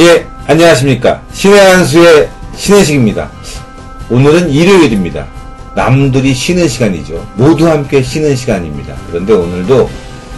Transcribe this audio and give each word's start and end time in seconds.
예, 0.00 0.24
안녕하십니까. 0.46 1.20
신의 1.32 1.58
한수의 1.58 2.28
신의식입니다. 2.54 3.28
오늘은 4.08 4.48
일요일입니다. 4.48 5.26
남들이 5.74 6.32
쉬는 6.32 6.68
시간이죠. 6.68 7.26
모두 7.34 7.68
함께 7.68 8.00
쉬는 8.00 8.36
시간입니다. 8.36 8.94
그런데 9.08 9.32
오늘도 9.32 9.90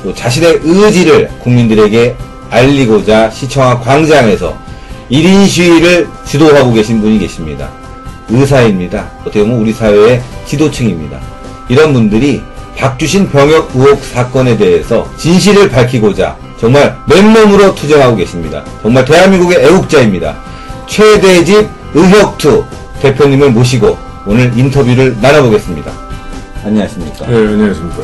또 0.03 0.15
자신의 0.15 0.61
의지를 0.63 1.29
국민들에게 1.41 2.17
알리고자 2.49 3.29
시청학 3.29 3.85
광장에서 3.85 4.57
1인 5.11 5.47
시위를 5.47 6.09
주도하고 6.25 6.73
계신 6.73 7.03
분이 7.03 7.19
계십니다. 7.19 7.69
의사입니다. 8.31 9.11
어떻게 9.21 9.41
보면 9.41 9.59
우리 9.59 9.75
사회의 9.75 10.23
지도층입니다. 10.47 11.21
이런 11.69 11.93
분들이 11.93 12.41
박주신 12.79 13.29
병역 13.29 13.73
의혹 13.75 14.03
사건에 14.03 14.57
대해서 14.57 15.07
진실을 15.19 15.69
밝히고자 15.69 16.39
정말 16.61 16.95
맨몸으로 17.09 17.75
투쟁하고 17.75 18.17
계십니다. 18.17 18.63
정말 18.83 19.03
대한민국의 19.07 19.65
애국자입니다. 19.65 20.37
최대집 20.87 21.67
의혁투 21.95 22.65
대표님을 23.01 23.51
모시고 23.51 23.97
오늘 24.27 24.53
인터뷰를 24.57 25.17
나눠보겠습니다. 25.23 25.91
안녕하십니까? 26.63 27.27
네, 27.27 27.35
안녕하십니까. 27.35 28.03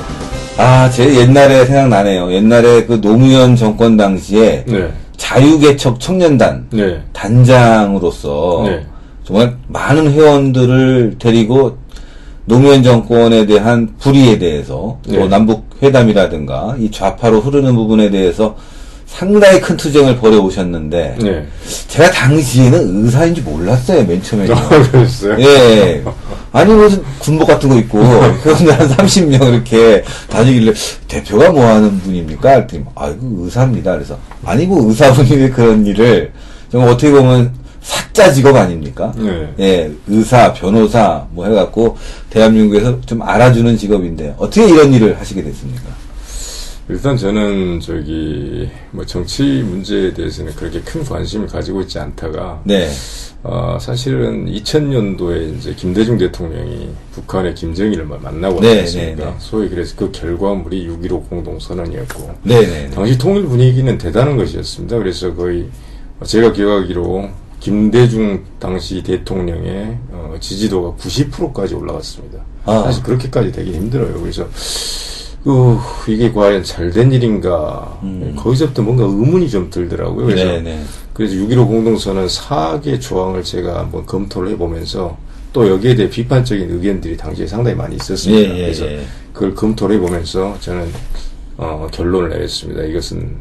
아, 0.57 0.89
제 0.89 1.15
옛날에 1.15 1.67
생각나네요. 1.67 2.33
옛날에 2.33 2.87
그 2.87 2.99
노무현 2.99 3.57
정권 3.57 3.99
당시에 3.99 4.65
네. 4.67 4.91
자유개척 5.19 6.01
청년단 6.01 6.69
네. 6.71 7.03
단장으로서 7.13 8.63
네. 8.65 8.87
정말 9.23 9.55
많은 9.69 10.13
회원들을 10.13 11.17
데리고 11.19 11.77
노무현 12.47 12.83
정권에 12.83 13.45
대한 13.45 13.95
불의에 13.99 14.39
대해서 14.39 14.99
또 15.05 15.13
네. 15.13 15.29
남북 15.29 15.66
회담이라든가 15.83 16.77
이 16.79 16.91
좌파로 16.91 17.41
흐르는 17.41 17.75
부분에 17.75 18.11
대해서 18.11 18.57
상당히 19.07 19.61
큰 19.61 19.77
투쟁을 19.77 20.17
벌여 20.19 20.41
오셨는데 20.41 21.17
네. 21.21 21.47
제가 21.89 22.11
당시에는 22.11 23.05
의사인 23.05 23.35
줄 23.35 23.45
몰랐어요 23.45 24.05
맨 24.05 24.21
처음에. 24.23 24.53
아, 24.53 24.69
그랬어요? 24.69 25.37
예. 25.39 26.03
아니 26.53 26.75
무슨 26.75 27.03
군복 27.21 27.47
같은 27.47 27.69
거 27.69 27.77
입고 27.77 27.99
그런데 28.43 28.73
한 28.73 28.89
30명 28.89 29.49
이렇게 29.49 30.03
다니길래 30.29 30.73
대표가 31.07 31.51
뭐 31.51 31.65
하는 31.67 31.99
분입니까? 32.01 32.41
그랬더니 32.67 32.85
아이고 32.95 33.45
의사입니다. 33.45 33.93
그래서 33.93 34.19
아니 34.45 34.67
뭐 34.67 34.89
의사분이 34.89 35.31
왜 35.37 35.51
그런 35.51 35.87
일을 35.87 36.33
정말 36.71 36.91
어떻게 36.91 37.11
보면 37.11 37.53
사자 37.87 38.33
직업 38.33 38.57
아닙니까? 38.57 39.13
네. 39.17 39.55
예, 39.61 39.93
의사, 40.09 40.53
변호사 40.53 41.25
뭐 41.31 41.47
해갖고 41.47 41.97
대한민국에서 42.31 43.01
좀 43.03 43.23
알아주는 43.23 43.77
직업인데 43.77 44.35
어떻게 44.39 44.69
이런 44.69 44.93
일을 44.93 45.19
하시게 45.19 45.43
됐습니까? 45.43 45.83
일단 46.89 47.17
저는 47.17 47.81
저기 47.81 48.69
뭐 48.93 49.05
정치 49.05 49.43
문제에 49.43 50.13
대해서는 50.15 50.55
그렇게 50.55 50.81
큰 50.83 51.05
관심을 51.05 51.47
가지고 51.49 51.81
있지 51.83 51.99
않다가 51.99 52.61
네, 52.65 52.89
어, 53.43 53.77
사실은 53.81 54.47
2000년도에 54.47 55.57
이제 55.59 55.75
김대중 55.75 56.17
대통령이 56.17 56.89
북한의 57.13 57.55
김정일을 57.57 58.05
마- 58.05 58.19
만나고 58.19 58.61
네, 58.61 58.75
나왔습니까? 58.77 59.25
네, 59.25 59.31
네. 59.31 59.35
소위 59.39 59.69
그래서 59.69 59.95
그 59.97 60.11
결과물이 60.13 60.89
6.15 60.89 61.29
공동선언이었고 61.29 62.35
네, 62.45 62.61
네, 62.61 62.67
네. 62.67 62.91
당시 62.91 63.19
통일 63.19 63.45
분위기는 63.47 63.99
대단한 63.99 64.37
것이었습니다. 64.37 64.97
그래서 64.99 65.35
거의 65.35 65.67
제가 66.25 66.53
기억하기로 66.53 67.29
김대중 67.61 68.45
당시 68.59 69.03
대통령의 69.03 69.99
어, 70.13 70.37
지지도가 70.41 70.97
90%까지 71.03 71.75
올라갔습니다. 71.75 72.39
아. 72.65 72.83
사실 72.85 73.03
그렇게까지 73.03 73.53
되기 73.53 73.73
힘들어요. 73.73 74.21
그래서 74.21 74.47
어, 75.49 75.81
이게 76.09 76.33
과연 76.33 76.65
잘 76.65 76.91
된 76.91 77.13
일인가 77.13 78.01
거기서부터 78.37 78.83
뭔가 78.83 79.05
의문이 79.05 79.49
좀 79.49 79.71
들더라고요. 79.71 80.27
그래서 80.27 80.45
음. 80.45 80.65
네, 80.65 80.77
네. 80.77 80.83
그래서 81.13 81.35
6.15 81.37 81.67
공동선언 81.69 82.27
4개 82.27 83.01
조항을 83.01 83.43
제가 83.45 83.79
한번 83.79 84.05
검토를 84.07 84.51
해보면서 84.53 85.17
또 85.53 85.69
여기에 85.69 85.95
대해 85.95 86.11
비판적인 86.11 86.69
의견들이 86.71 87.17
당시에 87.17 87.47
상당히 87.47 87.77
많이 87.77 87.97
있었습니다. 87.97 88.51
예, 88.51 88.59
예, 88.59 88.63
그래서 88.63 88.87
예. 88.87 89.01
그걸 89.33 89.55
검토를 89.55 89.97
해보면서 89.97 90.57
저는 90.61 90.91
어, 91.57 91.87
결론을 91.93 92.29
내렸습니다. 92.31 92.83
이것은 92.83 93.37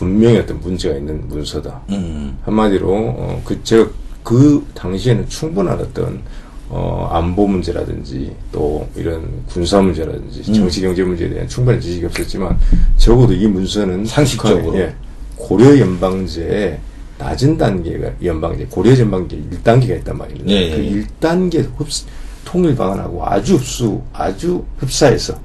분명히 0.00 0.38
어떤 0.38 0.58
문제가 0.60 0.96
있는 0.96 1.28
문서다. 1.28 1.78
음, 1.90 2.38
한마디로 2.42 2.88
어, 2.88 3.42
그 3.44 3.62
제가 3.62 3.86
그 4.22 4.66
당시에는 4.72 5.28
충분한 5.28 5.78
어떤 5.78 6.22
어, 6.70 7.10
안보 7.12 7.46
문제라든지 7.46 8.34
또 8.50 8.88
이런 8.96 9.28
군사 9.46 9.82
문제라든지 9.82 10.42
음. 10.48 10.54
정치 10.54 10.80
경제 10.80 11.02
문제에 11.02 11.28
대한 11.28 11.46
충분한 11.46 11.78
지식이 11.82 12.06
없었지만 12.06 12.58
적어도 12.96 13.34
이 13.34 13.46
문서는 13.46 14.06
상식적으로. 14.06 14.74
예, 14.78 14.94
고려 15.36 15.78
연방제의 15.78 16.78
낮은 17.18 17.58
단계가 17.58 18.10
연방제 18.24 18.68
고려 18.70 18.98
연방제 18.98 19.36
1단계가 19.36 19.98
있단 19.98 20.16
말입니다. 20.16 20.50
예, 20.50 20.56
예, 20.56 20.70
그 20.70 20.82
예. 20.82 21.04
1단계 21.20 21.68
흡 21.76 21.86
통일 22.46 22.74
방안하고 22.74 23.26
아주 23.26 23.56
흡수 23.56 24.00
아주 24.14 24.64
흡사해서 24.78 25.38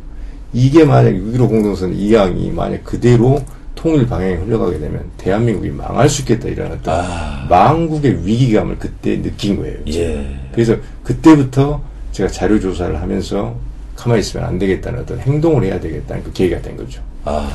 이게 0.53 0.85
만약 0.85 1.09
6.15 1.09 1.49
공동선 1.49 1.93
2항이 1.93 2.53
만약 2.53 2.85
그대로 2.85 3.43
통일 3.85 4.07
방향에 4.07 4.33
흘러가게 4.33 4.79
되면 4.79 5.03
대한민국이 5.15 5.69
망할 5.69 6.09
수 6.09 6.23
있겠다 6.23 6.47
이런 6.47 6.71
어떤 6.71 7.05
아. 7.05 7.45
망국의 7.47 8.25
위기감을 8.25 8.79
그때 8.79 9.21
느낀 9.21 9.57
거예요. 9.57 9.77
예. 9.89 10.25
그래서 10.51 10.75
그때부터 11.03 11.83
제가 12.11 12.27
자료 12.27 12.59
조사를 12.59 12.99
하면서 12.99 13.55
가만히 13.95 14.21
있으면 14.21 14.47
안 14.47 14.57
되겠다는 14.57 15.01
어떤 15.01 15.19
행동을 15.19 15.65
해야 15.65 15.79
되겠다는 15.79 16.23
그 16.23 16.33
계기가 16.33 16.63
된 16.63 16.75
거죠. 16.75 16.99
아, 17.25 17.47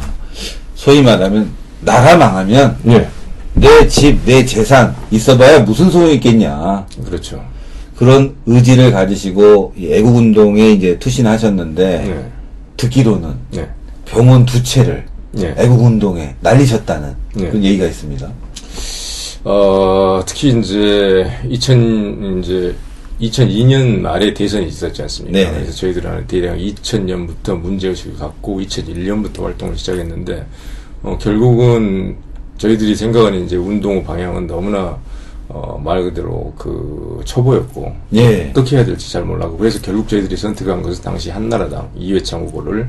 소위 0.77 1.03
말하면 1.03 1.51
나라 1.81 2.17
망하면 2.17 2.77
예. 2.87 3.09
내 3.55 3.89
집, 3.89 4.25
내 4.25 4.45
재산 4.45 4.95
있어봐야 5.11 5.59
무슨 5.65 5.91
소용이 5.91 6.15
있겠냐. 6.15 6.87
그렇죠. 7.07 7.45
그런 7.97 8.37
의지를 8.47 8.93
가지시고 8.93 9.75
이 9.77 9.93
애국운동에 9.93 10.71
이제 10.71 10.97
투신하셨는데 11.01 11.85
네. 11.85 12.31
듣기로는 12.77 13.35
네. 13.51 13.69
병원 14.05 14.47
두 14.47 14.63
채를 14.63 15.10
네. 15.33 15.55
애국운동에 15.57 16.37
날리셨다는 16.41 17.15
네. 17.35 17.49
그런 17.49 17.65
얘기가 17.65 17.87
있습니다. 17.87 18.31
어, 19.45 20.23
특히 20.27 20.59
이제 20.59 21.31
2000 21.49 22.41
이제 22.43 22.75
2002년 23.21 24.01
말에 24.01 24.33
대선이 24.33 24.67
있었지 24.67 25.03
않습니까? 25.03 25.39
네네. 25.39 25.53
그래서 25.53 25.73
저희들은 25.73 26.27
대략 26.27 26.57
2000년부터 26.57 27.59
문제의식을 27.59 28.17
갖고 28.17 28.61
2001년부터 28.61 29.43
활동을 29.43 29.77
시작했는데 29.77 30.47
어, 31.03 31.19
결국은 31.21 32.17
저희들이 32.59 32.95
생각하는 32.95 33.45
이제 33.45 33.57
운동 33.57 34.03
방향은 34.05 34.47
너무나 34.47 34.99
어, 35.53 35.81
말 35.83 36.03
그대로 36.05 36.53
그 36.57 37.21
초보였고 37.25 37.93
예. 38.15 38.51
어떻게 38.51 38.77
해야 38.77 38.85
될지 38.85 39.11
잘 39.13 39.25
몰라고 39.25 39.57
그래서 39.57 39.81
결국 39.83 40.09
저희들이 40.09 40.37
선택한 40.37 40.81
것은 40.81 41.03
당시 41.03 41.29
한나라당 41.31 41.91
이회창 41.97 42.47
후보를 42.47 42.89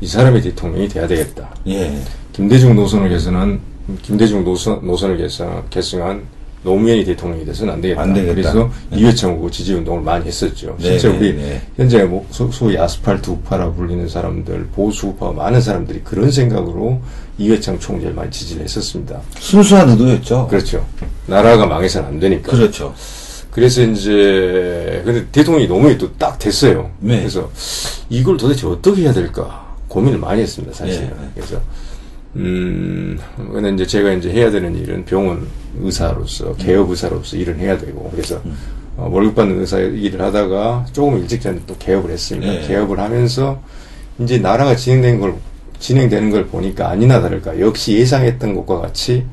이 0.00 0.06
사람이 0.06 0.40
대통령이 0.40 0.88
돼야 0.88 1.06
되겠다. 1.06 1.54
예. 1.66 1.98
김대중 2.32 2.74
노선을 2.74 3.10
개선한 3.10 3.60
김대중 4.02 4.42
노선 4.42 4.86
노선을 4.86 5.18
개선 5.18 5.68
개성한 5.68 6.22
노무현이 6.62 7.04
대통령이 7.04 7.44
돼서는 7.44 7.74
안 7.74 7.80
되겠다. 7.80 8.02
안 8.02 8.14
되겠다. 8.14 8.34
그래서 8.34 8.70
이회창 8.92 9.32
후보 9.32 9.50
지지 9.50 9.74
운동을 9.74 10.02
많이 10.02 10.26
했었죠. 10.26 10.76
네, 10.78 10.84
실제 10.84 11.08
네, 11.08 11.16
우리 11.16 11.34
네. 11.34 11.62
현재 11.76 12.04
뭐 12.04 12.26
소, 12.30 12.50
소위 12.50 12.76
아스팔트 12.76 13.30
우파라 13.30 13.72
불리는 13.72 14.08
사람들, 14.08 14.68
보수 14.74 15.08
우파 15.08 15.30
많은 15.30 15.60
사람들이 15.60 16.00
그런 16.02 16.30
생각으로 16.30 17.00
이회창 17.38 17.78
총재를 17.78 18.14
많이 18.14 18.30
지지를 18.30 18.64
했었습니다. 18.64 19.20
순수한 19.38 19.88
의도였죠. 19.90 20.48
그렇죠. 20.48 20.84
나라가 21.26 21.66
망해서는 21.66 22.08
안 22.08 22.20
되니까. 22.20 22.50
그렇죠. 22.50 22.92
그래서 23.50 23.82
이제 23.82 25.02
근데 25.04 25.26
대통령이 25.32 25.66
노무현이 25.66 25.98
또딱 25.98 26.38
됐어요. 26.38 26.90
네. 27.00 27.18
그래서 27.18 27.50
이걸 28.08 28.36
도대체 28.36 28.66
어떻게 28.66 29.02
해야 29.02 29.12
될까 29.12 29.76
고민을 29.88 30.18
많이 30.18 30.42
했습니다, 30.42 30.74
사실. 30.74 31.00
네. 31.00 31.06
은 31.06 31.30
그래서 31.34 31.60
음 32.36 33.18
근데 33.36 33.70
이제 33.70 33.86
제가 33.86 34.12
이제 34.12 34.30
해야 34.30 34.50
되는 34.50 34.76
일은 34.76 35.04
병원 35.04 35.48
의사로서 35.80 36.54
개업 36.56 36.90
의사로서 36.90 37.36
일을 37.36 37.58
해야 37.58 37.78
되고 37.78 38.08
그래서 38.10 38.40
음. 38.44 38.56
어, 38.96 39.08
월급 39.10 39.34
받는 39.34 39.60
의사 39.60 39.78
일을 39.78 40.20
하다가 40.20 40.86
조금 40.92 41.18
일찍 41.18 41.40
전에 41.40 41.60
또 41.66 41.76
개업을 41.78 42.10
했습니다. 42.10 42.52
네. 42.52 42.66
개업을 42.66 42.98
하면서 42.98 43.60
이제 44.18 44.38
나라가 44.38 44.76
진행된 44.76 45.20
걸 45.20 45.34
진행되는 45.78 46.30
걸 46.30 46.46
보니까 46.46 46.90
아니나 46.90 47.20
다를까 47.20 47.60
역시 47.60 47.94
예상했던 47.94 48.54
것과 48.54 48.80
같이 48.80 49.24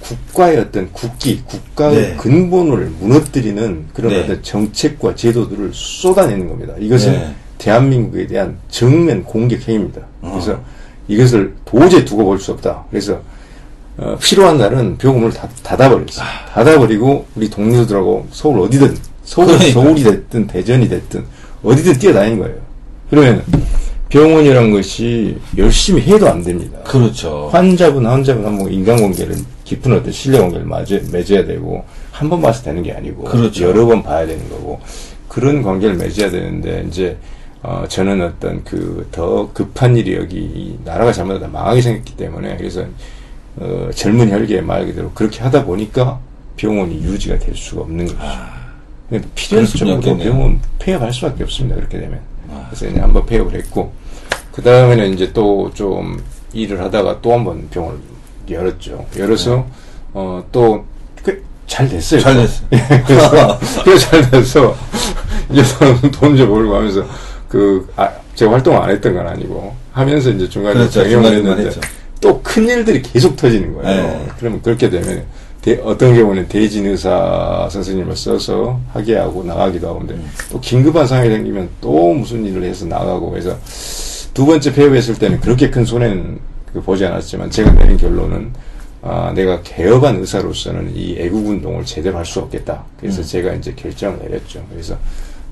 국가의 0.00 0.58
어떤 0.58 0.92
국기, 0.92 1.42
국가의 1.44 1.96
네. 1.96 2.16
근본을 2.16 2.92
무너뜨리는 3.00 3.86
그런 3.94 4.12
네. 4.12 4.20
어떤 4.22 4.42
정책과 4.42 5.14
제도들을 5.14 5.70
쏟아내는 5.72 6.48
겁니다. 6.48 6.74
이것은 6.78 7.12
네. 7.12 7.34
대한민국에 7.58 8.26
대한 8.26 8.56
정면 8.68 9.24
공격 9.24 9.66
행위입니다. 9.66 10.02
어. 10.20 10.30
그래서 10.32 10.60
이것을 11.08 11.54
도저히 11.64 12.04
두고 12.04 12.24
볼 12.24 12.38
수 12.38 12.52
없다. 12.52 12.84
그래서 12.90 13.20
어, 13.96 14.18
필요한 14.20 14.58
날은 14.58 14.98
병원을 14.98 15.32
다, 15.32 15.48
닫아버렸어요. 15.62 16.26
닫아버리고 16.52 17.26
우리 17.36 17.48
동료들하고 17.48 18.26
서울 18.30 18.60
어디든 18.60 18.94
서울, 19.24 19.46
그러니까. 19.46 19.72
서울이 19.72 20.02
됐든 20.02 20.46
대전이 20.48 20.88
됐든 20.88 21.24
어디든 21.62 21.94
뛰어다니는 21.98 22.40
거예요. 22.40 22.56
그러면 23.08 23.42
병원이란 24.14 24.70
것이 24.70 25.36
열심히 25.58 26.00
해도 26.02 26.28
안 26.28 26.40
됩니다. 26.40 26.78
그렇죠. 26.84 27.48
환자분 27.50 28.06
환자분 28.06 28.46
한번 28.46 28.72
인간관계를 28.72 29.34
깊은 29.64 29.92
어떤 29.92 30.12
신뢰 30.12 30.38
관계를 30.38 30.64
맺어, 30.66 31.00
맺어야 31.10 31.44
되고 31.44 31.84
한 32.12 32.30
번 32.30 32.40
봐서 32.40 32.62
되는 32.62 32.80
게 32.84 32.92
아니고 32.92 33.24
그렇죠. 33.24 33.64
여러 33.64 33.84
번 33.86 34.04
봐야 34.04 34.24
되는 34.24 34.48
거고 34.48 34.78
그런 35.26 35.62
관계를 35.64 35.96
맺어야 35.96 36.30
되는데 36.30 36.84
이제 36.86 37.16
어, 37.64 37.84
저는 37.88 38.22
어떤 38.22 38.62
그 38.62 39.04
더 39.10 39.50
급한 39.52 39.96
일이 39.96 40.14
여기 40.14 40.36
이 40.36 40.78
나라가 40.84 41.10
잘못하다 41.12 41.48
망하게 41.48 41.80
생겼기 41.80 42.16
때문에 42.16 42.56
그래서 42.56 42.84
어, 43.56 43.88
젊은 43.92 44.30
혈기에 44.30 44.60
말 44.60 44.86
그대로 44.86 45.10
그렇게 45.10 45.40
하다 45.42 45.64
보니까 45.64 46.20
병원이 46.56 47.02
유지가 47.02 47.36
될 47.40 47.56
수가 47.56 47.82
없는 47.82 48.06
그럴 49.08 49.24
수밖에 49.66 49.66
정도로 49.78 49.96
없겠네요. 49.96 50.30
병원 50.32 50.60
폐업할 50.78 51.12
수밖에 51.12 51.42
없습니다. 51.42 51.74
그렇게 51.74 51.98
되면. 51.98 52.20
그래서 52.68 52.86
이제 52.86 53.00
한번 53.00 53.26
폐업을 53.26 53.54
했고 53.58 53.92
그 54.54 54.62
다음에는 54.62 55.14
이제 55.14 55.32
또 55.32 55.70
좀 55.74 56.22
일을 56.52 56.80
하다가 56.80 57.20
또 57.20 57.32
한 57.32 57.44
번 57.44 57.68
병원을 57.70 57.98
열었죠. 58.48 59.04
열어서 59.18 59.66
어 60.14 60.42
또 60.52 60.84
잘 61.66 61.88
됐어요. 61.88 62.20
잘 62.20 62.34
됐어요. 62.36 62.68
그래서 63.06 63.58
그래서 63.84 64.10
잘 64.10 64.30
돼서 64.30 64.76
이제 65.50 65.62
돈 66.12 66.36
좀 66.36 66.48
벌고 66.50 66.74
하면서 66.76 67.04
그 67.48 67.88
아, 67.96 68.08
제가 68.34 68.52
활동 68.52 68.80
안 68.80 68.90
했던 68.90 69.14
건 69.14 69.26
아니고 69.26 69.74
하면서 69.92 70.30
이제 70.30 70.46
중간에 70.48 70.74
그렇죠. 70.74 71.02
중간중간 71.08 71.58
했는데. 71.58 71.80
또 72.20 72.40
큰 72.42 72.68
일들이 72.68 73.00
계속 73.02 73.34
터지는 73.36 73.74
거예요. 73.74 74.02
네. 74.06 74.26
그러면 74.38 74.60
그렇게 74.62 74.88
되면 74.90 75.24
대- 75.62 75.80
어떤 75.82 76.14
경우는 76.14 76.48
대진 76.48 76.86
의사 76.86 77.66
선생님을 77.72 78.14
써서 78.16 78.78
하게 78.92 79.16
하고 79.16 79.42
나가기도 79.42 79.88
하고 79.88 79.98
근데 80.00 80.14
음. 80.14 80.30
또 80.50 80.60
긴급한 80.60 81.06
상황이 81.06 81.30
생기면 81.30 81.68
또 81.80 82.12
무슨 82.12 82.44
일을 82.44 82.62
해서 82.64 82.84
나가고 82.84 83.36
해서 83.36 83.56
두 84.34 84.44
번째 84.46 84.72
폐업했을 84.74 85.14
때는 85.14 85.40
그렇게 85.40 85.70
큰 85.70 85.84
손해는 85.84 86.38
그 86.72 86.82
보지 86.82 87.04
않았지만 87.06 87.50
제가 87.50 87.70
내린 87.72 87.96
결론은 87.96 88.52
아, 89.00 89.32
내가 89.34 89.60
개업한 89.62 90.16
의사로서는 90.16 90.92
이 90.96 91.16
애국 91.18 91.46
운동을 91.46 91.84
제대로 91.84 92.16
할 92.16 92.24
수 92.24 92.40
없겠다. 92.40 92.84
그래서 92.98 93.20
음. 93.20 93.24
제가 93.26 93.52
이제 93.54 93.72
결정을 93.74 94.18
내렸죠. 94.20 94.64
그래서 94.70 94.96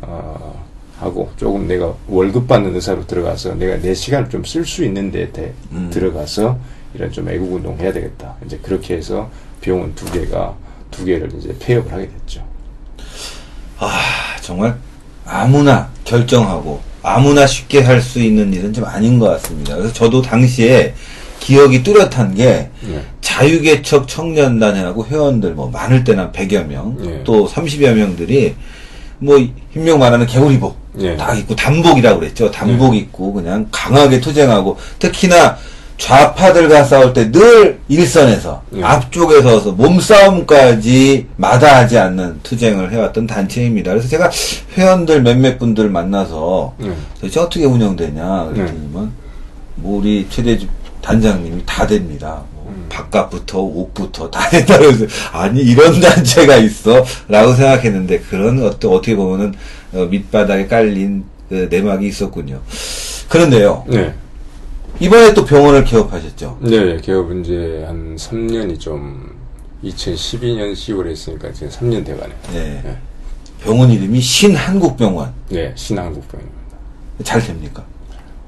어, 0.00 0.64
하고 0.98 1.30
조금 1.36 1.68
내가 1.68 1.92
월급 2.08 2.48
받는 2.48 2.74
의사로 2.74 3.06
들어가서 3.06 3.54
내가 3.54 3.76
내 3.76 3.94
시간을 3.94 4.30
좀 4.30 4.42
쓸 4.42 4.64
수 4.64 4.82
있는 4.84 5.10
데 5.12 5.30
대- 5.32 5.52
음. 5.70 5.90
들어가서 5.92 6.58
이런 6.94 7.12
좀 7.12 7.28
애국 7.28 7.52
운동 7.52 7.78
해야 7.78 7.92
되겠다. 7.92 8.34
이제 8.46 8.58
그렇게 8.62 8.96
해서 8.96 9.30
병원 9.60 9.94
두 9.94 10.10
개가 10.10 10.54
두 10.90 11.04
개를 11.04 11.30
이제 11.34 11.54
폐업을 11.60 11.92
하게 11.92 12.08
됐죠. 12.08 12.42
아, 13.78 14.00
정말 14.40 14.76
아무나 15.26 15.90
결정하고 16.04 16.80
아무나 17.02 17.46
쉽게 17.46 17.82
할 17.82 18.00
수 18.00 18.20
있는 18.20 18.52
일은 18.52 18.72
좀 18.72 18.84
아닌 18.84 19.18
것 19.18 19.28
같습니다. 19.30 19.76
그래서 19.76 19.92
저도 19.92 20.22
당시에 20.22 20.94
기억이 21.40 21.82
뚜렷한 21.82 22.34
게 22.34 22.68
네. 22.80 23.02
자유개척 23.20 24.06
청년단이라고 24.08 25.06
회원들 25.06 25.54
뭐 25.54 25.68
많을 25.70 26.04
때는 26.04 26.30
100여 26.32 26.66
명, 26.66 26.96
네. 27.00 27.20
또 27.24 27.48
30여 27.48 27.94
명들이 27.94 28.54
뭐 29.18 29.38
흰명 29.72 29.98
말하는 29.98 30.26
개구리복 30.26 30.76
네. 30.94 31.16
다 31.16 31.32
입고 31.34 31.56
단복이라고 31.56 32.20
그랬죠. 32.20 32.50
단복 32.50 32.94
입고 32.96 33.32
그냥 33.32 33.66
강하게 33.70 34.20
투쟁하고 34.20 34.76
특히나 34.98 35.56
좌파들과 36.02 36.82
싸울 36.82 37.12
때 37.12 37.30
늘 37.30 37.78
일선에서 37.88 38.62
네. 38.70 38.82
앞쪽에 38.82 39.40
서 39.40 39.60
서 39.60 39.70
몸싸움까지 39.70 41.28
마다하지 41.36 41.96
않는 41.98 42.40
투쟁을 42.42 42.90
해왔던 42.90 43.28
단체입니다. 43.28 43.92
그래서 43.92 44.08
제가 44.08 44.28
회원들 44.76 45.22
몇몇 45.22 45.58
분들 45.60 45.88
만나서 45.90 46.74
네. 46.78 46.90
도대체 47.20 47.38
어떻게 47.38 47.64
운영되냐 47.64 48.50
그랬더니만 48.52 49.12
뭐 49.76 50.00
우리 50.00 50.26
최대 50.28 50.58
단장님이 51.00 51.62
다 51.64 51.86
됩니다. 51.86 52.42
뭐 52.52 52.66
음. 52.74 52.86
바깥부터 52.88 53.60
옷부터 53.60 54.28
다 54.28 54.48
된다 54.50 54.78
그래서 54.78 55.06
아니 55.32 55.60
이런 55.60 56.00
단체가 56.00 56.56
있어라고 56.56 57.54
생각했는데 57.54 58.18
그런 58.28 58.60
어떤 58.64 58.90
어떻게 58.92 59.14
보면은 59.14 59.54
어, 59.92 60.04
밑바닥에 60.10 60.66
깔린 60.66 61.24
그 61.48 61.68
내막이 61.70 62.08
있었군요. 62.08 62.60
그런데요 63.28 63.84
네. 63.86 64.12
이번에 65.00 65.34
또 65.34 65.44
병원을 65.44 65.84
개업하셨죠. 65.84 66.58
네, 66.60 66.96
개업은 67.00 67.44
이제 67.44 67.84
한 67.86 68.16
3년이 68.16 68.78
좀 68.78 69.34
2012년 69.84 70.72
10월에 70.72 71.08
했으니까 71.08 71.52
지금 71.52 71.68
3년 71.68 72.04
돼가네. 72.04 72.32
네. 72.52 72.80
네. 72.84 72.96
병원 73.60 73.90
이름이 73.90 74.20
신한국병원 74.20 75.32
네, 75.48 75.72
신한국병입니다. 75.76 76.56
잘 77.24 77.40
됩니까? 77.42 77.84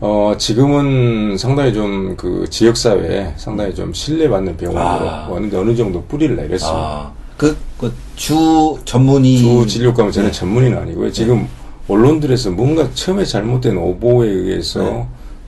어, 0.00 0.34
지금은 0.36 1.36
상당히 1.38 1.72
좀 1.72 2.16
그 2.16 2.46
지역사회에 2.48 3.34
상당히 3.36 3.74
좀 3.74 3.92
신뢰받는 3.92 4.56
병원으로 4.56 5.08
아. 5.08 5.28
어느, 5.30 5.54
어느 5.54 5.74
정도 5.74 6.02
뿌리를 6.04 6.36
내렸습니다. 6.36 6.78
아, 6.78 7.12
그, 7.36 7.56
그, 7.78 7.92
주 8.16 8.76
전문의. 8.84 9.38
주 9.38 9.66
진료과면 9.66 10.12
저는 10.12 10.30
네. 10.30 10.32
전문의는 10.32 10.78
아니고요. 10.78 11.10
지금 11.12 11.48
언론들에서 11.88 12.50
뭔가 12.50 12.88
처음에 12.94 13.24
잘못된 13.24 13.76
오보에 13.76 14.28
의해서 14.28 14.82
네. 14.82 15.06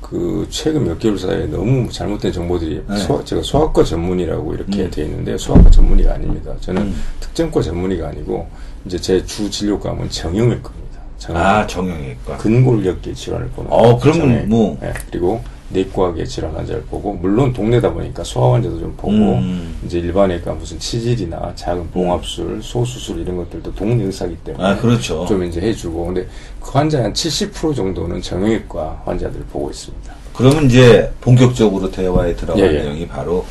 그 0.08 0.46
최근 0.50 0.84
몇 0.84 0.98
개월 1.00 1.18
사이에 1.18 1.46
너무 1.46 1.90
잘못된 1.90 2.30
정보들이 2.32 2.80
네. 2.88 2.96
소- 2.98 3.24
제가 3.24 3.42
소아과 3.42 3.82
전문의라고 3.82 4.54
이렇게 4.54 4.82
음. 4.84 4.90
돼 4.90 5.02
있는데 5.02 5.36
소아과 5.36 5.68
전문의가 5.70 6.14
아닙니다. 6.14 6.54
저는 6.60 6.82
음. 6.82 7.02
특정과 7.18 7.60
전문의가 7.60 8.08
아니고 8.08 8.48
이제 8.84 8.98
제 9.00 9.24
주 9.26 9.50
진료과는 9.50 10.08
정형외과입니다. 10.08 11.00
정형외과. 11.18 11.58
아, 11.58 11.66
정형외과. 11.66 12.36
근골격계 12.36 13.14
질환을 13.14 13.48
보는 13.48 13.72
어, 13.72 13.98
그러면 13.98 14.20
정형외과. 14.20 14.46
뭐. 14.48 14.78
네, 14.80 14.92
그리고 15.10 15.40
내과계 15.68 16.24
질환 16.24 16.54
환자를 16.54 16.82
보고 16.82 17.12
물론 17.12 17.52
동네다 17.52 17.92
보니까 17.92 18.22
소아 18.22 18.54
환자도 18.54 18.78
좀 18.78 18.94
보고 18.96 19.12
음. 19.12 19.76
이제 19.84 19.98
일반외과 19.98 20.52
무슨 20.54 20.78
치질이나 20.78 21.52
작은 21.54 21.90
봉합술, 21.90 22.60
소수술 22.62 23.20
이런 23.20 23.36
것들도 23.36 23.74
동네 23.74 24.04
의사기 24.04 24.36
때문에 24.44 24.64
아, 24.64 24.76
그렇죠. 24.76 25.26
좀 25.26 25.42
이제 25.44 25.60
해주고 25.60 26.06
근데 26.06 26.26
그 26.60 26.70
환자 26.70 27.02
한70% 27.02 27.74
정도는 27.74 28.22
정형외과 28.22 29.02
환자들 29.04 29.40
보고 29.52 29.70
있습니다. 29.70 30.14
그러면 30.34 30.66
이제 30.66 31.12
본격적으로 31.20 31.90
대화에 31.90 32.36
들어갈 32.36 32.64
예, 32.64 32.78
예. 32.78 32.82
내용이 32.82 33.08
바로 33.08 33.44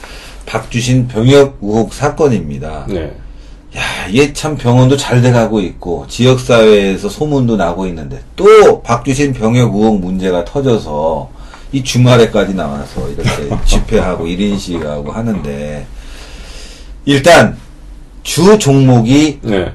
박주신 0.46 1.08
병역 1.08 1.58
의혹 1.62 1.94
사건입니다. 1.94 2.86
네, 2.88 3.16
야, 3.76 4.08
이게 4.10 4.32
참 4.32 4.56
병원도 4.56 4.96
잘 4.96 5.22
돼가고 5.22 5.60
있고 5.60 6.06
지역사회에서 6.08 7.10
소문도 7.10 7.58
나고 7.58 7.88
있는데 7.88 8.22
또 8.36 8.82
박주신 8.82 9.34
병역 9.34 9.76
의혹 9.76 10.00
문제가 10.00 10.46
터져서 10.46 11.30
이 11.76 11.84
주말에까지 11.84 12.54
나와서 12.54 13.10
이렇게 13.10 13.50
집회하고 13.68 14.26
1인 14.28 14.58
시위하고 14.58 15.12
하는데 15.12 15.86
일단 17.04 17.58
주 18.24 18.58
종목이 18.58 19.40
네, 19.42 19.74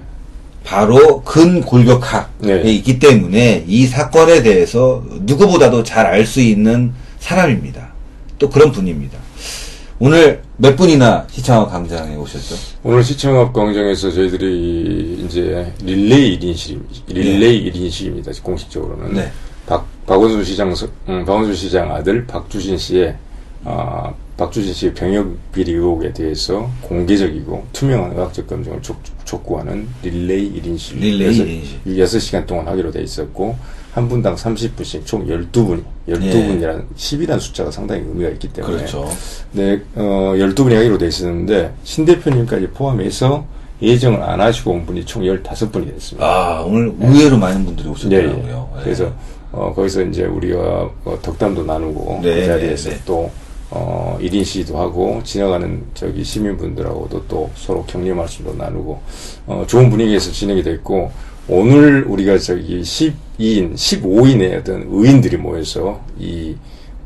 바로 0.65 1.23
근골격학에 1.23 2.63
네. 2.63 2.73
있기 2.73 2.99
때문에 2.99 3.65
이 3.67 3.87
사건에 3.87 4.43
대해서 4.43 5.05
누구보다도 5.11 5.83
잘 5.85 6.07
알 6.07 6.25
수 6.25 6.41
있는 6.41 6.95
사람입니다. 7.19 7.93
또 8.39 8.49
그런 8.49 8.73
분입니다. 8.73 9.19
오늘 9.99 10.41
몇 10.57 10.77
분이나 10.77 11.27
시청학 11.31 11.71
광장에 11.71 12.17
오셨죠? 12.17 12.57
오늘 12.83 13.05
시청업 13.05 13.53
광장에서 13.53 14.11
저희들이 14.11 15.27
이제 15.27 15.71
릴레이 15.83 16.39
1인식, 16.39 16.81
릴레이 17.09 17.71
1인식입니다. 17.71 18.43
공식적으로는. 18.43 19.13
네. 19.13 19.31
박, 20.11 20.15
박원순 20.17 20.43
시장, 20.45 20.75
서- 20.75 20.89
음, 21.09 21.25
박원순 21.25 21.55
시장 21.55 21.95
아들 21.95 22.27
박주신 22.27 22.77
씨의, 22.77 23.15
아, 23.65 24.13
박주신 24.37 24.73
씨의 24.75 24.95
병역 24.95 25.37
비리 25.53 25.71
의혹에 25.75 26.13
대해서 26.13 26.69
공개적이고 26.83 27.65
투명한 27.73 28.13
의학적 28.17 28.49
검증을 28.49 28.83
촉, 28.83 28.97
촉구하는 29.25 29.87
릴레이 30.03 30.53
1인식. 30.61 30.99
릴레이 30.99 31.63
1인식. 31.87 31.87
6시간 31.87 32.45
동안 32.45 32.67
하기로 32.67 32.91
돼 32.91 33.03
있었고, 33.03 33.55
한 33.93 34.09
분당 34.09 34.35
30분씩 34.35 35.07
총 35.07 35.27
12분이, 35.29 35.81
12분이라는, 36.09 36.85
10이라는 36.97 37.39
숫자가 37.39 37.71
상당히 37.71 38.03
의미가 38.03 38.31
있기 38.31 38.49
때문에. 38.49 38.79
그렇죠. 38.79 39.09
네, 39.53 39.81
어, 39.95 40.33
12분이 40.37 40.75
하기로 40.75 40.99
돼 40.99 41.07
있었는데, 41.07 41.73
신 41.85 42.05
대표님까지 42.05 42.67
포함해서 42.71 43.45
예정을 43.81 44.21
안 44.23 44.41
하시고 44.41 44.73
온 44.73 44.87
분이 44.87 45.05
총 45.05 45.23
15분이 45.23 45.87
됐습니다. 45.95 46.27
아, 46.27 46.63
오늘 46.63 46.93
의외로 47.01 47.39
많은 47.39 47.65
분들이 47.65 47.87
네, 47.87 47.93
오셨더라고요. 47.93 48.71
예. 48.79 48.83
그래서, 48.83 49.13
어, 49.53 49.73
거기서 49.75 50.03
이제 50.03 50.25
우리가 50.25 50.91
어, 51.05 51.19
덕담도 51.21 51.65
나누고, 51.65 52.21
네, 52.23 52.35
그 52.35 52.47
자리에서 52.47 52.91
네, 52.91 52.97
네. 52.97 53.03
또, 53.05 53.31
어, 53.71 54.19
1인 54.21 54.45
시위도 54.45 54.79
하고, 54.79 55.21
지나가는 55.25 55.83
저기 55.95 56.23
시민분들하고도 56.23 57.27
또 57.27 57.51
서로 57.57 57.85
격려 57.85 58.15
말씀도 58.15 58.55
나누고, 58.55 59.01
어, 59.47 59.65
좋은 59.67 59.91
분위기에서 59.91 60.31
진행이 60.31 60.63
됐고, 60.63 61.11
오늘 61.49 62.05
우리가 62.05 62.39
저기 62.39 62.81
12인, 62.81 63.75
15인의 63.75 64.61
어떤 64.61 64.87
의인들이 64.89 65.37
모여서 65.37 66.01
이, 66.19 66.55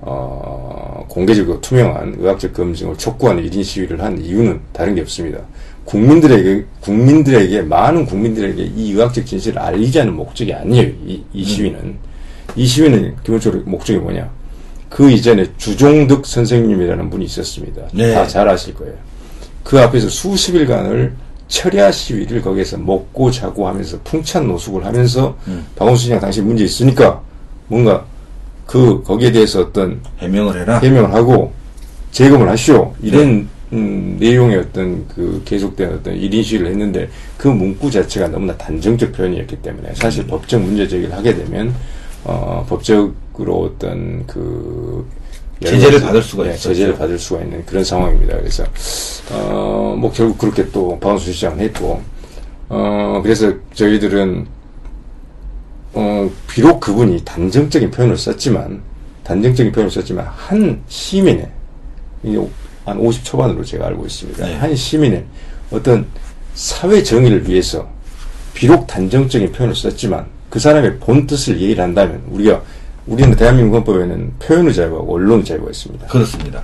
어, 0.02 1.06
공개적이고 1.08 1.62
투명한 1.62 2.16
의학적 2.18 2.52
검증을 2.52 2.98
촉구하는 2.98 3.42
1인 3.42 3.64
시위를 3.64 4.02
한 4.02 4.22
이유는 4.22 4.60
다른 4.72 4.94
게 4.94 5.00
없습니다. 5.00 5.38
국민들에게, 5.86 6.64
국민들에게, 6.80 7.62
많은 7.62 8.04
국민들에게 8.04 8.70
이 8.76 8.92
의학적 8.92 9.24
진실을 9.24 9.58
알리자는 9.58 10.14
목적이 10.14 10.52
아니에요. 10.52 10.88
이, 11.06 11.22
이 11.32 11.44
시위는. 11.44 11.96
이 12.56 12.66
시위는 12.66 13.16
기본적으로 13.22 13.62
목적이 13.64 13.98
뭐냐. 14.00 14.30
그 14.88 15.10
이전에 15.10 15.46
주종득 15.56 16.24
선생님이라는 16.24 17.10
분이 17.10 17.24
있었습니다. 17.24 17.82
네. 17.92 18.14
다잘 18.14 18.48
아실 18.48 18.74
거예요. 18.74 18.94
그 19.64 19.80
앞에서 19.80 20.08
수십일간을 20.08 21.14
철야 21.48 21.90
시위를 21.90 22.42
거기에서 22.42 22.78
먹고 22.78 23.30
자고 23.30 23.66
하면서 23.66 23.98
풍찬 24.04 24.46
노숙을 24.48 24.84
하면서 24.84 25.36
음. 25.48 25.66
박원순 25.76 26.04
시장 26.04 26.20
당시 26.20 26.40
문제 26.42 26.64
있으니까 26.64 27.20
뭔가 27.66 28.04
그 28.66 29.02
거기에 29.02 29.32
대해서 29.32 29.60
어떤 29.60 30.00
해명을 30.18 30.60
해라. 30.60 30.78
해명을 30.78 31.12
하고 31.12 31.52
재검을 32.12 32.48
하시오 32.48 32.94
이런 33.02 33.48
음, 33.72 34.16
내용의 34.20 34.58
어떤 34.58 35.06
그 35.08 35.42
계속된 35.44 35.92
어떤 35.92 36.14
1인 36.14 36.42
시위를 36.44 36.68
했는데 36.68 37.08
그 37.36 37.48
문구 37.48 37.90
자체가 37.90 38.28
너무나 38.28 38.56
단정적 38.56 39.12
표현이었기 39.12 39.56
때문에 39.56 39.92
사실 39.94 40.26
법적 40.26 40.60
문제 40.62 40.86
제기를 40.86 41.12
하게 41.12 41.34
되면 41.34 41.74
어, 42.24 42.64
법적으로 42.68 43.62
어떤 43.62 44.26
그 44.26 45.06
제재를 45.62 46.00
받을 46.00 46.22
수가 46.22 46.44
네, 46.44 46.50
있었죠. 46.50 46.68
제재를 46.70 46.96
받을 46.96 47.18
수가 47.18 47.42
있는 47.42 47.64
그런 47.64 47.84
상황입니다. 47.84 48.36
그래서 48.36 48.64
어, 49.32 49.94
뭐 49.98 50.10
결국 50.12 50.38
그렇게 50.38 50.68
또 50.70 50.98
박원순 51.00 51.32
시장은 51.32 51.60
했고 51.60 52.02
어, 52.68 53.20
그래서 53.22 53.52
저희들은 53.74 54.46
어, 55.94 56.28
비록 56.48 56.80
그분이 56.80 57.24
단정적인 57.24 57.90
표현을 57.92 58.16
썼지만, 58.16 58.82
단정적인 59.22 59.72
표현을 59.72 59.90
썼지만, 59.90 60.26
한 60.26 60.82
시민의, 60.88 61.48
이게 62.24 62.38
한50 62.84 63.22
초반으로 63.22 63.64
제가 63.64 63.86
알고 63.86 64.04
있습니다. 64.04 64.44
네. 64.44 64.56
한 64.56 64.74
시민의 64.74 65.24
어떤 65.70 66.06
사회 66.54 67.02
정의를 67.02 67.48
위해서, 67.48 67.88
비록 68.54 68.86
단정적인 68.88 69.52
표현을 69.52 69.74
썼지만, 69.76 70.26
그 70.54 70.60
사람의 70.60 70.98
본 71.00 71.26
뜻을 71.26 71.60
예의를 71.60 71.82
한다면, 71.82 72.22
우리가, 72.30 72.62
우리는 73.08 73.34
대한민국 73.34 73.74
헌법에는 73.78 74.34
표현의 74.38 74.72
자유와 74.72 75.00
언론의 75.00 75.44
자유가 75.44 75.68
있습니다. 75.68 76.06
그렇습니다. 76.06 76.62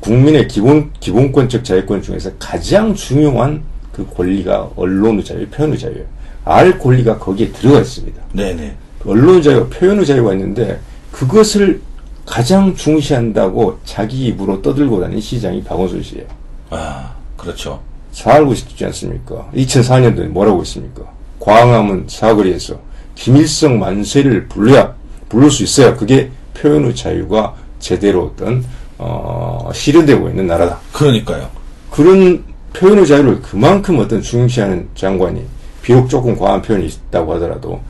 국민의 0.00 0.48
기본, 0.48 0.90
기본권적 0.98 1.62
자유권 1.62 2.02
중에서 2.02 2.32
가장 2.40 2.92
중요한 2.96 3.62
그 3.92 4.04
권리가 4.12 4.70
언론의 4.74 5.24
자유, 5.24 5.46
표현의 5.50 5.78
자유예요. 5.78 6.04
알 6.44 6.80
권리가 6.80 7.18
거기에 7.18 7.52
들어가 7.52 7.78
있습니다. 7.78 8.20
네네. 8.32 8.74
언론의 9.06 9.44
자유와 9.44 9.66
표현의 9.68 10.04
자유가 10.04 10.32
있는데 10.32 10.80
그것을 11.12 11.80
가장 12.26 12.74
중시한다고 12.74 13.78
자기 13.84 14.26
입으로 14.26 14.60
떠들고 14.62 15.00
다니는 15.00 15.20
시장이 15.20 15.62
박원순 15.62 16.02
씨예요. 16.02 16.26
아, 16.70 17.14
그렇죠. 17.36 17.80
잘 18.10 18.38
알고 18.38 18.52
있지 18.54 18.84
않습니까? 18.84 19.48
2004년도에 19.54 20.26
뭐라고 20.26 20.60
했습니까? 20.60 21.04
광화문 21.38 22.06
사거리에서 22.08 22.87
김일성 23.22 23.80
만세를 23.80 24.46
불러야 24.46 24.94
부를 25.28 25.50
수 25.50 25.64
있어야 25.64 25.96
그게 25.96 26.30
표현의 26.54 26.94
자유가 26.94 27.54
제대로 27.80 28.26
어떤 28.26 28.64
어, 28.96 29.70
실현되고 29.74 30.28
있는 30.28 30.46
나라다. 30.46 30.78
그러니까요. 30.92 31.48
그런 31.90 32.44
표현의 32.72 33.06
자유를 33.06 33.42
그만큼 33.42 33.98
어떤 33.98 34.22
중시하는 34.22 34.88
장관이 34.94 35.42
비록 35.82 36.08
조금 36.08 36.36
과한 36.36 36.62
표현이 36.62 36.86
있다고 36.86 37.34
하더라도 37.34 37.80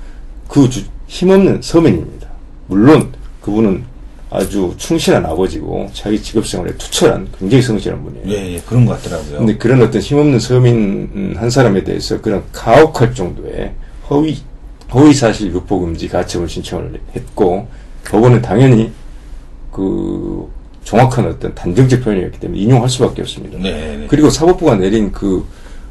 그 0.49 0.69
주- 0.71 0.85
힘없는 1.09 1.61
서민입니다. 1.63 2.27
물론 2.67 3.13
그분은 3.43 3.85
아주 4.31 4.75
충실한 4.77 5.25
아버지고 5.27 5.91
자기 5.95 6.23
직업 6.23 6.47
생활에 6.47 6.75
투철한 6.77 7.29
굉장히 7.39 7.63
성실한 7.63 8.03
분이에요. 8.03 8.29
예, 8.29 8.55
예, 8.55 8.61
그런 8.67 8.85
것 8.87 9.01
같더라고요. 9.03 9.39
근데 9.39 9.57
그런 9.57 9.83
어떤 9.83 10.01
힘없는 10.01 10.39
서민 10.39 10.75
음, 11.15 11.35
한 11.39 11.49
사람에 11.51 11.85
대해서 11.85 12.21
그런 12.21 12.43
가혹할 12.53 13.15
정도의 13.15 13.73
허위 14.11 14.39
허위 14.93 15.13
사실 15.13 15.53
유포 15.53 15.81
금지 15.81 16.09
가처분 16.09 16.49
신청을 16.49 17.01
했고 17.15 17.69
법원은 18.07 18.41
당연히 18.43 18.91
그 19.71 20.49
정확한 20.85 21.27
어떤 21.27 21.55
단정적 21.55 22.03
표현이었기 22.03 22.41
때문에 22.41 22.61
인용할 22.61 22.89
수밖에 22.89 23.21
없습니다. 23.23 23.59
네, 23.59 23.97
네. 23.99 24.07
그리고 24.09 24.31
사법부가 24.31 24.77
내린 24.77 25.13
그 25.13 25.45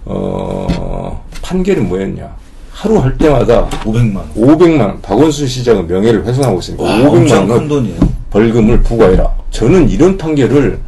어, 0.05 1.23
판결은 1.43 1.87
뭐였냐? 1.87 2.35
하루 2.71 2.97
할 2.99 3.17
때마다 3.17 3.67
500만 3.69 4.15
원. 4.15 4.33
500만 4.35 4.79
원, 4.79 5.01
박원순 5.01 5.47
시장의 5.47 5.85
명예를 5.85 6.25
훼손하고 6.25 6.59
있으니까 6.59 6.83
와, 6.83 6.89
500만 6.97 7.05
엄청 7.13 7.47
큰 7.47 7.71
원. 7.71 8.09
벌금을 8.31 8.81
부과해라. 8.81 9.31
저는 9.51 9.89
이런 9.89 10.17
판결을 10.17 10.79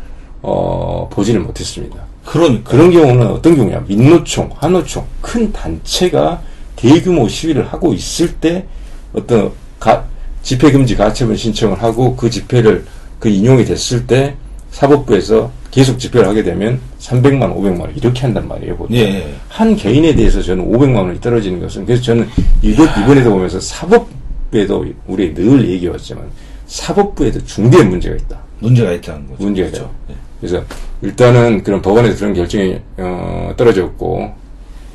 어, 0.42 1.08
보지를 1.12 1.42
못했습니다. 1.42 1.98
그러니까. 2.26 2.70
그런 2.70 2.92
경우는 2.92 3.28
어떤 3.28 3.56
경우냐? 3.56 3.84
민노총, 3.88 4.50
한노총, 4.56 5.06
큰 5.22 5.52
단체가 5.52 6.42
대규모 6.80 7.28
시위를 7.28 7.68
하고 7.68 7.94
있을 7.94 8.32
때 8.36 8.66
어떤 9.12 9.52
가, 9.80 10.06
집회금지 10.44 10.96
가처분 10.96 11.36
신청을 11.36 11.84
하고 11.84 12.16
그 12.16 12.30
집회를 12.30 12.86
그 13.20 13.28
인용이 13.28 13.66
됐을 13.66 14.08
때 14.08 14.36
사법부에서 14.72 15.52
계속 15.72 16.00
집회를 16.00 16.28
하게 16.28 16.42
되면 16.42 16.80
300만 17.00 17.42
원, 17.42 17.56
500만 17.56 17.82
원 17.82 17.94
이렇게 17.98 18.22
한단 18.22 18.48
말이에요. 18.48 18.78
보통. 18.78 18.96
예, 18.96 19.02
예. 19.02 19.36
한 19.50 19.76
개인에 19.76 20.16
대해서 20.16 20.42
저는 20.42 20.72
500만 20.72 20.96
원이 20.96 21.20
떨어지는 21.20 21.60
것은 21.60 21.86
그래서 21.86 22.02
저는 22.02 22.28
이것 22.62 22.86
이번에도 22.98 23.32
보면서 23.32 23.60
사법부에도 23.60 24.86
우리 25.08 25.34
늘 25.34 25.68
얘기해왔지만 25.70 26.24
사법부에도 26.66 27.44
중대한 27.44 27.90
문제가 27.90 28.16
있다. 28.16 28.40
문제가 28.60 28.94
있다는 28.94 29.28
거죠. 29.28 29.44
문제가 29.44 29.70
그렇죠. 29.70 29.86
있죠. 29.86 29.96
예. 30.12 30.16
그래서 30.40 30.66
일단은 31.02 31.62
그런 31.64 31.82
법원에서 31.82 32.18
그런 32.20 32.34
결정이 32.34 32.80
어, 32.98 33.54
떨어졌고 33.58 34.32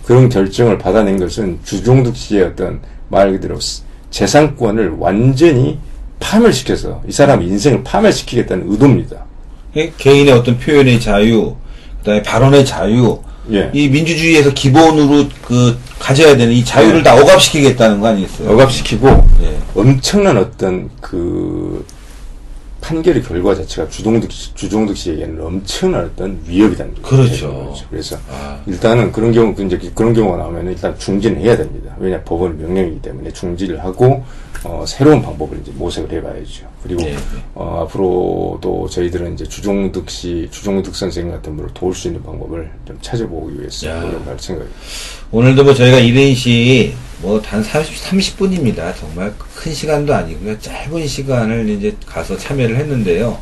그런 0.05 0.29
결정을 0.29 0.79
받아낸 0.79 1.19
것은 1.19 1.59
주종득 1.65 2.17
씨의 2.17 2.43
어떤 2.45 2.81
말 3.09 3.33
그대로 3.33 3.59
스- 3.61 3.83
재산권을 4.11 4.97
완전히 4.99 5.79
파멸시켜서 6.21 7.03
이 7.09 7.13
사람 7.13 7.43
인생을 7.43 7.83
파멸시키겠다는 7.85 8.71
의도입니다. 8.71 9.25
예, 9.77 9.93
개인의 9.99 10.33
어떤 10.33 10.59
표현의 10.59 11.01
자유, 11.01 11.55
그다음에 11.99 12.23
발언의 12.23 12.65
자유, 12.65 13.19
예. 13.53 13.71
이 13.75 13.89
민주주의에서 13.89 14.53
기본으로 14.55 15.27
그 15.43 15.77
가져야 15.99 16.37
되는 16.37 16.53
이 16.55 16.65
자유를 16.65 17.03
다 17.03 17.15
억압시키겠다는 17.15 18.01
거 18.01 18.09
아니겠어요? 18.09 18.51
억압시키고 18.53 19.09
예. 19.43 19.59
엄청난 19.75 20.37
어떤 20.39 20.89
그 21.01 21.85
판결의 22.85 23.23
결과 23.23 23.55
자체가 23.55 23.89
주종득 23.89 24.31
씨, 24.31 24.55
주종득 24.55 24.95
씨에게는 24.95 25.43
엄청난 25.43 26.05
어떤 26.05 26.39
위협이라는 26.47 26.95
거죠. 26.97 27.17
그렇죠. 27.17 27.75
그래서 27.89 28.17
아. 28.31 28.61
일단은 28.67 29.11
그런 29.11 29.33
경우 29.33 29.55
이제 29.59 29.79
그런 29.95 30.13
경우가 30.13 30.37
나오면 30.37 30.69
일단 30.69 30.97
중지는 30.99 31.41
해야 31.41 31.57
됩니다. 31.57 31.97
왜냐 31.99 32.21
법원 32.25 32.59
명령이기 32.59 33.01
때문에 33.01 33.33
중지를 33.33 33.83
하고 33.83 34.23
어, 34.65 34.85
새로운 34.87 35.23
방법을 35.23 35.61
이제 35.61 35.73
모색을 35.75 36.13
해봐야죠. 36.13 36.67
그리고 36.83 37.03
네, 37.03 37.13
네. 37.13 37.19
어, 37.55 37.85
앞으로도 37.87 38.89
저희들은 38.91 39.35
이제 39.35 39.45
주종득 39.45 40.11
씨, 40.11 40.49
주종득 40.51 40.95
선생 40.95 41.31
같은 41.31 41.57
분을 41.57 41.71
도울 41.73 41.95
수 41.95 42.09
있는 42.09 42.23
방법을 42.23 42.71
좀 42.87 42.99
찾아보기 43.01 43.61
위해서 43.61 43.89
야. 43.89 44.01
노력할 44.01 44.39
생각입니다. 44.39 44.79
오늘도 45.33 45.65
뭐 45.65 45.75
저희가 45.75 45.99
1인시 45.99 46.93
뭐단 47.19 47.63
30, 47.63 47.95
30분입니다. 47.97 48.95
정말 48.97 49.33
큰 49.55 49.73
시간도 49.73 50.15
아니고요. 50.15 50.59
짧은 50.59 51.07
시간을 51.07 51.69
이제 51.69 51.97
가서 52.07 52.37
참여를 52.37 52.77
했는데요. 52.77 53.41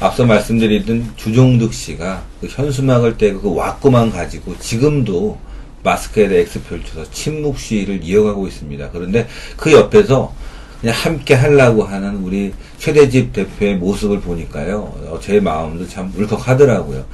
앞서 0.00 0.26
말씀드리던 0.26 1.14
주종득 1.16 1.72
씨가 1.72 2.22
그 2.40 2.48
현수막을 2.48 3.16
떼고 3.16 3.40
그 3.40 3.54
왁구만 3.54 4.10
가지고 4.10 4.58
지금도 4.58 5.38
마스크에다 5.82 6.34
X 6.34 6.64
펼쳐서 6.64 7.10
침묵 7.10 7.58
시위를 7.58 8.02
이어가고 8.02 8.46
있습니다. 8.46 8.90
그런데 8.90 9.26
그 9.56 9.72
옆에서 9.72 10.34
그냥 10.80 10.94
함께 10.94 11.34
하려고 11.34 11.84
하는 11.84 12.16
우리 12.16 12.52
최대집 12.78 13.32
대표의 13.32 13.76
모습을 13.76 14.20
보니까요. 14.20 14.78
어, 15.06 15.18
제 15.22 15.40
마음도 15.40 15.88
참 15.88 16.12
울컥하더라고요. 16.14 17.06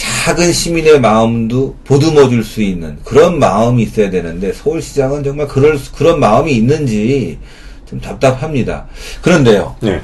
작은 0.00 0.50
시민의 0.52 0.98
마음도 1.00 1.74
보듬어 1.84 2.28
줄 2.30 2.42
수 2.42 2.62
있는 2.62 2.96
그런 3.04 3.38
마음이 3.38 3.82
있어야 3.82 4.08
되는데 4.08 4.50
서울시장은 4.52 5.22
정말 5.22 5.46
그럴 5.46 5.76
수- 5.78 5.92
그런 5.92 6.18
마음이 6.18 6.52
있는지 6.52 7.38
좀 7.86 8.00
답답합니다. 8.00 8.86
그런데요. 9.20 9.76
네. 9.80 10.00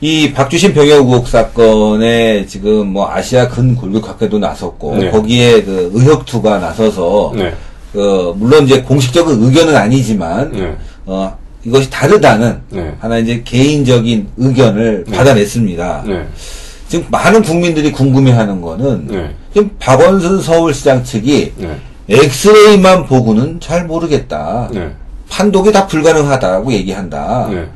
이 0.00 0.32
박주신 0.32 0.72
병역 0.72 0.98
의혹 1.08 1.26
사건에 1.26 2.46
지금 2.46 2.88
뭐 2.92 3.10
아시아 3.10 3.48
근 3.48 3.74
골격학회도 3.74 4.38
나섰고 4.38 4.96
네. 4.98 5.10
거기에 5.10 5.62
그 5.62 5.90
의혹투가 5.94 6.58
나서서 6.58 7.32
네. 7.34 7.52
그 7.92 8.32
물론 8.36 8.64
이제 8.66 8.82
공식적인 8.82 9.42
의견은 9.42 9.74
아니지만 9.74 10.52
네. 10.52 10.76
어 11.06 11.36
이것이 11.64 11.90
다르다는 11.90 12.60
네. 12.70 12.94
하나 13.00 13.18
이제 13.18 13.42
개인적인 13.44 14.28
의견을 14.36 15.04
받아냈습니다. 15.10 16.04
네. 16.84 16.88
지금 16.88 17.06
많은 17.10 17.42
국민들이 17.42 17.90
궁금해하는 17.92 18.60
거는 18.60 19.06
네. 19.08 19.34
지금 19.52 19.70
박원순 19.78 20.42
서울시장 20.42 21.02
측이 21.04 21.52
네. 21.56 21.76
엑스레이만 22.08 23.06
보고는 23.06 23.60
잘 23.60 23.86
모르겠다. 23.86 24.68
네. 24.72 24.90
판독이 25.28 25.72
다 25.72 25.86
불가능하다고 25.86 26.72
얘기한다. 26.72 27.48
네. 27.50 27.66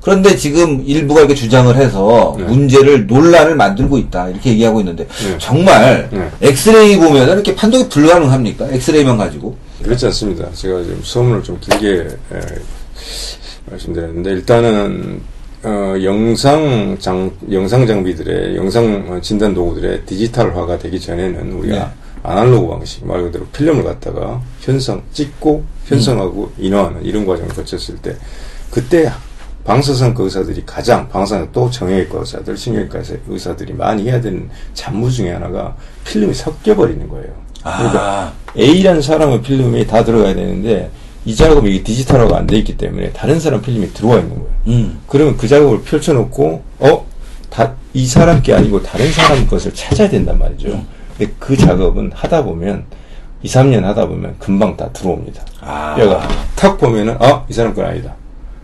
그런데 0.00 0.36
지금 0.36 0.82
일부가 0.84 1.20
이렇게 1.20 1.34
주장을 1.34 1.74
해서 1.76 2.34
네. 2.38 2.44
문제를 2.44 3.06
논란을 3.06 3.54
만들고 3.56 3.96
있다 3.98 4.28
이렇게 4.28 4.50
얘기하고 4.50 4.80
있는데 4.80 5.06
네. 5.06 5.38
정말 5.38 6.08
네. 6.10 6.30
엑스레이 6.42 6.96
보면 6.96 7.28
이렇게 7.28 7.54
판독이 7.54 7.88
불가능합니까? 7.88 8.68
엑스레이만 8.70 9.16
가지고? 9.16 9.56
그렇지 9.82 10.06
않습니다. 10.06 10.46
제가 10.52 10.82
지금 10.82 11.00
소문을 11.02 11.42
좀 11.42 11.58
길게 11.60 12.08
에, 12.32 12.40
말씀드렸는데 13.70 14.30
일단은 14.30 15.20
어, 15.64 15.94
영상 16.02 16.96
장 17.00 17.30
영상 17.50 17.86
장비들의 17.86 18.56
영상 18.56 19.06
어, 19.08 19.20
진단 19.20 19.54
도구들의 19.54 20.04
디지털화가 20.04 20.78
되기 20.78 21.00
전에는 21.00 21.52
우리가 21.52 21.92
아날로그 22.22 22.68
방식 22.68 23.06
말 23.06 23.22
그대로 23.22 23.46
필름을 23.46 23.82
갖다가 23.82 24.40
현상 24.60 25.02
찍고 25.12 25.64
현상하고 25.86 26.52
인화하는 26.58 27.04
이런 27.04 27.24
과정을 27.24 27.50
거쳤을 27.54 27.96
때 27.96 28.14
그때 28.70 29.10
방사선과 29.64 30.24
의사들이 30.24 30.64
가장 30.66 31.08
방사선 31.08 31.48
또 31.52 31.70
정형외과 31.70 32.18
의사들, 32.18 32.54
신경외과 32.54 33.00
의사들이 33.28 33.72
많이 33.72 34.04
해야 34.04 34.20
되는 34.20 34.50
잡무 34.74 35.10
중에 35.10 35.32
하나가 35.32 35.74
필름이 36.04 36.34
섞여 36.34 36.76
버리는 36.76 37.08
거예요. 37.08 37.32
그러니까 37.62 38.34
A라는 38.58 39.00
사람의 39.00 39.40
필름이 39.40 39.86
다 39.86 40.04
들어가야 40.04 40.34
되는데 40.34 40.90
이 41.24 41.34
작업이 41.34 41.82
디지털화가 41.82 42.36
안 42.38 42.46
돼 42.46 42.56
있기 42.58 42.76
때문에 42.76 43.10
다른 43.12 43.40
사람 43.40 43.62
필름이 43.62 43.92
들어와 43.94 44.16
있는 44.18 44.30
거예요. 44.34 44.48
음. 44.68 45.00
그러면 45.08 45.36
그 45.36 45.48
작업을 45.48 45.82
펼쳐놓고 45.82 46.62
어? 46.80 47.06
다, 47.50 47.72
이 47.94 48.06
사람 48.06 48.42
게 48.42 48.52
아니고 48.52 48.82
다른 48.82 49.10
사람 49.12 49.46
것을 49.46 49.72
찾아야 49.74 50.08
된단 50.08 50.38
말이죠. 50.38 50.68
음. 50.68 50.86
근데 51.16 51.32
그 51.38 51.56
작업은 51.56 52.12
하다 52.14 52.44
보면 52.44 52.84
2, 53.42 53.48
3년 53.48 53.82
하다 53.82 54.06
보면 54.06 54.34
금방 54.38 54.76
다 54.76 54.88
들어옵니다. 54.92 55.42
아. 55.60 55.94
뼈가 55.96 56.28
탁 56.56 56.76
보면은 56.78 57.16
어? 57.22 57.46
이 57.48 57.52
사람 57.52 57.72
건 57.74 57.86
아니다. 57.86 58.14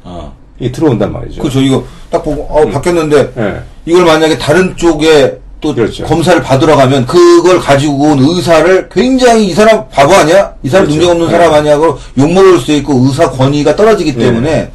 어. 0.02 0.34
이게 0.58 0.70
들어온단 0.72 1.12
말이죠. 1.12 1.42
그죠. 1.42 1.60
이거 1.60 1.82
딱 2.10 2.22
보고, 2.22 2.42
어, 2.42 2.66
바뀌었는데, 2.68 3.32
예. 3.38 3.62
이걸 3.86 4.04
만약에 4.04 4.36
다른 4.36 4.76
쪽에 4.76 5.40
또 5.60 5.74
그렇죠. 5.74 6.04
검사를 6.04 6.40
받으러 6.42 6.74
가면 6.74 7.06
그걸 7.06 7.60
가지고 7.60 7.94
온 7.98 8.18
의사를 8.18 8.88
굉장히 8.88 9.48
이 9.48 9.54
사람 9.54 9.88
바보 9.90 10.14
아니야? 10.14 10.54
이 10.62 10.68
사람 10.68 10.86
그렇죠. 10.86 10.98
능력 11.00 11.12
없는 11.12 11.26
네. 11.26 11.32
사람 11.32 11.52
아니야?고 11.54 11.98
욕먹을 12.18 12.58
수 12.58 12.72
있고 12.72 12.94
의사 13.04 13.30
권위가 13.30 13.76
떨어지기 13.76 14.14
네. 14.14 14.24
때문에 14.24 14.70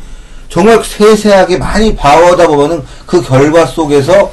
정말 0.50 0.82
세세하게 0.84 1.58
많이 1.58 1.96
봐오다 1.96 2.48
보면은 2.48 2.84
그 3.06 3.22
결과 3.22 3.65
속에서 3.65 4.32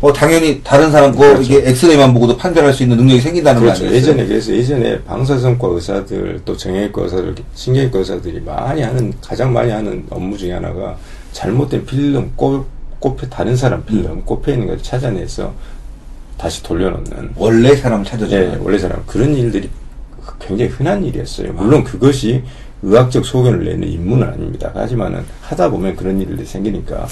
어, 0.00 0.12
당연히 0.12 0.60
다른 0.64 0.90
사람 0.90 1.12
거 1.12 1.18
그렇죠. 1.18 1.42
이게 1.42 1.62
엑스레이만 1.64 2.12
보고도 2.12 2.36
판별할 2.36 2.72
수 2.72 2.82
있는 2.82 2.96
능력이 2.96 3.20
생긴다는 3.20 3.60
거 3.60 3.66
그렇죠. 3.66 3.84
아니겠어요? 3.84 3.96
예전에 4.12 4.26
그래서 4.26 4.52
예전에 4.52 5.02
방사선과 5.02 5.68
의사들 5.68 6.40
또 6.44 6.56
정형외과 6.56 7.02
의사들, 7.02 7.34
신경외과 7.54 7.98
의사들이 8.00 8.40
많이 8.40 8.82
하는 8.82 9.12
가장 9.20 9.52
많이 9.52 9.70
하는 9.70 10.04
업무 10.10 10.36
중에 10.36 10.52
하나가 10.54 10.96
잘못된 11.30 11.86
필름 11.86 12.32
꼽, 12.34 12.66
꼽혀 12.98 13.28
다른 13.28 13.56
사람 13.56 13.84
필름 13.84 14.10
음. 14.12 14.22
꼽혀 14.24 14.52
있는 14.52 14.66
걸 14.66 14.82
찾아내서 14.82 15.52
다시 16.42 16.60
돌려놓는 16.64 17.34
원래 17.36 17.76
사람 17.76 18.02
찾아줘요. 18.02 18.54
예, 18.54 18.58
원래 18.60 18.76
사람 18.76 19.00
그런 19.06 19.32
일들이 19.32 19.70
굉장히 20.40 20.72
흔한 20.72 21.04
일이었어요. 21.04 21.52
물론 21.52 21.84
그것이 21.84 22.42
의학적 22.82 23.24
소견을 23.24 23.64
내는 23.64 23.86
임무는 23.86 24.26
아닙니다. 24.26 24.72
하지만은 24.74 25.22
하다 25.40 25.70
보면 25.70 25.94
그런 25.94 26.20
일들이 26.20 26.44
생기니까 26.44 27.06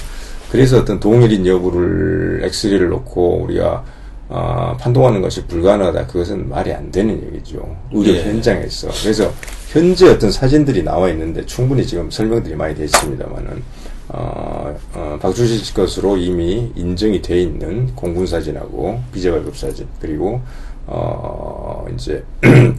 그래서 0.50 0.78
어떤 0.78 0.98
동일인 0.98 1.46
여부를 1.46 2.40
엑스레이를 2.42 2.88
놓고 2.88 3.44
우리가 3.44 3.84
어, 4.28 4.76
판독하는 4.80 5.22
것이 5.22 5.46
불가능하다. 5.46 6.08
그것은 6.08 6.48
말이 6.48 6.72
안 6.72 6.90
되는 6.90 7.22
얘기죠. 7.26 7.76
의료 7.92 8.12
예. 8.12 8.24
현장에서. 8.24 8.88
그래서 9.00 9.32
현재 9.68 10.08
어떤 10.08 10.32
사진들이 10.32 10.82
나와 10.82 11.08
있는데 11.10 11.46
충분히 11.46 11.86
지금 11.86 12.10
설명들이 12.10 12.56
많이 12.56 12.74
되어 12.74 12.84
있습니다만은 12.84 13.62
어, 14.12 14.76
어, 14.94 15.18
박주실 15.22 15.58
씨 15.64 15.72
것으로 15.72 16.16
이미 16.16 16.72
인정이 16.74 17.22
돼 17.22 17.40
있는 17.40 17.94
공군 17.94 18.26
사진하고 18.26 19.00
비자발급 19.12 19.56
사진 19.56 19.86
그리고 20.00 20.40
어 20.86 21.86
이제 21.94 22.24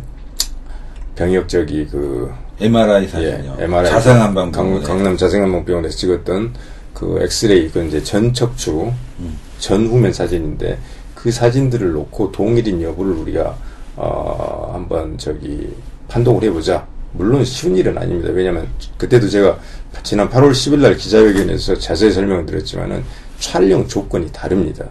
병역 1.16 1.48
저기 1.48 1.86
그 1.86 2.32
MRI 2.60 3.08
사진이요. 3.08 3.58
예, 3.60 3.64
MRI 3.64 3.90
자생한방 3.90 4.52
강, 4.52 4.82
강남 4.82 5.16
자생한방병원에서 5.16 5.96
찍었던 5.96 6.54
그 6.94 7.20
엑스레이 7.22 7.70
그 7.70 7.86
이제 7.86 8.04
전척추 8.04 8.92
음. 9.20 9.38
전후면 9.60 10.12
사진인데 10.12 10.78
그 11.16 11.32
사진들을 11.32 11.94
놓고 11.94 12.34
동일인 12.34 12.82
여부를 12.82 13.14
우리가 13.14 13.56
어 13.96 14.72
한번 14.74 15.18
저기 15.18 15.74
판독을 16.10 16.44
해보자. 16.50 16.91
물론 17.14 17.44
쉬운 17.44 17.76
일은 17.76 17.98
아닙니다. 17.98 18.30
왜냐하면 18.32 18.68
그때도 18.98 19.28
제가 19.30 19.58
지난 20.04 20.30
8월 20.30 20.52
10일 20.52 20.80
날 20.80 20.96
기자회견에서 20.96 21.76
자세히 21.78 22.12
설명을 22.12 22.46
드렸지만은 22.46 23.04
촬영 23.40 23.88
조건이 23.88 24.32
다릅니다. 24.32 24.86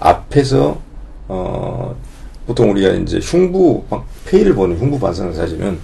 앞에서 0.00 0.80
어 1.28 1.94
보통 2.46 2.70
우리가 2.70 2.90
이제 2.94 3.18
흉부 3.22 3.84
방- 3.90 4.04
폐를 4.24 4.54
보는 4.54 4.78
흉부 4.78 4.98
반사선 4.98 5.34
사진은 5.34 5.78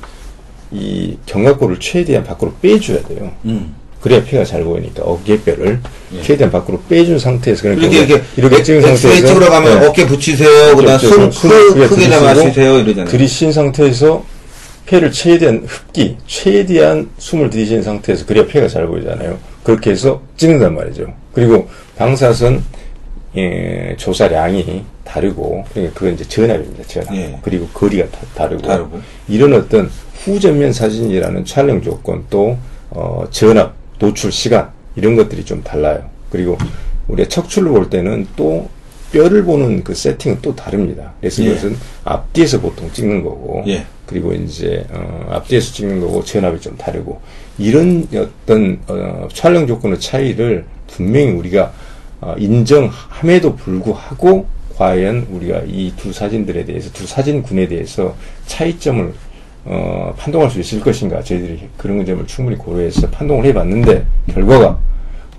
이 0.71 1.19
견갑골을 1.27 1.79
최대한 1.81 2.25
밖으로 2.25 2.55
빼줘야 2.63 3.03
돼요. 3.03 3.33
음. 3.45 3.75
그래야 4.01 4.23
폐가 4.23 4.45
잘 4.45 4.65
보이니까 4.65 5.03
어깨뼈를 5.03 5.81
예. 6.15 6.23
최대한 6.23 6.51
밖으로 6.53 6.81
빼준 6.89 7.19
상태에서 7.19 7.63
그러니까 7.63 7.87
이렇게 7.87 8.05
이렇게 8.07 8.25
이렇게 8.37 8.63
찍은 8.63 8.83
상태에서 8.83 9.27
찍으러 9.27 9.49
가면 9.51 9.81
네. 9.81 9.87
어깨 9.87 10.07
붙이세요. 10.07 10.77
그다음 10.77 10.99
크, 10.99 11.09
크게 11.09 11.69
크게 11.71 11.89
들이쉬고 11.89 12.11
잡아주세요. 12.11 12.79
이러잖아요. 12.81 13.09
들이쉰 13.11 13.53
상태에서 13.53 14.25
폐를 14.87 15.11
최대한 15.11 15.65
흡기, 15.67 16.17
최대한 16.27 17.09
숨을 17.19 17.51
들이쉬는 17.51 17.83
상태에서 17.83 18.27
그래야 18.27 18.47
폐가 18.47 18.69
잘 18.69 18.87
보이잖아요. 18.87 19.39
그렇게 19.63 19.91
해서 19.91 20.23
찍는단 20.37 20.75
말이죠. 20.75 21.13
그리고 21.33 21.69
방사선 21.97 22.63
예, 23.37 23.95
조사량이 23.97 24.85
다르고 25.05 25.65
그러니까 25.73 25.95
그건 25.95 26.15
이제 26.15 26.25
전압입니다. 26.25 26.85
전압. 26.85 27.15
예. 27.15 27.39
그리고 27.43 27.67
거리가 27.69 28.09
다, 28.11 28.21
다르고, 28.35 28.63
다르고. 28.63 29.01
이런 29.29 29.55
어떤 29.55 29.91
후전면 30.25 30.73
사진이라는 30.73 31.45
촬영 31.45 31.83
조건 31.83 32.25
또 32.31 32.57
어, 32.91 33.25
전압, 33.31 33.75
노출 33.99 34.31
시간 34.31 34.71
이런 34.97 35.17
것들이 35.17 35.45
좀 35.45 35.63
달라요. 35.63 36.09
그리고 36.31 36.57
우리가 37.09 37.29
척추를 37.29 37.71
볼 37.73 37.91
때는 37.91 38.27
또 38.37 38.69
뼈를 39.13 39.45
보는 39.45 39.85
그 39.85 39.95
세팅은 39.95 40.39
또 40.43 40.55
다릅니다. 40.55 41.13
그래서 41.21 41.43
예. 41.43 41.49
이것은 41.49 41.77
앞뒤에서 42.05 42.61
보통 42.61 42.91
찍는 42.93 43.23
거고 43.23 43.65
예. 43.67 43.85
그리고 44.07 44.33
이제 44.33 44.85
어, 44.91 45.27
앞뒤에서 45.31 45.73
찍는 45.73 46.01
거고 46.01 46.23
전압이 46.25 46.61
좀 46.61 46.77
다르고. 46.77 47.21
이런 47.59 48.07
어떤 48.15 48.79
어, 48.89 49.29
촬영 49.33 49.67
조건의 49.67 50.01
차이를 50.01 50.65
분명히 50.89 51.31
우리가 51.31 51.73
어, 52.21 52.35
인정함에도 52.39 53.57
불구하고 53.57 54.47
과연 54.77 55.27
우리가 55.31 55.63
이 55.67 55.93
두 55.97 56.13
사진들에 56.13 56.65
대해서 56.65 56.91
두 56.93 57.07
사진군에 57.07 57.69
대해서 57.69 58.15
차이점을 58.47 59.13
어, 59.67 60.15
판독할 60.19 60.51
수 60.51 60.61
있을 60.61 60.81
것인가. 60.81 61.23
저희들이 61.23 61.61
그런 61.79 62.05
점을 62.05 62.27
충분히 62.27 62.57
고려해서 62.59 63.09
판독을 63.11 63.47
해봤는데 63.47 64.05
결과가 64.33 64.79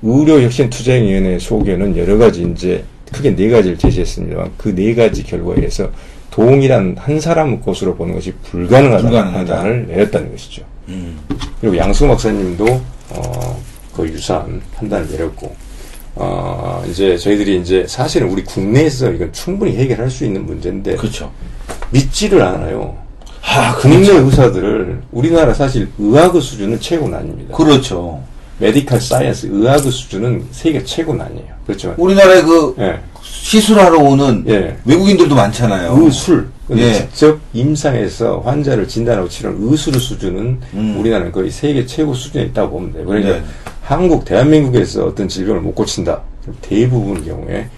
의료혁신투자위원회 0.02 1.40
소견은 1.40 1.98
여러 1.98 2.18
가지 2.18 2.44
이제 2.44 2.84
크게 3.12 3.36
네 3.36 3.50
가지를 3.50 3.78
제시했습니다만 3.78 4.52
그 4.58 4.74
네 4.74 4.94
가지 4.96 5.24
결과에 5.24 5.58
의해서 5.58 5.90
동일한 6.36 6.98
한 7.00 7.18
사람 7.22 7.62
것으로 7.62 7.96
보는 7.96 8.14
것이 8.14 8.34
불가능하다는 8.44 9.10
불가능하다. 9.10 9.56
판단을 9.56 9.88
내렸다는 9.88 10.32
것이죠. 10.32 10.64
음. 10.90 11.18
그리고 11.62 11.78
양수 11.78 12.06
박사님도 12.06 12.66
어, 13.12 13.64
그 13.96 14.06
유사한 14.10 14.62
판단을 14.76 15.10
내렸고 15.12 15.56
어, 16.16 16.84
이제 16.90 17.18
저희들이 17.18 17.62
이제 17.62 17.86
사실은 17.88 18.28
우리 18.28 18.44
국내에서 18.44 19.12
이건 19.14 19.32
충분히 19.32 19.78
해결할 19.78 20.10
수 20.10 20.26
있는 20.26 20.46
문제인데 20.46 20.98
그렇죠. 20.98 21.32
믿지를 21.92 22.42
않아요. 22.42 22.98
아, 23.42 23.78
국내 23.78 24.10
의사들을 24.10 25.04
우리나라 25.14 25.54
사실 25.54 25.88
의학의 25.98 26.42
수준은 26.42 26.82
최고는 26.82 27.18
아닙니다. 27.18 27.56
그렇죠. 27.56 28.22
medical 28.60 29.00
science 29.00 29.48
의학의 29.52 29.90
수준은 29.90 30.48
세계 30.52 30.84
최고는 30.84 31.26
아니에요. 31.26 31.48
그렇지만 31.66 31.96
우리나라에 31.98 32.42
그 32.42 32.76
예. 32.80 33.00
시술하러 33.46 34.00
오는 34.00 34.44
예. 34.48 34.76
외국인들도 34.86 35.36
많잖아요. 35.36 35.96
의술 36.02 36.48
근데 36.68 36.88
예. 36.88 36.94
직접 36.94 37.40
임상에서 37.54 38.40
환자를 38.40 38.88
진단하고 38.88 39.30
치료하는 39.30 39.72
의술의 39.72 40.00
수준은 40.00 40.60
음. 40.74 40.98
우리나라는 41.00 41.32
거의 41.32 41.52
세계 41.52 41.86
최고 41.86 42.16
수준에 42.16 42.46
있다고 42.46 42.72
보면 42.72 42.94
돼요. 42.94 43.06
그러니까 43.06 43.34
네. 43.34 43.44
한국 43.84 44.26
대한민국에서 44.26 45.06
어떤 45.06 45.28
질병을 45.28 45.62
못 45.62 45.76
고친다. 45.76 46.22
그럼 46.42 46.58
대부분의 46.62 47.24
경우에 47.26 47.70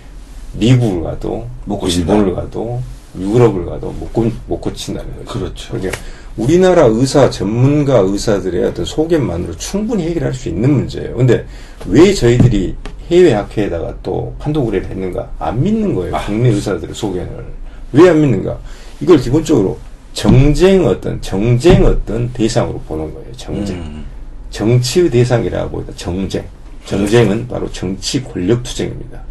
미국을 0.53 1.03
가도 1.03 1.45
못 1.65 1.80
고친다. 1.80 2.13
일본을 2.13 2.36
가도 2.36 2.82
유럽을 3.19 3.65
가도 3.65 3.91
못, 3.91 4.12
고, 4.13 4.32
못 4.47 4.62
고친다는 4.62 5.25
거죠. 5.25 5.39
그렇죠. 5.39 5.73
그러니까 5.73 5.97
우리나라 6.36 6.86
의사 6.86 7.30
전문가 7.30 7.97
의사들의 7.99 8.63
어떤 8.65 8.86
소견만으로 8.86 9.56
충분히 9.58 10.03
해결할 10.08 10.34
수 10.34 10.49
있는 10.49 10.71
문제예요. 10.71 11.15
근데 11.15 11.45
왜 11.88 12.13
저희들이 12.13 12.75
해외 13.10 13.34
학회에다가 13.34 13.95
또 14.03 14.36
판독 14.38 14.67
의뢰를 14.67 14.89
했는가? 14.89 15.32
안 15.39 15.62
믿는 15.63 15.95
거예요. 15.95 16.15
아. 16.15 16.25
국내 16.25 16.49
의사들의 16.49 16.93
소견을. 16.93 17.45
왜 17.93 18.10
안 18.10 18.21
믿는가? 18.21 18.58
이걸 19.01 19.17
기본적으로 19.17 19.77
정쟁 20.13 20.86
어떤 20.86 21.19
정쟁 21.21 21.86
어떤 21.86 22.32
대상으로 22.34 22.80
보는 22.88 23.13
거예요. 23.13 23.32
정쟁. 23.36 23.77
음. 23.77 24.06
정치의 24.49 25.10
대상이라고 25.10 25.69
보다 25.69 25.93
정쟁. 25.95 26.43
정쟁은 26.86 27.47
바로 27.47 27.69
정치 27.71 28.23
권력 28.23 28.63
투쟁입니다. 28.63 29.21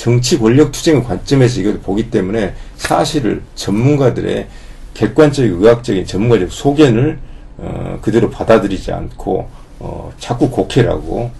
정치 0.00 0.38
권력 0.38 0.72
투쟁의 0.72 1.04
관점에서 1.04 1.60
이걸 1.60 1.78
보기 1.78 2.10
때문에 2.10 2.54
사실을 2.76 3.42
전문가들의 3.54 4.46
객관적인 4.94 5.60
의학적인 5.60 6.06
전문가적 6.06 6.50
소견을 6.50 7.18
어, 7.58 7.98
그대로 8.00 8.30
받아들이지 8.30 8.92
않고 8.92 9.46
어, 9.78 10.10
자꾸 10.18 10.48
곡해라고 10.50 11.30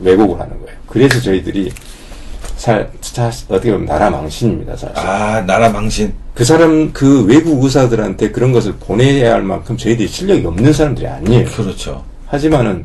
왜곡을 0.00 0.38
하는 0.38 0.60
거예요. 0.60 0.76
그래서 0.86 1.18
저희들이 1.18 1.72
사, 2.56 2.86
사, 3.00 3.28
어떻게 3.48 3.72
보면 3.72 3.86
나라 3.86 4.10
망신입니다, 4.10 4.76
사실. 4.76 4.98
아, 4.98 5.40
나라 5.40 5.70
망신. 5.70 6.12
그 6.34 6.44
사람, 6.44 6.92
그 6.92 7.24
외국 7.24 7.64
의사들한테 7.64 8.32
그런 8.32 8.52
것을 8.52 8.74
보내야 8.74 9.32
할 9.32 9.42
만큼 9.42 9.78
저희들이 9.78 10.06
실력이 10.06 10.46
없는 10.46 10.74
사람들이 10.74 11.06
아니에요. 11.06 11.46
그렇죠. 11.46 12.04
하지만은, 12.26 12.84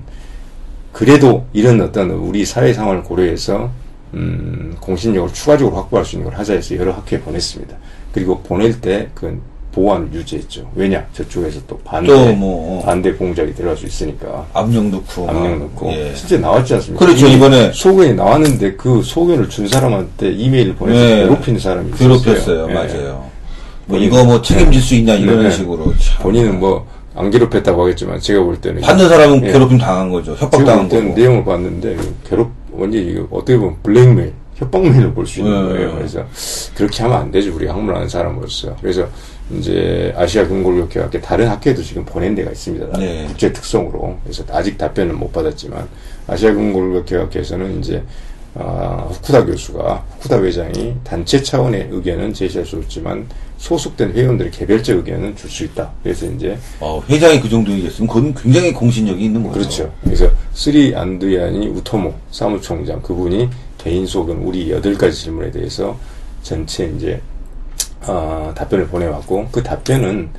그래도 0.93 1.45
이런 1.51 1.81
어떤 1.81 2.09
우리 2.09 2.45
사회 2.45 2.73
상황을 2.73 3.03
고려해서, 3.03 3.69
음, 4.13 4.75
공신력을 4.79 5.33
추가적으로 5.33 5.75
확보할 5.77 6.05
수 6.05 6.15
있는 6.15 6.29
걸 6.29 6.39
하자 6.39 6.53
해서 6.53 6.75
여러 6.75 6.91
학교에 6.93 7.19
보냈습니다. 7.19 7.75
그리고 8.13 8.39
보낼 8.41 8.79
때 8.81 9.09
그 9.13 9.39
보안을 9.71 10.11
유지했죠. 10.11 10.67
왜냐? 10.73 11.05
저쪽에서 11.13 11.59
또 11.67 11.77
반대, 11.83 12.11
또 12.11 12.33
뭐. 12.33 12.81
반대 12.83 13.13
공작이 13.13 13.53
들어갈 13.53 13.77
수 13.77 13.85
있으니까. 13.85 14.47
압력 14.51 14.85
넣고. 14.89 15.27
막. 15.27 15.35
압력 15.35 15.59
넣고. 15.59 15.91
예. 15.93 16.11
실제 16.15 16.39
나왔지 16.39 16.73
않습니까? 16.73 17.05
그렇죠, 17.05 17.27
이번에. 17.27 17.71
소견이 17.71 18.15
나왔는데 18.15 18.73
그 18.73 19.03
소견을 19.03 19.47
준 19.47 19.67
사람한테 19.67 20.31
이메일을 20.31 20.73
보내서 20.75 20.99
네. 20.99 21.15
괴롭히는 21.21 21.59
사람이 21.59 21.89
있었어요. 21.93 22.09
괴롭혔어요. 22.19 22.67
예. 22.69 22.73
맞아요. 22.73 23.25
뭐 23.85 23.99
이거 23.99 24.23
뭐 24.25 24.41
책임질 24.41 24.81
수 24.81 24.95
있냐 24.95 25.13
이런 25.13 25.43
네. 25.43 25.51
식으로. 25.51 25.93
참. 25.99 26.23
본인은 26.23 26.59
뭐 26.59 26.85
안 27.15 27.29
괴롭혔다고 27.29 27.83
하겠지만 27.83 28.19
제가 28.19 28.41
볼 28.43 28.55
때는 28.61 28.81
받는 28.81 29.09
사람은 29.09 29.45
예. 29.45 29.51
괴롭힘 29.51 29.77
당한 29.77 30.09
거죠. 30.09 30.33
협박 30.33 30.63
당한 30.63 30.87
볼 30.87 30.89
때는 30.89 31.09
거고. 31.09 31.19
내용을 31.19 31.43
봤는데 31.45 31.97
괴롭 32.29 32.49
완전 32.79 33.01
히 33.01 33.11
이거 33.11 33.27
어떻게 33.31 33.57
보면 33.57 33.77
블랙메일 33.83 34.33
협박메일을 34.55 35.13
볼 35.13 35.25
수 35.25 35.39
있는 35.39 35.67
네. 35.67 35.73
거예요. 35.73 35.95
그래서 35.95 36.25
그렇게 36.75 37.03
하면 37.03 37.17
안 37.17 37.31
되죠. 37.31 37.55
우리가 37.55 37.73
학문하는 37.73 38.09
사람으로서. 38.09 38.75
그래서 38.81 39.07
이제 39.51 40.13
아시아 40.17 40.45
근골격학회 40.47 41.21
다른 41.21 41.47
학회도 41.47 41.81
지금 41.81 42.03
보낸 42.05 42.35
데가 42.35 42.51
있습니다. 42.51 42.97
네. 42.99 43.25
국제 43.27 43.51
특성으로. 43.53 44.17
그래서 44.23 44.43
아직 44.51 44.77
답변은 44.77 45.15
못 45.17 45.31
받았지만 45.31 45.87
아시아 46.27 46.53
근골격학회에서는 46.53 47.79
이제 47.79 48.03
아, 48.55 49.07
후쿠다 49.11 49.45
교수가 49.45 50.05
후쿠다 50.15 50.41
회장이 50.43 50.95
단체 51.03 51.41
차원의 51.41 51.89
의견은 51.91 52.33
제시할 52.33 52.65
수 52.65 52.77
없지만 52.77 53.27
소속된 53.57 54.13
회원들의 54.13 54.51
개별적 54.51 54.97
의견은 54.97 55.35
줄 55.35 55.49
수 55.49 55.63
있다. 55.65 55.91
그래서 56.01 56.25
이제 56.25 56.57
어, 56.79 57.01
회장이 57.09 57.39
그 57.41 57.47
정도 57.49 57.71
얘기했으면 57.71 58.07
그건 58.07 58.33
굉장히 58.33 58.73
공신력이 58.73 59.23
있는 59.25 59.43
거죠. 59.43 59.53
그렇죠. 59.59 59.93
그래서 60.03 60.29
쓰리 60.53 60.95
안드야니 60.95 61.67
우토모 61.67 62.13
사무총장 62.31 63.01
그분이 63.01 63.49
개인 63.77 64.05
소견 64.07 64.37
우리 64.37 64.71
여덟 64.71 64.95
가지 64.97 65.15
질문에 65.23 65.51
대해서 65.51 65.97
전체 66.41 66.85
이제 66.95 67.21
어, 68.07 68.51
답변을 68.55 68.87
보내왔고 68.87 69.49
그 69.51 69.61
답변은 69.61 70.29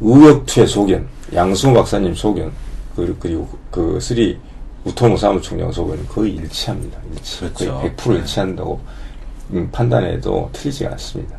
의역투의 0.00 0.66
소견, 0.66 1.06
양승호 1.34 1.74
박사님 1.74 2.14
소견 2.14 2.50
그- 2.94 3.16
그리고 3.20 3.48
그 3.70 3.98
쓰리 4.00 4.38
우토모 4.86 5.16
사무총장 5.16 5.72
소견은 5.72 6.06
거의 6.06 6.34
일치합니다. 6.36 6.98
일치. 7.12 7.40
그렇죠. 7.40 7.80
거의 7.80 7.92
100% 7.96 8.20
일치한다고 8.20 8.80
음, 9.52 9.68
판단해도 9.72 10.50
틀리지 10.52 10.86
않습니다. 10.86 11.36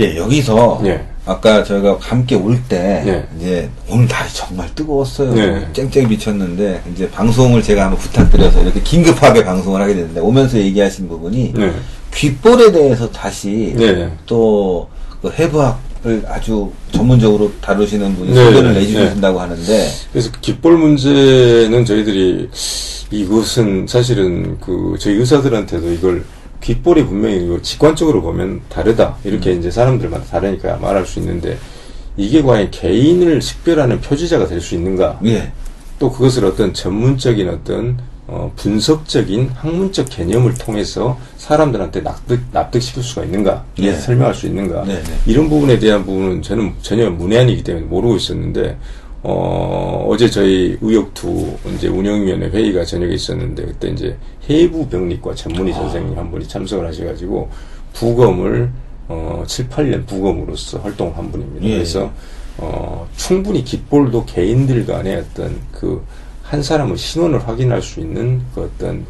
예, 0.00 0.16
여기서 0.16 0.82
예. 0.84 1.06
아까 1.24 1.62
저희가 1.62 1.96
함께 2.00 2.34
올때 2.34 3.02
예. 3.06 3.28
이제 3.38 3.70
오늘 3.88 4.06
날이 4.06 4.28
정말 4.34 4.74
뜨거웠어요. 4.74 5.38
예. 5.38 5.68
쨍쨍 5.72 6.08
미쳤는데 6.08 6.82
이제 6.92 7.10
방송을 7.10 7.62
제가 7.62 7.84
한번 7.84 7.98
부탁드려서 7.98 8.62
이렇게 8.62 8.82
긴급하게 8.82 9.44
방송을 9.44 9.80
하게 9.80 9.94
됐는데 9.94 10.20
오면서 10.20 10.58
얘기하신 10.58 11.08
부분이 11.08 11.54
네. 11.54 11.72
귓볼에 12.12 12.72
대해서 12.72 13.10
다시 13.10 13.74
네. 13.76 14.10
또그 14.26 15.32
해부학을 15.38 15.83
아주 16.26 16.70
전문적으로 16.92 17.50
다루시는 17.60 18.14
분이 18.16 18.32
네. 18.32 18.44
소견을 18.44 18.74
네. 18.74 18.80
내주신다고 18.80 19.40
하는데 19.40 19.90
그래서 20.12 20.30
그 20.32 20.40
귓볼 20.40 20.76
문제는 20.76 21.84
저희들이 21.84 22.50
이것은 23.10 23.86
사실은 23.88 24.58
그 24.60 24.96
저희 24.98 25.14
의사들한테도 25.14 25.92
이걸 25.92 26.24
귓볼이 26.60 27.04
분명히 27.06 27.62
직관적으로 27.62 28.22
보면 28.22 28.60
다르다 28.68 29.16
이렇게 29.24 29.52
음. 29.52 29.58
이제 29.58 29.70
사람들마다 29.70 30.24
다르니까 30.24 30.76
말할 30.76 31.06
수 31.06 31.18
있는데 31.20 31.58
이게 32.16 32.42
과연 32.42 32.70
개인을 32.70 33.42
식별하는 33.42 34.00
표지자가 34.00 34.46
될 34.46 34.60
수 34.60 34.74
있는가 34.74 35.20
예. 35.26 35.52
또 35.98 36.10
그것을 36.10 36.44
어떤 36.44 36.72
전문적인 36.72 37.48
어떤 37.48 37.98
어, 38.26 38.50
분석적인 38.56 39.50
학문적 39.50 40.08
개념을 40.08 40.54
통해서 40.54 41.18
사람들한테 41.36 42.02
납득, 42.02 42.40
납득시킬 42.52 43.02
수가 43.02 43.24
있는가 43.24 43.64
예. 43.80 43.92
설명할 43.92 44.34
수 44.34 44.46
있는가 44.46 44.84
네, 44.84 45.02
네. 45.02 45.14
이런 45.26 45.48
부분에 45.50 45.78
대한 45.78 46.04
부분은 46.06 46.40
저는 46.40 46.74
전혀 46.80 47.10
문외한이기 47.10 47.62
때문에 47.62 47.84
모르고 47.86 48.16
있었는데 48.16 48.78
어, 49.22 50.06
어제 50.08 50.28
저희 50.28 50.76
의역투 50.80 51.56
이제 51.74 51.88
운영위원회 51.88 52.48
회의가 52.48 52.84
저녁에 52.84 53.14
있었는데 53.14 53.64
그때 53.66 53.88
이제 53.88 54.16
해부 54.48 54.88
병리과 54.88 55.34
전문의 55.34 55.74
아. 55.74 55.78
선생님 55.78 56.16
한 56.16 56.30
분이 56.30 56.46
참석을 56.48 56.86
하셔가지고 56.86 57.50
부검을 57.92 58.70
어, 59.08 59.44
7, 59.46 59.68
8년 59.68 60.06
부검으로서 60.06 60.78
활동을 60.78 61.16
한 61.16 61.30
분입니다. 61.30 61.66
예, 61.66 61.74
그래서 61.74 62.10
어, 62.56 63.06
충분히 63.16 63.64
깃볼도 63.64 64.24
개인들 64.24 64.86
간의 64.86 65.16
어떤 65.16 65.58
그 65.72 66.02
한 66.54 66.62
사람의 66.62 66.96
신원을 66.96 67.48
확인할 67.48 67.82
수 67.82 67.98
있는 67.98 68.40
그 68.54 68.62
어떤 68.62 69.04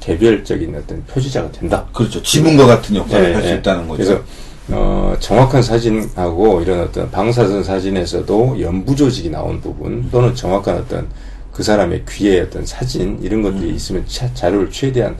개별적인 0.00 0.74
어떤 0.74 1.04
표지자가 1.04 1.52
된다. 1.52 1.86
그렇죠. 1.94 2.20
지문과 2.20 2.66
같은 2.66 2.96
역할을 2.96 3.30
예, 3.30 3.34
할수 3.34 3.48
예. 3.50 3.54
있다는 3.54 3.86
거죠. 3.86 4.02
그래서 4.04 4.22
어, 4.70 5.14
정확한 5.20 5.62
사진하고 5.62 6.60
이런 6.60 6.80
어떤 6.80 7.08
방사선 7.12 7.62
사진에서도 7.62 8.60
연부 8.60 8.96
조직이 8.96 9.30
나온 9.30 9.60
부분 9.60 10.08
또는 10.10 10.34
정확한 10.34 10.76
어떤 10.78 11.08
그 11.52 11.62
사람의 11.62 12.02
귀의 12.08 12.40
어떤 12.40 12.66
사진 12.66 13.16
이런 13.22 13.44
음. 13.44 13.52
것들이 13.54 13.74
있으면 13.76 14.04
차- 14.08 14.32
자료를 14.34 14.68
최대한 14.72 15.16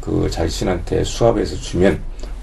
그 0.00 0.28
자신한테 0.30 1.02
수합해서 1.02 1.56
주면 1.56 1.98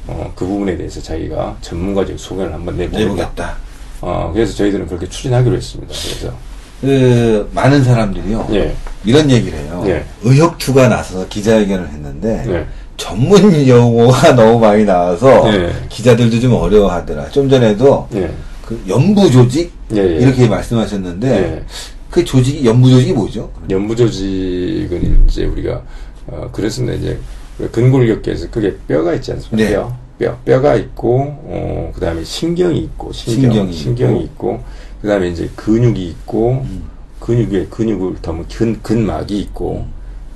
어, 0.07 0.29
그 0.35 0.45
부분에 0.45 0.75
대해서 0.75 1.01
자기가 1.01 1.55
전문가적 1.61 2.19
소견을 2.19 2.53
한번 2.53 2.75
내보겠다. 2.75 2.99
내보겠다. 3.05 3.57
어, 4.01 4.31
그래서 4.33 4.53
저희들은 4.55 4.87
그렇게 4.87 5.07
추진하기로 5.07 5.55
했습니다. 5.55 5.93
그래서 5.93 6.35
그 6.83 7.49
많은 7.53 7.81
사람들이요. 7.81 8.49
예. 8.51 8.75
이런 9.05 9.31
얘기를 9.31 9.57
해요. 9.57 9.83
예. 9.87 10.03
의협투가 10.23 10.89
나서서 10.89 11.29
기자회견을 11.29 11.87
했는데 11.87 12.43
네. 12.45 12.65
전문 12.97 13.53
용어가 13.65 14.33
너무 14.35 14.59
많이 14.59 14.83
나와서 14.83 15.49
예. 15.53 15.71
기자들도 15.87 16.41
좀 16.41 16.53
어려워하더라. 16.53 17.29
좀 17.29 17.49
전에도 17.49 18.09
예. 18.15 18.29
그 18.65 18.83
연부 18.89 19.31
조직 19.31 19.71
예, 19.93 19.97
예. 19.97 20.17
이렇게 20.17 20.45
말씀하셨는데 20.49 21.29
예. 21.29 21.63
그 22.09 22.25
조직이 22.25 22.65
연부 22.65 22.89
조직이 22.89 23.13
뭐죠? 23.13 23.49
연부 23.69 23.95
조직은 23.95 25.25
이제 25.25 25.45
우리가 25.45 25.81
어 26.27 26.49
그랬습니다. 26.51 26.97
이제 26.97 27.17
근골격계에서 27.71 28.49
그게 28.51 28.75
뼈가 28.89 29.13
있지 29.13 29.31
않습니까? 29.31 29.69
네. 29.69 29.73
뼈, 29.73 29.95
뼈, 30.19 30.37
뼈가 30.43 30.75
있고 30.75 31.21
어 31.45 31.91
그다음에 31.95 32.25
신경이 32.25 32.77
있고 32.79 33.13
신경, 33.13 33.41
신경이 33.41 33.73
신경이, 33.73 34.23
있고. 34.23 34.23
있고, 34.25 34.63
그 35.03 35.09
다음에 35.09 35.27
이제 35.27 35.49
근육이 35.57 36.07
있고 36.11 36.61
음. 36.65 36.83
근육 37.19 37.53
에 37.53 37.65
근육을 37.65 38.21
더면 38.21 38.47
근 38.47 38.81
근막이 38.81 39.37
있고 39.37 39.85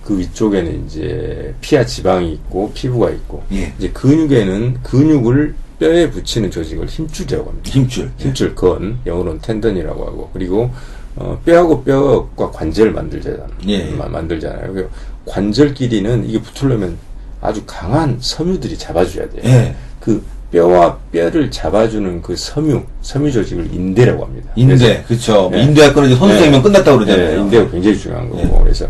그 0.03 0.19
위쪽에는 0.19 0.85
이제 0.85 1.55
피하 1.61 1.85
지방이 1.85 2.33
있고 2.33 2.69
피부가 2.73 3.09
있고 3.11 3.43
예. 3.53 3.73
이제 3.77 3.89
근육에는 3.91 4.83
근육을 4.83 5.55
뼈에 5.79 6.09
붙이는 6.11 6.51
조직을 6.51 6.85
힘줄이라고 6.87 7.49
합니다. 7.49 7.69
힘줄. 7.71 8.11
힘줄 8.17 8.55
건 8.55 8.99
영어로는 9.05 9.39
텐던이라고 9.39 10.05
하고 10.05 10.29
그리고 10.33 10.69
어, 11.15 11.39
뼈하고 11.45 11.83
뼈과 11.85 12.51
관절을 12.51 12.91
만들잖아요. 12.91 13.47
예. 13.69 13.89
마- 13.91 14.09
만들잖아요. 14.09 14.73
그 14.73 14.89
관절 15.25 15.75
끼리는 15.75 16.27
이게 16.27 16.41
붙으려면 16.41 16.97
아주 17.39 17.63
강한 17.65 18.17
섬유들이 18.19 18.77
잡아줘야 18.77 19.29
돼요. 19.29 19.41
예. 19.45 19.75
그 20.01 20.21
뼈와 20.51 20.97
뼈를 21.11 21.51
잡아주는 21.51 22.21
그 22.21 22.35
섬유, 22.35 22.81
섬유 23.01 23.31
조직을 23.31 23.73
인대라고 23.73 24.23
합니다. 24.25 24.49
인대. 24.55 25.03
그렇죠. 25.07 25.51
예. 25.53 25.61
인대할 25.61 25.93
거는 25.93 26.09
이제 26.09 26.17
선수 26.17 26.35
생명 26.37 26.61
네. 26.61 26.63
끝났다고 26.63 26.99
그러잖아요. 26.99 27.35
네, 27.35 27.41
인대가 27.41 27.69
굉장히 27.71 27.97
중요한 27.97 28.29
거고 28.29 28.41
네. 28.43 28.59
그래서 28.63 28.87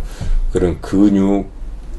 그런 0.52 0.80
근육, 0.82 1.48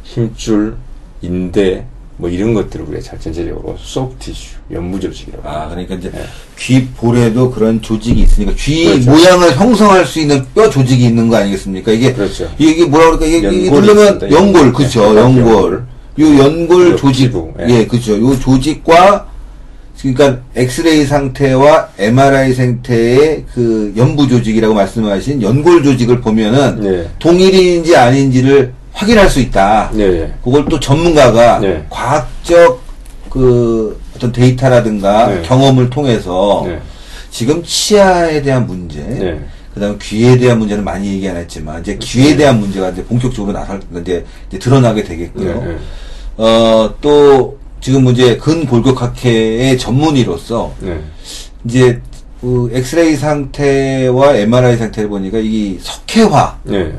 힘줄, 0.05 0.77
인대 1.23 1.85
뭐 2.19 2.29
이런 2.29 2.55
것들을 2.55 2.85
우리가 2.87 3.03
잘 3.03 3.19
전체적으로 3.21 3.77
소프티슈, 3.79 4.57
연무 4.73 4.99
조직이라고 5.01 5.49
아, 5.49 5.63
합니다. 5.63 5.69
그러니까 5.87 5.95
이제 5.97 6.11
네. 6.11 6.25
귀 6.59 6.87
볼에도 6.87 7.51
그런 7.51 7.81
조직이 7.83 8.23
있으니까 8.23 8.53
귀 8.57 8.85
그렇죠. 8.85 9.11
모양을 9.11 9.57
형성할 9.57 10.05
수 10.07 10.21
있는 10.21 10.45
뼈 10.55 10.71
조직이 10.71 11.05
있는 11.05 11.29
거 11.29 11.37
아니겠습니까? 11.37 11.93
이게 11.93 12.13
그렇죠. 12.13 12.49
이게 12.59 12.85
뭐라 12.87 13.07
그럴까? 13.07 13.27
이게, 13.27 13.39
이게 13.51 13.71
누르면. 13.71 14.21
연골, 14.31 14.61
연- 14.67 14.73
그렇죠. 14.73 15.13
네, 15.13 15.21
연골. 15.21 15.85
요 16.21 16.39
연골 16.39 16.97
조직, 16.97 17.33
예. 17.61 17.69
예, 17.69 17.87
그렇죠. 17.87 18.19
요 18.21 18.37
조직과 18.37 19.28
그러니까 20.01 20.41
엑스레이 20.55 21.05
상태와 21.05 21.89
MRI 21.99 22.55
상태의 22.55 23.45
그 23.53 23.93
연부 23.97 24.29
조직이라고 24.29 24.73
말씀하신 24.73 25.43
연골 25.43 25.83
조직을 25.83 26.21
보면은 26.21 26.81
네. 26.81 27.09
동일인지 27.19 27.97
아닌지를 27.97 28.73
확인할 28.93 29.29
수 29.29 29.41
있다. 29.41 29.91
네, 29.93 30.09
네. 30.09 30.35
그걸 30.43 30.65
또 30.67 30.79
전문가가 30.79 31.59
네. 31.59 31.85
과학적 31.91 32.81
그 33.29 34.01
어떤 34.17 34.33
데이터라든가 34.33 35.29
네. 35.29 35.43
경험을 35.43 35.91
통해서 35.91 36.65
네. 36.67 36.81
지금 37.31 37.63
치아에 37.65 38.43
대한 38.43 38.67
문제, 38.67 39.01
네. 39.01 39.41
그다음 39.75 39.95
에 39.95 39.99
귀에 40.01 40.39
대한 40.39 40.59
문제는 40.59 40.83
많이 40.83 41.13
얘기 41.13 41.29
안 41.29 41.37
했지만 41.37 41.81
이제 41.81 41.99
귀에 42.01 42.37
대한 42.37 42.59
문제가 42.59 42.91
이제 42.91 43.05
본격적으로 43.05 43.53
나설 43.53 43.81
이제, 44.01 44.25
이제 44.49 44.59
드러나게 44.59 45.05
되겠고요. 45.05 45.77
어, 46.37 46.95
또 47.01 47.59
지금 47.81 48.07
이제 48.09 48.37
근골격학회의 48.37 49.79
전문의로서 49.79 50.75
네. 50.81 51.01
이제 51.65 52.01
그 52.41 52.71
엑스레이 52.73 53.17
상태와 53.17 54.37
MRI 54.37 54.77
상태를 54.77 55.09
보니까 55.09 55.39
이 55.39 55.79
석회화, 55.81 56.59
네. 56.65 56.93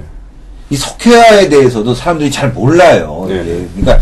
이 0.70 0.76
석회화에 0.76 1.50
대해서도 1.50 1.94
사람들이 1.96 2.30
잘 2.32 2.52
몰라요. 2.52 3.26
네. 3.28 3.68
그러니까 3.76 4.00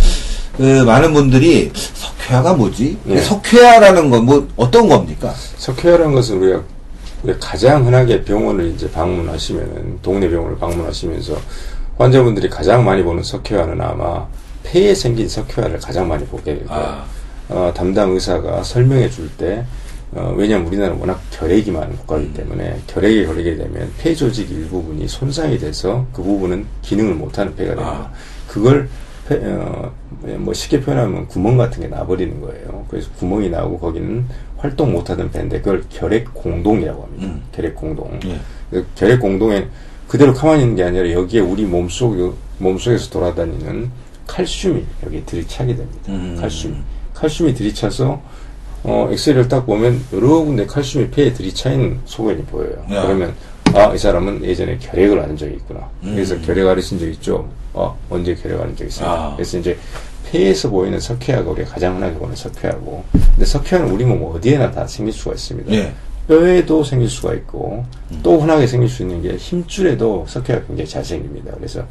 그 0.56 0.84
많은 0.84 1.14
분들이 1.14 1.72
석회화가 1.74 2.54
뭐지? 2.56 2.98
네. 3.04 3.18
석회화라는 3.22 4.10
건 4.10 4.26
뭐 4.26 4.48
어떤 4.56 4.88
겁니까? 4.90 5.34
석회화라는 5.58 6.14
것은 6.14 6.42
우리가 6.42 6.62
우리가 7.24 7.40
가장 7.40 7.86
흔하게 7.86 8.24
병원을 8.24 8.74
이제 8.76 8.90
방문하시면은 8.92 10.00
동네 10.02 10.30
병원을 10.30 10.58
방문하시면서 10.58 11.36
환자분들이 11.98 12.50
가장 12.50 12.84
많이 12.86 13.04
보는 13.04 13.24
석회화는 13.24 13.80
아마 13.82 14.26
폐에 14.68 14.94
생긴 14.94 15.30
석회화를 15.30 15.80
가장 15.80 16.08
많이 16.08 16.26
보게 16.26 16.56
되고요. 16.56 16.68
아. 16.70 17.06
어, 17.50 17.72
담당 17.74 18.12
의사가 18.12 18.64
설명해 18.64 19.10
줄 19.10 19.30
때, 19.38 19.64
어, 20.12 20.34
왜냐하면 20.36 20.68
우리나라는 20.68 21.00
워낙 21.00 21.22
결핵이 21.32 21.72
많은 21.72 21.96
국가이기 21.98 22.34
때문에 22.34 22.82
결핵에 22.88 23.26
걸리게 23.26 23.56
되면 23.56 23.92
폐 23.98 24.14
조직 24.14 24.52
일부분이 24.52 25.08
손상이 25.08 25.58
돼서 25.58 26.06
그 26.12 26.22
부분은 26.22 26.66
기능을 26.82 27.14
못하는 27.16 27.56
폐가 27.56 27.76
됩니다. 27.76 28.12
그걸 28.48 28.90
폐, 29.28 29.36
어, 29.46 29.92
뭐 30.38 30.54
쉽게 30.54 30.82
표현하면 30.82 31.28
구멍 31.28 31.58
같은 31.58 31.82
게 31.82 31.88
나버리는 31.88 32.42
거예요. 32.42 32.86
그래서 32.90 33.10
구멍이 33.18 33.50
나오고 33.50 33.80
거기는 33.80 34.26
활동 34.58 34.92
못하던 34.92 35.32
폐인데 35.32 35.60
그걸 35.60 35.84
결핵 35.90 36.34
공동이라고 36.34 37.04
합니다. 37.04 37.28
음. 37.28 37.42
결핵 37.54 37.76
공동. 37.76 38.20
예. 38.26 38.40
그 38.70 38.86
결핵 38.96 39.20
공동에 39.20 39.68
그대로 40.08 40.34
가만히 40.34 40.64
있는 40.64 40.76
게 40.76 40.84
아니라 40.84 41.12
여기에 41.12 41.42
우리 41.42 41.66
몸속 41.66 42.36
몸속에서 42.60 43.10
돌아다니는 43.10 43.92
칼슘이 44.28 44.86
여기 45.06 45.26
들이차게 45.26 45.76
됩니다. 45.76 46.00
음. 46.10 46.38
칼슘. 46.40 46.84
칼슘이 47.14 47.54
들이차서 47.54 48.22
어, 48.84 49.10
엑스레이를 49.12 49.48
딱 49.48 49.66
보면 49.66 50.02
여러 50.14 50.40
군데 50.42 50.66
칼슘이 50.66 51.10
폐에 51.10 51.34
들이차 51.34 51.72
있는 51.72 52.00
소견이 52.06 52.44
보여요. 52.44 52.86
야. 52.92 53.02
그러면 53.04 53.34
아, 53.74 53.94
이 53.94 53.98
사람은 53.98 54.46
예전에 54.46 54.78
결핵을 54.78 55.20
앓은 55.20 55.36
적이 55.36 55.56
있구나. 55.56 55.90
그래서 56.02 56.36
음. 56.36 56.44
결핵 56.46 56.68
앓으신 56.68 57.00
적 57.00 57.08
있죠? 57.08 57.50
어, 57.74 57.98
언제 58.10 58.34
결핵 58.36 58.60
앓은 58.62 58.76
적 58.76 58.86
있습니다. 58.86 59.12
아. 59.12 59.34
그래서 59.36 59.58
이제 59.58 59.78
폐에서 60.30 60.70
보이는 60.70 61.00
석회화가 61.00 61.50
우리가 61.52 61.72
가장 61.72 61.96
흔하게 61.98 62.16
보는 62.16 62.36
석회화고. 62.36 63.04
근데 63.12 63.46
석회화는 63.46 63.92
우리 63.92 64.06
몸 64.06 64.24
어디에나 64.36 64.72
다 64.72 64.86
생길 64.88 65.14
수가 65.14 65.32
있습니다. 65.34 65.72
예. 65.74 65.94
뼈에도 66.28 66.84
생길 66.84 67.10
수가 67.10 67.34
있고 67.36 67.86
또 68.22 68.40
흔하게 68.40 68.68
생길 68.68 68.90
수 68.90 69.02
있는 69.02 69.22
게 69.22 69.36
힘줄에도 69.38 70.26
석회가 70.28 70.66
굉장히 70.68 70.90
잘 70.90 71.04
생깁니다. 71.04 71.54
그래서 71.56 71.86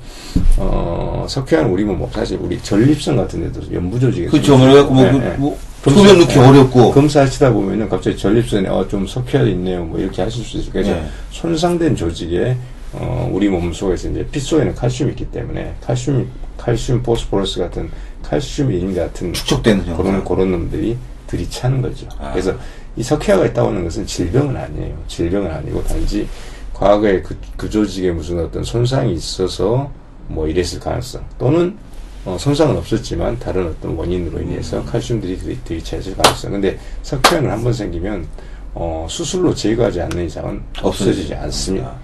어, 0.59 1.27
석회화는 1.29 1.71
우리 1.71 1.85
몸 1.85 2.07
사실 2.13 2.39
우리 2.41 2.61
전립선 2.61 3.17
같은 3.17 3.41
데도 3.41 3.75
연부 3.75 3.99
조직이 3.99 4.27
그렇죠. 4.27 4.59
그래갖고 4.59 4.95
뭐, 4.95 5.07
예, 5.07 5.11
그, 5.11 5.25
예. 5.25 5.31
뭐 5.39 5.59
소변 5.85 6.19
넣기 6.19 6.39
예. 6.39 6.43
어렵고. 6.43 6.91
검사하시다 6.93 7.53
보면은 7.53 7.89
갑자기 7.89 8.17
전립선에 8.17 8.69
어, 8.69 8.87
좀 8.89 9.07
석회가 9.07 9.45
있네요. 9.45 9.85
뭐 9.85 9.99
이렇게 9.99 10.21
하실 10.23 10.45
수 10.45 10.59
있어요. 10.59 10.73
그래서 10.73 10.91
예. 10.91 11.03
손상된 11.31 11.97
조직에 11.97 12.57
어, 12.93 13.31
우리 13.33 13.49
몸 13.49 13.73
속에서 13.73 14.09
이제 14.11 14.27
피 14.31 14.39
속에는 14.41 14.75
칼슘이 14.75 15.11
있기 15.11 15.27
때문에 15.31 15.75
칼슘, 15.81 16.29
칼슘 16.59 17.03
포스포러스 17.03 17.59
같은 17.59 17.91
칼슘인 18.23 18.95
같은 18.95 19.33
축적되는. 19.33 19.97
그런 19.97 20.25
그런 20.25 20.51
놈들이 20.51 20.97
들이차는 21.27 21.83
거죠. 21.83 22.07
아. 22.19 22.33
그래서 22.33 22.55
이 22.97 23.03
석회화가 23.03 23.47
있다고 23.47 23.69
하는 23.69 23.85
것은 23.85 24.07
질병은 24.07 24.57
아니에요. 24.57 24.97
질병은 25.09 25.51
아니고 25.51 25.85
단지 25.85 26.27
과거에 26.73 27.23
그, 27.23 27.37
그 27.57 27.69
조직에 27.69 28.11
무슨 28.11 28.39
어떤 28.41 28.63
손상이 28.65 29.13
있어서 29.15 29.91
뭐 30.29 30.47
이랬을 30.49 30.81
가능성 30.81 31.25
또는 31.39 31.77
어, 32.25 32.37
손상은 32.39 32.77
없었지만 32.77 33.39
다른 33.39 33.69
어떤 33.69 33.95
원인으로 33.95 34.41
인해서 34.43 34.83
칼슘들이 34.85 35.39
들이, 35.39 35.59
들이차있을 35.65 36.17
가능성. 36.17 36.53
근데 36.53 36.79
석회화는 37.03 37.51
한 37.51 37.63
번 37.63 37.73
생기면 37.73 38.27
어, 38.75 39.07
수술로 39.09 39.55
제거하지 39.55 40.01
않는 40.03 40.27
이상은 40.27 40.61
없어지지 40.83 41.35
않습니다. 41.35 41.95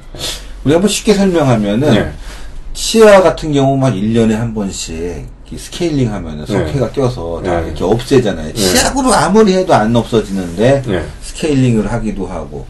우리 0.64 0.72
한번 0.72 0.88
쉽게 0.88 1.12
설명하면은 1.14 1.92
네. 1.92 2.12
치아 2.72 3.20
같은 3.20 3.52
경우만 3.52 3.94
1년에 3.94 4.32
한 4.32 4.54
번씩 4.54 5.26
이 5.41 5.41
스케일링 5.58 6.12
하면은 6.12 6.46
석회가 6.46 6.90
껴서 6.92 7.42
다 7.44 7.60
네. 7.60 7.66
이렇게 7.68 7.84
없애잖아요. 7.84 8.52
치약으로 8.54 9.12
아무리 9.12 9.54
해도 9.54 9.74
안 9.74 9.94
없어지는데 9.94 10.82
네. 10.86 11.04
스케일링을 11.22 11.90
하기도 11.92 12.26
하고 12.26 12.66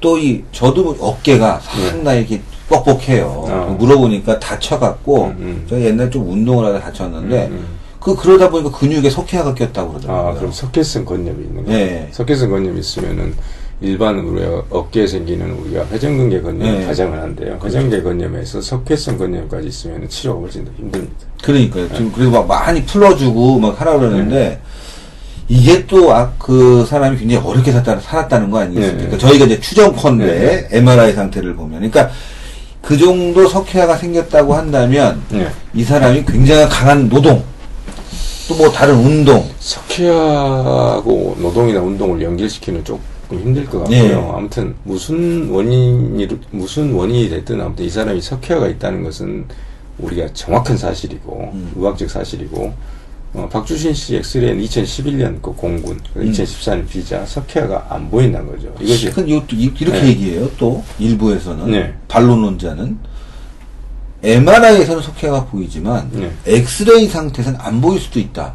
또 0.00 0.18
이 0.18 0.42
저도 0.52 0.96
어깨가 1.00 1.60
상당히 1.60 2.20
이렇게 2.20 2.40
뻑뻑해요. 2.68 3.44
네. 3.46 3.52
어. 3.54 3.76
물어보니까 3.78 4.38
다쳐갖고 4.38 5.24
음, 5.24 5.36
음. 5.38 5.66
제가 5.68 5.80
옛날 5.82 6.10
좀 6.10 6.30
운동을 6.30 6.66
하다 6.66 6.80
다쳤는데 6.80 7.46
음, 7.46 7.52
음. 7.52 7.66
그 8.00 8.14
그러다 8.14 8.50
보니까 8.50 8.70
근육에 8.76 9.10
석회가 9.10 9.54
꼈다고 9.54 9.90
그러더라고요. 9.90 10.30
아, 10.30 10.34
그럼 10.34 10.52
석회성 10.52 11.04
건염이 11.04 11.44
있는 11.44 11.64
거예요. 11.64 11.78
네. 11.78 12.08
석회성 12.12 12.50
건염이 12.50 12.78
있으면은 12.78 13.34
일반 13.80 14.18
우리가 14.18 14.62
어깨에 14.70 15.06
생기는 15.06 15.50
우리가 15.52 15.86
회전근개 15.88 16.40
건염을 16.40 16.80
네. 16.80 16.86
가장을 16.86 17.20
한대요. 17.20 17.58
회전근개 17.62 18.02
건염에서 18.02 18.60
석회성 18.60 19.18
건염까지 19.18 19.68
있으면 19.68 20.08
치료가 20.08 20.40
훨씬 20.40 20.64
더 20.64 20.70
힘듭니다. 20.78 21.14
그러니까요. 21.42 21.88
네. 21.88 21.94
지금 21.94 22.12
그래서 22.12 22.30
막 22.30 22.46
많이 22.46 22.82
풀어주고 22.84 23.58
막 23.58 23.78
하라 23.80 23.98
그러는데 23.98 24.60
이게 25.48 25.86
또 25.86 26.06
그 26.38 26.84
사람이 26.88 27.18
굉장히 27.18 27.46
어렵게 27.46 27.70
살다, 27.70 28.00
살았다는 28.00 28.50
거 28.50 28.60
아니겠습니까? 28.60 29.10
네. 29.10 29.18
저희가 29.18 29.44
이제 29.44 29.60
추정컨대 29.60 30.24
네. 30.26 30.68
MRI 30.78 31.12
상태를 31.12 31.54
보면, 31.54 31.80
그러니까 31.80 32.10
그 32.82 32.96
정도 32.96 33.46
석회화가 33.46 33.96
생겼다고 33.96 34.54
한다면 34.54 35.20
네. 35.28 35.48
이 35.74 35.84
사람이 35.84 36.24
굉장히 36.24 36.66
강한 36.68 37.08
노동, 37.08 37.42
또 38.48 38.54
뭐 38.56 38.70
다른 38.70 38.94
운동, 38.94 39.44
석회하고 39.58 41.36
노동이나 41.40 41.80
운동을 41.80 42.22
연결시키는 42.22 42.84
조금 43.28 43.40
힘들 43.40 43.64
것 43.66 43.80
같고요. 43.80 43.98
네. 44.02 44.14
아무튼 44.14 44.74
무슨 44.84 45.50
원인이 45.50 46.28
무슨 46.52 46.92
원인이 46.94 47.28
됐든 47.30 47.60
아무튼 47.60 47.84
이 47.84 47.90
사람이 47.90 48.20
석회화가 48.20 48.68
있다는 48.68 49.02
것은 49.02 49.44
우리가 49.98 50.28
정확한 50.32 50.76
사실이고 50.76 51.50
음. 51.54 51.72
의학적 51.76 52.08
사실이고 52.08 52.72
어, 53.34 53.48
박주신 53.52 53.92
씨 53.92 54.16
엑스레이는 54.16 54.62
2011년 54.64 55.42
그 55.42 55.52
공군, 55.52 55.98
음. 56.16 56.30
2014년 56.30 56.88
비자 56.88 57.26
석회화가 57.26 57.86
안 57.90 58.08
보인다는 58.10 58.46
거죠. 58.50 58.72
이것이 58.80 59.08
이- 59.26 59.72
이렇게 59.80 60.00
네. 60.00 60.06
얘기해요. 60.08 60.48
또 60.56 60.82
일부에서는 60.98 61.70
네. 61.70 61.94
반론론자는 62.08 62.98
MRI에서는 64.22 65.02
석회가 65.02 65.44
보이지만 65.46 66.08
네. 66.12 66.30
엑스레이 66.46 67.06
상태에서는 67.08 67.58
안 67.60 67.80
보일 67.80 68.00
수도 68.00 68.18
있다. 68.20 68.54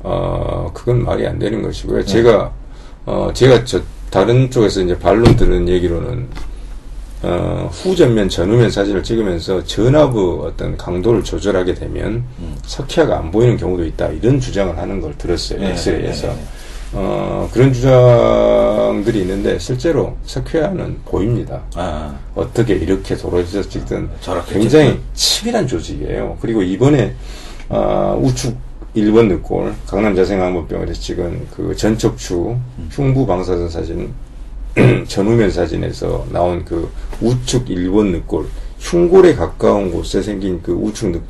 어, 0.00 0.70
그건 0.72 1.02
말이 1.04 1.26
안 1.26 1.38
되는 1.38 1.58
네. 1.58 1.64
것이고요. 1.64 2.04
제가, 2.04 2.52
어, 3.06 3.30
제가 3.34 3.64
저, 3.64 3.80
다른 4.12 4.50
쪽에서 4.50 4.82
이제 4.82 4.96
반론 4.98 5.34
들은 5.36 5.66
얘기로는, 5.66 6.28
어, 7.22 7.70
후전면, 7.72 8.28
전후면 8.28 8.70
사진을 8.70 9.02
찍으면서 9.02 9.64
전압의 9.64 10.38
어떤 10.42 10.76
강도를 10.76 11.24
조절하게 11.24 11.72
되면 11.72 12.22
음. 12.38 12.54
석회화가 12.62 13.18
안 13.18 13.30
보이는 13.30 13.56
경우도 13.56 13.86
있다. 13.86 14.08
이런 14.08 14.38
주장을 14.38 14.76
하는 14.76 15.00
걸 15.00 15.16
들었어요. 15.16 15.60
네, 15.60 15.70
엑스레이에서. 15.70 16.26
네, 16.26 16.34
네. 16.34 16.40
어, 16.92 17.48
그런 17.54 17.72
주장들이 17.72 19.20
있는데 19.20 19.58
실제로 19.58 20.14
석회화는 20.26 20.98
보입니다. 21.06 21.62
아, 21.74 22.14
어떻게 22.34 22.74
이렇게 22.74 23.16
도로에서 23.16 23.62
찍든 23.62 24.10
저렇게 24.20 24.58
굉장히. 24.58 25.00
치밀한 25.14 25.66
조직이에요. 25.66 26.36
그리고 26.42 26.60
이번에 26.62 27.14
아, 27.70 28.14
우측 28.20 28.54
1번 28.96 29.26
늑골 29.28 29.72
강남 29.86 30.14
자생암모병원에서 30.14 31.00
찍은 31.00 31.46
그 31.50 31.74
전척추 31.76 32.56
흉부 32.90 33.26
방사선 33.26 33.68
사진 33.68 34.10
전후면 35.06 35.50
사진에서 35.50 36.26
나온 36.30 36.64
그 36.64 36.90
우측 37.20 37.66
1번 37.66 38.10
늑골 38.12 38.46
흉골에 38.80 39.34
가까운 39.34 39.90
곳에 39.90 40.20
생긴 40.22 40.60
그 40.62 40.72
우측 40.72 41.10
늑 41.10 41.22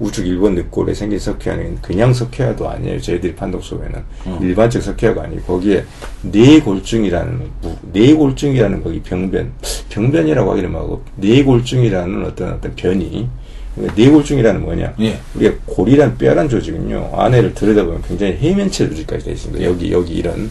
우측 0.00 0.24
1번 0.24 0.54
늑골에 0.54 0.94
생긴 0.94 1.18
석회화는 1.18 1.78
그냥 1.82 2.14
석회화도 2.14 2.66
아니에요. 2.70 2.98
저희들이 3.02 3.34
판독 3.34 3.62
속에는 3.62 4.02
일반적 4.40 4.80
석회화가 4.82 5.24
아니고 5.24 5.42
거기에 5.42 5.84
뇌골중이라는 6.22 7.38
무- 7.62 7.76
뇌골중이라는 7.92 8.82
거기 8.82 9.00
병변 9.02 9.52
병변이라고 9.90 10.50
하기는 10.52 10.72
뭐하고 10.72 11.02
뇌골중이라는 11.16 12.24
어떤 12.24 12.52
어떤 12.54 12.74
변이 12.76 13.28
뇌골중이라는 13.74 14.62
뭐냐 14.62 14.94
예. 15.00 15.18
우리가 15.34 15.54
골이란 15.66 16.18
뼈란 16.18 16.48
조직은요 16.48 17.12
안에를 17.14 17.54
들여다보면 17.54 18.02
굉장히 18.06 18.36
해면체 18.40 18.88
조직까지 18.88 19.24
되어 19.24 19.34
있습니다. 19.34 19.64
여기 19.64 19.92
여기 19.92 20.14
이런 20.14 20.50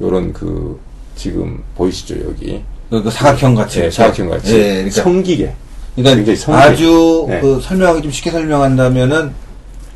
요런 0.00 0.32
그 0.32 0.78
지금 1.16 1.62
보이시죠 1.76 2.16
여기 2.26 2.62
그, 2.88 3.02
그 3.02 3.10
사각형 3.10 3.54
같이. 3.54 3.80
네, 3.80 3.90
사각형 3.90 4.30
같이 4.30 4.54
예, 4.54 4.68
그러니까, 4.74 5.02
성기계 5.02 5.54
그러니까 5.96 6.16
굉장히 6.16 6.36
성기. 6.36 6.60
아주 6.60 7.26
네. 7.28 7.40
그 7.40 7.60
설명하기 7.60 8.02
좀 8.02 8.10
쉽게 8.10 8.30
설명한다면은 8.30 9.32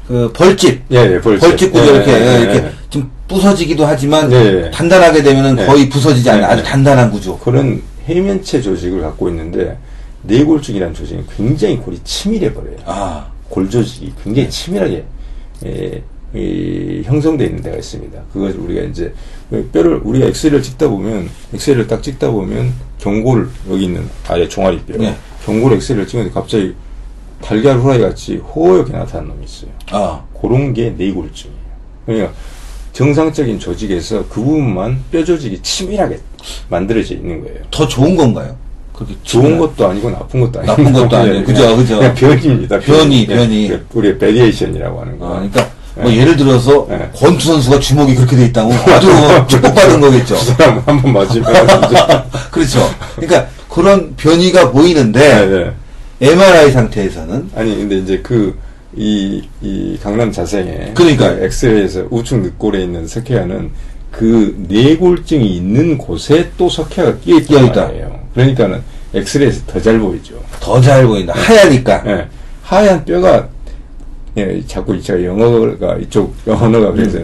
그 0.06 0.30
벌집. 0.34 0.82
예, 0.92 1.14
예, 1.14 1.20
벌집. 1.20 1.48
벌집 1.48 1.72
구조 1.72 1.86
예, 1.86 1.96
이렇게 1.96 2.12
예, 2.12 2.16
예, 2.16 2.26
예, 2.36 2.40
이렇게 2.42 2.58
예. 2.58 2.72
좀 2.90 3.10
부서지기도 3.26 3.86
하지만 3.86 4.28
네. 4.28 4.70
단단하게 4.70 5.22
되면은 5.22 5.56
네. 5.56 5.66
거의 5.66 5.88
부서지지 5.88 6.28
않는 6.28 6.42
네, 6.42 6.46
아주 6.46 6.62
네. 6.62 6.68
단단한 6.68 7.10
구조. 7.10 7.38
그런 7.38 7.82
해면체 8.06 8.60
조직을 8.60 9.00
갖고 9.00 9.28
있는데 9.30 9.78
뇌골중이라는 10.24 10.94
조직은 10.94 11.26
굉장히 11.36 11.78
골이 11.78 11.98
치밀해 12.04 12.52
버려요. 12.52 12.76
아, 12.84 13.30
골 13.48 13.68
조직이 13.68 14.12
굉장히 14.22 14.50
치밀하게 14.50 15.04
에, 15.64 16.02
이 16.34 17.02
형성되어 17.04 17.46
있는 17.46 17.62
데가 17.62 17.76
있습니다. 17.76 18.20
그것을 18.32 18.58
우리가 18.60 18.82
이제 18.82 19.14
뼈를 19.72 20.00
우리가 20.02 20.26
엑스레이를 20.26 20.62
찍다 20.62 20.88
보면 20.88 21.30
엑스레이를 21.52 21.86
딱 21.86 22.02
찍다 22.02 22.30
보면 22.30 22.72
경골 22.98 23.48
여기 23.70 23.84
있는 23.84 24.08
아래 24.26 24.48
종아리 24.48 24.80
뼈 24.80 24.96
네. 24.96 25.16
경골 25.44 25.72
엑스레이를 25.74 26.08
찍는데 26.08 26.32
갑자기 26.32 26.74
달걀 27.40 27.78
후라이 27.78 28.00
같이 28.00 28.36
호옇게 28.38 28.92
나타난 28.92 29.28
놈이 29.28 29.44
있어요. 29.44 29.70
아, 29.90 30.24
그런 30.40 30.72
게 30.72 30.90
뇌골증이에요. 30.90 31.58
그러니까 32.06 32.32
정상적인 32.92 33.58
조직에서 33.58 34.26
그 34.28 34.40
부분만 34.40 35.04
뼈 35.10 35.22
조직이 35.24 35.60
치밀하게 35.62 36.18
만들어져 36.68 37.14
있는 37.14 37.42
거예요. 37.42 37.58
더 37.70 37.86
좋은 37.86 38.16
건가요? 38.16 38.56
그렇게 38.94 39.14
좋은 39.24 39.56
치밀한- 39.56 39.58
것도 39.58 39.88
아니고 39.88 40.10
나쁜 40.10 40.40
것도 40.40 40.60
아니고 40.60 40.72
나쁜 40.72 40.92
것도 40.92 41.16
아니고. 41.16 41.44
그죠, 41.44 41.76
그죠. 41.76 41.98
그냥 41.98 42.14
변입니다. 42.14 42.78
변이, 42.78 43.26
네, 43.26 43.36
변이. 43.36 43.68
그 43.68 43.84
우리의 43.94 44.18
variation이라고 44.18 45.00
하는 45.00 45.18
거. 45.18 45.26
아, 45.26 45.30
그러니까 45.34 45.68
뭐 45.96 46.12
예를 46.12 46.36
들어서 46.36 46.86
네. 46.88 47.10
권투 47.14 47.44
선수가 47.44 47.80
주먹이 47.80 48.14
그렇게 48.14 48.36
돼 48.36 48.46
있다면 48.46 48.72
아주 48.88 49.08
축복받은 49.48 50.00
거겠죠. 50.00 50.34
그 50.36 50.40
사람 50.44 50.82
한번 50.86 51.12
맞으면 51.12 51.50
이제 51.52 51.96
그렇죠. 52.50 52.90
그러니까 53.16 53.46
그런 53.68 54.14
변이가 54.16 54.64
네, 54.66 54.70
보이는데 54.70 55.74
네. 56.20 56.30
MRI 56.32 56.70
상태에서는 56.72 57.50
아니 57.56 57.76
근데 57.76 57.98
이제 57.98 58.18
그 58.20 58.54
이 58.96 59.42
이 59.60 59.98
강남 60.00 60.30
자생에 60.30 60.92
그러니까요. 60.94 61.36
그 61.38 61.44
엑스레이에서 61.46 62.04
우측 62.10 62.42
늑골에 62.42 62.80
있는 62.80 63.08
석회화는 63.08 63.70
그 64.12 64.54
뇌골증이 64.68 65.44
있는 65.56 65.98
곳에 65.98 66.50
또 66.56 66.68
석회화가 66.68 67.18
끼어 67.18 67.40
끼어 67.40 67.58
있단 67.64 67.66
있다. 67.66 67.90
그러니까는 68.34 68.80
엑스레이에서 69.14 69.62
더 69.66 69.80
잘 69.80 69.98
보이죠. 69.98 70.34
더 70.60 70.80
잘 70.80 71.06
보인다. 71.06 71.32
하얘니까. 71.36 72.02
예. 72.06 72.26
하얀 72.62 73.04
뼈가 73.04 73.48
예, 74.36 74.60
자꾸 74.66 75.00
제가 75.00 75.22
영어가 75.24 75.96
이쪽 75.98 76.34
언어가 76.46 76.90
그래서 76.92 77.18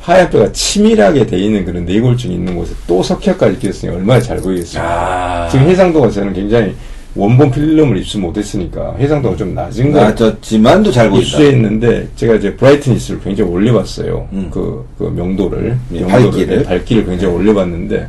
하얀 0.00 0.30
뼈가 0.30 0.50
치밀하게 0.52 1.26
돼 1.26 1.38
있는 1.38 1.64
그런 1.64 1.84
뇌골증이 1.84 2.34
있는 2.34 2.54
곳에 2.56 2.72
또 2.86 3.02
석회까지 3.02 3.58
끼었으니 3.58 3.92
얼마나 3.92 4.20
잘 4.20 4.36
보이겠어요. 4.38 4.82
아. 4.84 5.48
지금 5.50 5.66
해상도가 5.68 6.10
저는 6.10 6.32
굉장히 6.32 6.74
원본 7.14 7.50
필름을 7.50 7.98
입수 7.98 8.18
못했으니까 8.18 8.94
해상도가 8.98 9.36
좀 9.36 9.54
낮은 9.54 9.92
거 9.92 10.00
낮았지만도 10.00 10.90
잘 10.92 11.10
보인다. 11.10 11.26
입수했는데 11.26 12.08
제가 12.16 12.34
이제 12.36 12.54
브라이트니스를 12.54 13.20
굉장히 13.20 13.50
올려봤어요. 13.50 14.28
음. 14.32 14.48
그, 14.52 14.86
그 14.98 15.04
명도를 15.04 15.76
예, 15.94 16.00
명도를 16.00 16.30
밝기를. 16.30 16.58
네, 16.58 16.62
밝기를 16.64 17.06
굉장히 17.06 17.34
올려봤는데 17.34 18.08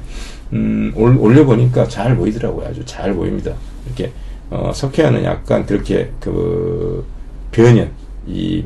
음, 0.53 0.93
올, 0.95 1.17
올려보니까 1.17 1.87
잘 1.87 2.15
보이더라고요. 2.15 2.67
아주 2.67 2.85
잘 2.85 3.13
보입니다. 3.13 3.53
이렇게 3.85 4.11
어, 4.49 4.71
석회화는 4.73 5.23
약간 5.23 5.65
그렇게 5.65 6.11
그 6.19 7.05
변연 7.51 7.89
이 8.27 8.63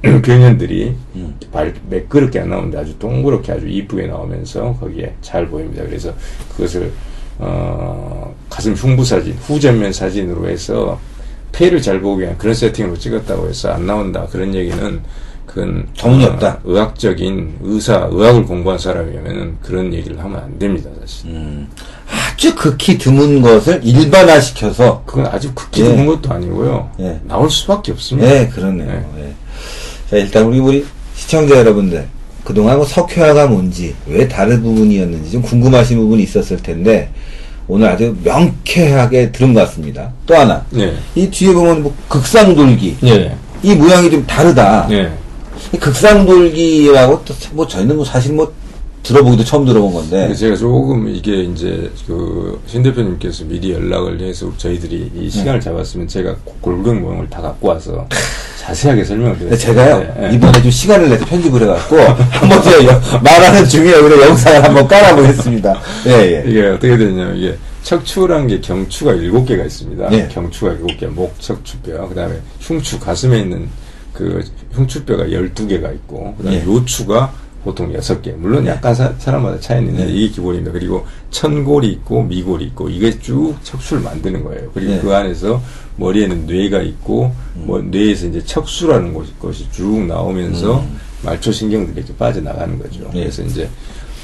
변연들이 0.22 0.94
음. 1.16 1.36
발, 1.50 1.74
매끄럽게 1.88 2.40
안 2.40 2.50
나오는데 2.50 2.78
아주 2.78 2.96
동그랗게 2.98 3.52
아주 3.52 3.66
이쁘게 3.66 4.06
나오면서 4.06 4.76
거기에 4.78 5.12
잘 5.20 5.48
보입니다. 5.48 5.82
그래서 5.84 6.14
그것을 6.52 6.92
어, 7.38 8.34
가슴 8.48 8.74
흉부 8.74 9.04
사진, 9.04 9.34
후전면 9.34 9.92
사진으로 9.92 10.48
해서 10.48 11.00
폐를 11.50 11.82
잘 11.82 12.00
보기 12.00 12.22
위한 12.22 12.38
그런 12.38 12.54
세팅으로 12.54 12.96
찍었다고 12.96 13.48
해서 13.48 13.72
안 13.72 13.86
나온다. 13.86 14.26
그런 14.26 14.54
얘기는 14.54 15.00
그건 15.48 15.88
터무니없다. 15.96 16.48
어, 16.48 16.58
의학적인 16.64 17.56
의사, 17.62 18.06
의학을 18.10 18.44
공부한 18.44 18.78
사람이면은 18.78 19.56
그런 19.62 19.92
얘기를 19.92 20.22
하면 20.22 20.38
안 20.38 20.58
됩니다, 20.58 20.90
사실. 21.00 21.30
음. 21.30 21.68
아주 22.06 22.54
극히 22.54 22.98
드문 22.98 23.42
것을 23.42 23.80
일반화시켜서 23.82 25.02
그건 25.06 25.26
아주 25.26 25.52
극히 25.54 25.82
예. 25.82 25.86
드문 25.86 26.06
것도 26.06 26.32
아니고요. 26.32 26.90
예. 27.00 27.20
나올 27.24 27.50
수밖에 27.50 27.92
없습니다. 27.92 28.28
네, 28.28 28.48
그렇네요. 28.48 29.04
예. 29.18 29.32
자, 30.10 30.16
일단 30.16 30.44
우리 30.44 30.58
우리 30.58 30.86
시청자 31.14 31.56
여러분들 31.56 32.06
그동안 32.44 32.76
뭐 32.76 32.86
석회화가 32.86 33.48
뭔지 33.48 33.94
왜 34.06 34.28
다른 34.28 34.62
부분이었는지 34.62 35.32
좀 35.32 35.42
궁금하신 35.42 35.98
부분이 35.98 36.22
있었을 36.22 36.58
텐데 36.58 37.10
오늘 37.66 37.88
아주 37.88 38.16
명쾌하게 38.22 39.32
들은 39.32 39.52
것 39.52 39.60
같습니다. 39.60 40.12
또 40.26 40.34
하나 40.34 40.64
네. 40.70 40.94
이 41.14 41.28
뒤에 41.28 41.52
보면 41.52 41.82
뭐 41.82 41.94
극상돌기 42.08 42.98
예. 43.04 43.36
이 43.62 43.74
모양이 43.74 44.10
좀 44.10 44.24
다르다. 44.26 44.88
극상돌기라고 45.80 47.22
또뭐 47.24 47.66
저희는 47.66 47.96
뭐 47.96 48.04
사실 48.04 48.32
뭐 48.34 48.52
들어보기도 49.02 49.44
처음 49.44 49.64
들어본 49.64 49.92
건데 49.94 50.34
제가 50.34 50.56
조금 50.56 51.08
이게 51.08 51.42
이제 51.44 51.90
그 52.06 52.58
신 52.66 52.82
대표님께서 52.82 53.44
미리 53.44 53.72
연락을 53.72 54.20
해서 54.20 54.52
저희들이 54.58 55.10
이 55.16 55.30
시간을 55.30 55.60
잡았으면 55.60 56.06
제가 56.08 56.36
골격 56.60 56.96
모형을 57.00 57.30
다 57.30 57.40
갖고 57.40 57.68
와서 57.68 58.06
자세하게 58.58 59.04
설명을 59.04 59.38
드렸어요. 59.38 59.58
제가요 59.58 59.98
네, 60.00 60.28
네. 60.28 60.34
이번에 60.36 60.60
좀 60.60 60.70
시간을 60.70 61.08
내서 61.08 61.24
편집을 61.24 61.62
해갖고 61.62 61.96
한번 62.30 62.62
제가 62.62 62.84
여- 62.84 63.20
말하는 63.22 63.66
중에 63.66 63.94
오늘 63.94 64.20
영상을 64.20 64.62
한번 64.64 64.86
깔아보겠습니다. 64.86 65.80
예 66.08 66.10
예. 66.12 66.44
이게 66.46 66.66
어떻게 66.66 66.98
되냐면 66.98 67.36
이게 67.36 67.56
척추란 67.82 68.46
게 68.48 68.60
경추가 68.60 69.14
일곱 69.14 69.46
개가 69.46 69.64
있습니다. 69.64 70.08
예. 70.12 70.28
경추가 70.30 70.72
일곱 70.72 70.88
개, 70.98 71.06
목 71.06 71.34
척추뼈, 71.40 72.06
그다음에 72.08 72.34
흉추 72.60 72.98
가슴에 73.00 73.38
있는 73.38 73.68
그 74.18 74.44
흉추뼈가 74.72 75.30
열두 75.30 75.68
개가 75.68 75.92
있고, 75.92 76.34
그다음에 76.38 76.60
예. 76.60 76.64
요추가 76.66 77.32
보통 77.62 77.94
여섯 77.94 78.20
개. 78.20 78.32
물론 78.32 78.66
약간 78.66 78.92
사, 78.94 79.14
람마다 79.24 79.60
차이는 79.60 79.90
있는데 79.90 80.12
예. 80.12 80.16
이게 80.16 80.34
기본입니다. 80.34 80.72
그리고 80.72 81.06
천골이 81.30 81.88
있고 81.92 82.24
미골이 82.24 82.64
있고 82.66 82.88
이게 82.88 83.16
쭉 83.20 83.54
척추를 83.62 84.02
만드는 84.02 84.42
거예요. 84.42 84.70
그리고 84.74 84.92
예. 84.92 84.98
그 84.98 85.14
안에서 85.14 85.62
머리에는 85.96 86.46
뇌가 86.46 86.82
있고 86.82 87.32
뭐 87.54 87.80
뇌에서 87.80 88.26
이제 88.26 88.42
척수라는 88.44 89.14
것이, 89.38 89.70
쭉 89.70 90.04
나오면서 90.06 90.84
말초신경들이 91.22 91.98
이렇게 91.98 92.16
빠져나가는 92.16 92.76
거죠. 92.78 93.08
예. 93.14 93.20
그래서 93.20 93.42
이제 93.44 93.68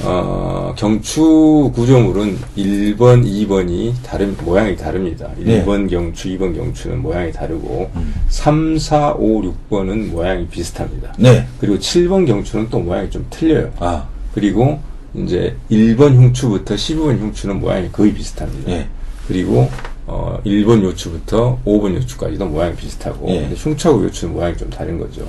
어, 0.03 0.75
경추 0.77 1.71
구조물은 1.75 2.39
1번, 2.57 3.25
2번이 3.25 3.95
다른, 4.05 4.37
모양이 4.45 4.77
다릅니다. 4.77 5.31
네. 5.39 5.65
1번 5.65 5.89
경추, 5.89 6.29
2번 6.31 6.55
경추는 6.55 7.01
모양이 7.01 7.33
다르고, 7.33 7.91
음. 7.95 8.15
3, 8.29 8.77
4, 8.79 9.15
5, 9.15 9.43
6번은 9.71 10.11
모양이 10.11 10.47
비슷합니다. 10.49 11.15
네. 11.19 11.47
그리고 11.61 11.79
7번 11.79 12.27
경추는 12.27 12.69
또 12.71 12.81
모양이 12.81 13.09
좀 13.11 13.25
틀려요. 13.31 13.73
아 13.79 14.07
그리고 14.35 14.81
이제 15.15 15.57
1번 15.71 16.15
흉추부터 16.17 16.75
12번 16.75 17.19
흉추는 17.21 17.61
모양이 17.61 17.91
거의 17.93 18.13
비슷합니다. 18.13 18.73
예. 18.73 18.89
그리고 19.29 19.71
어 20.07 20.39
1번 20.45 20.83
요추부터 20.83 21.61
5번 21.65 21.95
요추까지도 21.95 22.47
모양이 22.47 22.75
비슷하고 22.75 23.29
예. 23.31 23.39
음. 23.39 23.41
근데 23.43 23.55
흉추하고 23.55 24.05
요추는 24.05 24.35
모양이 24.35 24.57
좀 24.57 24.69
다른 24.71 24.99
거죠. 24.99 25.27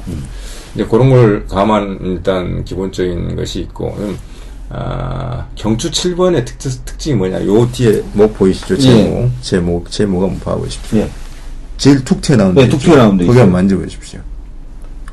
이제 0.73 0.86
그런 0.86 1.10
걸 1.10 1.45
감안 1.45 1.99
일단 2.01 2.65
기본적인 2.65 3.36
것이 3.36 3.62
있고 3.62 3.95
음, 3.99 4.17
아, 4.69 5.45
경추 5.56 5.91
7번의 5.91 6.45
특, 6.45 6.58
특징이 6.86 7.15
뭐냐? 7.15 7.45
요 7.45 7.69
뒤에 7.71 8.04
목 8.13 8.34
보이시죠? 8.38 8.78
제목, 8.78 9.32
제목, 9.41 9.91
제목 9.91 10.23
한번 10.23 10.39
봐보십시오. 10.39 10.99
예. 10.99 11.10
제일 11.78 12.04
툭 12.04 12.21
튀어나온 12.21 12.56
네, 12.56 12.63
데 12.63 12.69
툭? 12.69 12.80
튀어나온 12.80 13.17
데 13.17 13.25
거기. 13.25 13.38
한번 13.38 13.54
만져보십시오. 13.54 14.19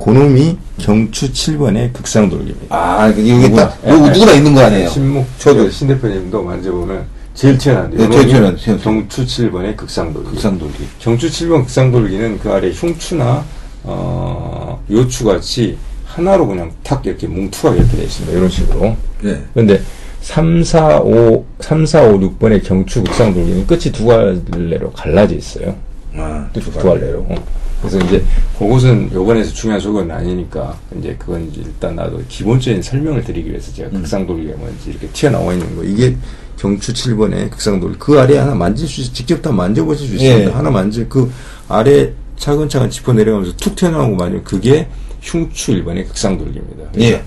그놈이 0.03 0.57
경추 0.79 1.31
7번의 1.33 1.93
극상돌기입니다. 1.93 2.75
아, 2.75 3.09
여기. 3.09 3.55
딱, 3.55 3.79
요 3.87 3.89
예, 3.89 3.91
예. 3.93 4.11
누구나 4.11 4.33
있는 4.33 4.55
거 4.55 4.61
아니에요? 4.63 4.89
신목 4.89 5.27
저도. 5.39 5.71
신 5.71 5.87
대표님도 5.89 6.43
만져보면 6.43 7.07
제일 7.35 7.57
튀어나온 7.59 7.91
데 7.91 7.97
네, 7.99 8.11
제일 8.11 8.27
튀어나온, 8.29 8.57
튀어나온. 8.57 8.83
경추 8.83 9.25
7번의 9.27 9.77
극상돌기. 9.77 10.31
극상돌기. 10.31 10.87
경추 10.99 11.29
7번 11.29 11.63
극상돌기는 11.65 12.39
그 12.41 12.51
아래 12.53 12.71
흉추나 12.73 13.45
어, 13.85 14.83
요추 14.91 15.25
같이 15.25 15.77
하나로 16.15 16.47
그냥 16.47 16.71
탁 16.83 17.05
이렇게 17.07 17.27
뭉툭하게 17.27 17.79
이렇게 17.81 17.97
되어 17.97 18.05
있습니다. 18.05 18.37
이런 18.37 18.49
식으로. 18.49 18.97
예. 19.25 19.43
그런데 19.55 19.81
3, 20.21 20.63
4, 20.63 21.01
5, 21.01 21.45
3, 21.61 21.87
4, 21.87 22.03
5, 22.03 22.19
6번의 22.19 22.63
경추 22.65 23.03
극상 23.03 23.33
돌기는 23.33 23.67
끝이 23.67 23.85
두 23.93 24.07
갈래로 24.07 24.93
갈라져 24.93 25.35
있어요. 25.35 25.75
아, 26.15 26.49
두, 26.53 26.61
두 26.61 26.71
갈래로. 26.73 27.27
어. 27.29 27.35
그래서 27.81 27.99
이제 27.99 28.23
그것은 28.59 29.11
요번에서 29.13 29.53
중요한 29.53 29.81
소견은 29.81 30.15
아니니까 30.15 30.79
이제 30.97 31.17
그건 31.19 31.49
이제 31.51 31.63
일단 31.65 31.97
나도 31.97 32.23
기본적인 32.29 32.81
설명을 32.81 33.25
드리기 33.25 33.51
위해서 33.51 33.73
제가 33.73 33.91
극상돌기가 33.91 34.57
뭔지 34.57 34.91
이렇게 34.91 35.09
튀어나와 35.09 35.53
있는 35.55 35.75
거 35.75 35.83
이게 35.83 36.15
경추 36.57 36.93
7번의 36.93 37.51
극상돌기 37.51 37.99
그 37.99 38.21
아래 38.21 38.39
하나 38.39 38.55
만질 38.55 38.87
수 38.87 39.01
있, 39.01 39.13
직접 39.13 39.43
다 39.43 39.51
만져보실 39.51 40.07
수 40.07 40.15
있습니다. 40.15 40.51
예. 40.51 40.55
하나 40.55 40.71
만질 40.71 41.09
그 41.09 41.33
아래 41.69 42.13
차근차근 42.37 42.89
짚어 42.89 43.15
내려가면서 43.15 43.57
툭 43.57 43.75
튀어나온 43.75 44.13
거 44.13 44.25
만지면 44.25 44.45
그게 44.45 44.87
흉추 45.23 45.73
1번의 45.73 46.07
극상돌기입니다. 46.09 46.85
그래서 46.93 47.15
예. 47.15 47.23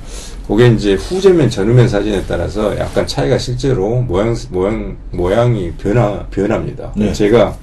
그게 0.48 0.68
이제 0.68 0.94
후전면 0.94 1.50
전후면 1.50 1.88
사진에 1.88 2.24
따라서 2.28 2.78
약간 2.78 3.08
차이가 3.08 3.38
실제로 3.38 4.02
모양 4.02 4.36
모양 4.52 4.96
모양이 5.12 5.72
변화 5.72 6.24
변합니다. 6.30 6.92
네. 6.96 7.12
제가 7.14 7.58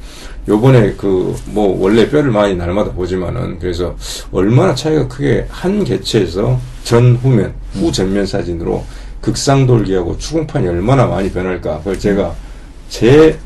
요번에 0.48 0.94
그 0.94 1.36
뭐 1.46 1.78
원래 1.80 2.08
뼈를 2.08 2.30
많이 2.30 2.56
날마다 2.56 2.90
보지만은 2.92 3.58
그래서 3.58 3.94
얼마나 4.32 4.74
차이가 4.74 5.06
크게 5.06 5.46
한 5.48 5.84
개체에서 5.84 6.58
전후면 6.82 7.52
후전면 7.74 8.26
사진으로 8.26 8.84
극상돌기하고 9.20 10.18
추궁판이 10.18 10.66
얼마나 10.66 11.06
많이 11.06 11.30
변할까 11.30 11.78
그걸 11.78 11.98
제가 11.98 12.34
제 12.88 13.38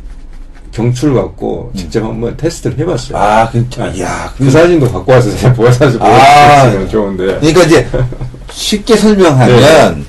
경추를 0.76 1.14
갖고 1.14 1.70
직접 1.74 2.04
한번 2.04 2.36
테스트를 2.36 2.78
해봤어요. 2.78 3.16
아, 3.16 3.48
그, 3.50 3.66
아, 3.78 3.98
야, 3.98 4.32
그 4.36 4.50
사진도 4.50 4.90
갖고 4.92 5.10
와서 5.10 5.34
제가 5.34 5.54
보여서 5.54 5.86
아. 6.00 6.64
보여주시면 6.64 6.88
좋은데. 6.90 7.24
그러니까 7.40 7.62
이제 7.62 7.86
쉽게 8.52 8.96
설명하면 8.96 9.96
네. 9.96 10.02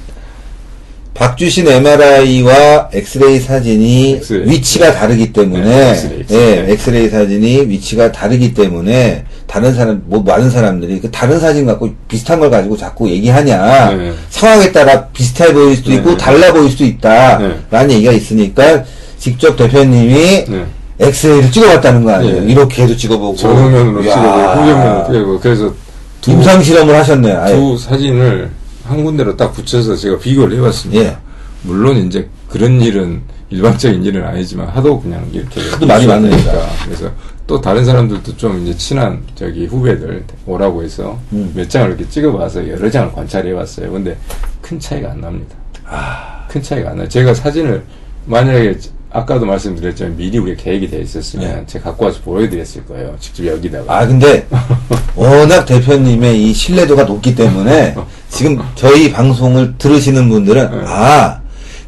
박주신 1.13 1.67
MRI와 1.67 2.89
엑스레이 2.93 3.39
사진이 3.39 4.17
엑스레이. 4.17 4.49
위치가 4.49 4.91
다르기 4.91 5.33
때문에 5.33 5.63
네, 5.63 5.89
엑스레이, 5.91 6.25
예, 6.29 6.35
엑스레이. 6.35 6.71
엑스레이 6.73 7.09
사진이 7.09 7.69
위치가 7.69 8.11
다르기 8.11 8.53
때문에 8.53 9.23
다른 9.47 9.73
사람 9.73 10.03
뭐 10.05 10.21
많은 10.21 10.51
사람들이 10.51 10.99
그 10.99 11.09
다른 11.09 11.39
사진 11.39 11.65
갖고 11.65 11.89
비슷한 12.07 12.39
걸 12.39 12.51
가지고 12.51 12.77
자꾸 12.77 13.09
얘기하냐 13.09 13.95
네. 13.95 14.13
상황에 14.29 14.71
따라 14.71 15.07
비슷해 15.07 15.51
보일 15.53 15.77
수도 15.77 15.93
있고 15.93 16.11
네. 16.11 16.17
달라 16.17 16.51
보일 16.53 16.69
수도 16.69 16.83
네. 16.83 16.89
있다라는 16.91 17.91
얘기가 17.91 18.11
있으니까 18.11 18.83
직접 19.17 19.55
대표님이 19.55 20.45
네. 20.45 20.65
엑스레이를 20.99 21.51
찍어봤다는 21.51 22.03
거 22.03 22.11
아니에요? 22.13 22.41
네. 22.43 22.51
이렇게도 22.51 22.95
찍어보고 22.95 23.35
정면으로 23.35 24.03
이야. 24.03 24.13
찍어보고 24.13 24.61
후정면으로 24.61 25.05
찍어보고 25.13 25.39
그래서 25.39 25.73
두, 26.21 26.31
임상 26.31 26.63
실험을 26.63 26.95
하셨네. 26.95 27.31
아예. 27.31 27.55
두 27.55 27.77
사진을 27.77 28.49
한 28.85 29.03
군데로 29.03 29.35
딱 29.37 29.53
붙여서 29.53 29.95
제가 29.95 30.17
비교를 30.17 30.57
해봤습니다. 30.57 31.01
예. 31.03 31.17
물론 31.63 31.97
이제 31.97 32.29
그런 32.49 32.81
일은 32.81 33.21
일반적인 33.49 34.03
일은 34.03 34.25
아니지만 34.25 34.67
하도 34.67 34.99
그냥 34.99 35.25
이렇게 35.31 35.61
하도 35.71 35.85
많이. 35.85 36.05
되니까. 36.29 36.67
그래서 36.85 37.11
또 37.45 37.61
다른 37.61 37.85
사람들도 37.85 38.35
좀 38.35 38.61
이제 38.63 38.75
친한 38.75 39.21
저기 39.35 39.65
후배들 39.67 40.23
오라고 40.45 40.83
해서 40.83 41.17
음. 41.31 41.51
몇 41.55 41.69
장을 41.69 41.87
이렇게 41.89 42.07
찍어봐서 42.09 42.67
여러 42.69 42.89
장을 42.89 43.11
관찰해봤어요. 43.13 43.91
근데 43.91 44.17
큰 44.61 44.79
차이가 44.79 45.11
안 45.11 45.21
납니다. 45.21 45.55
아. 45.85 46.45
큰 46.49 46.61
차이가 46.61 46.91
안 46.91 46.97
나요. 46.97 47.07
제가 47.07 47.33
사진을 47.33 47.83
만약에 48.25 48.77
아까도 49.11 49.45
말씀드렸지만 49.45 50.17
미리 50.17 50.37
우리가 50.37 50.61
계획이 50.61 50.89
돼 50.89 50.99
있었으면 50.99 51.47
네. 51.47 51.63
제가 51.65 51.91
갖고 51.91 52.05
와서 52.05 52.19
보여드렸을 52.23 52.85
거예요. 52.85 53.15
직접 53.19 53.45
여기다가. 53.45 53.97
아, 53.97 54.05
근데, 54.05 54.45
워낙 55.15 55.65
대표님의 55.65 56.43
이 56.43 56.53
신뢰도가 56.53 57.03
높기 57.03 57.33
때문에, 57.33 57.95
지금 58.29 58.59
저희 58.75 59.11
방송을 59.11 59.75
들으시는 59.77 60.27
분들은, 60.29 60.71
네. 60.71 60.77
아, 60.85 61.39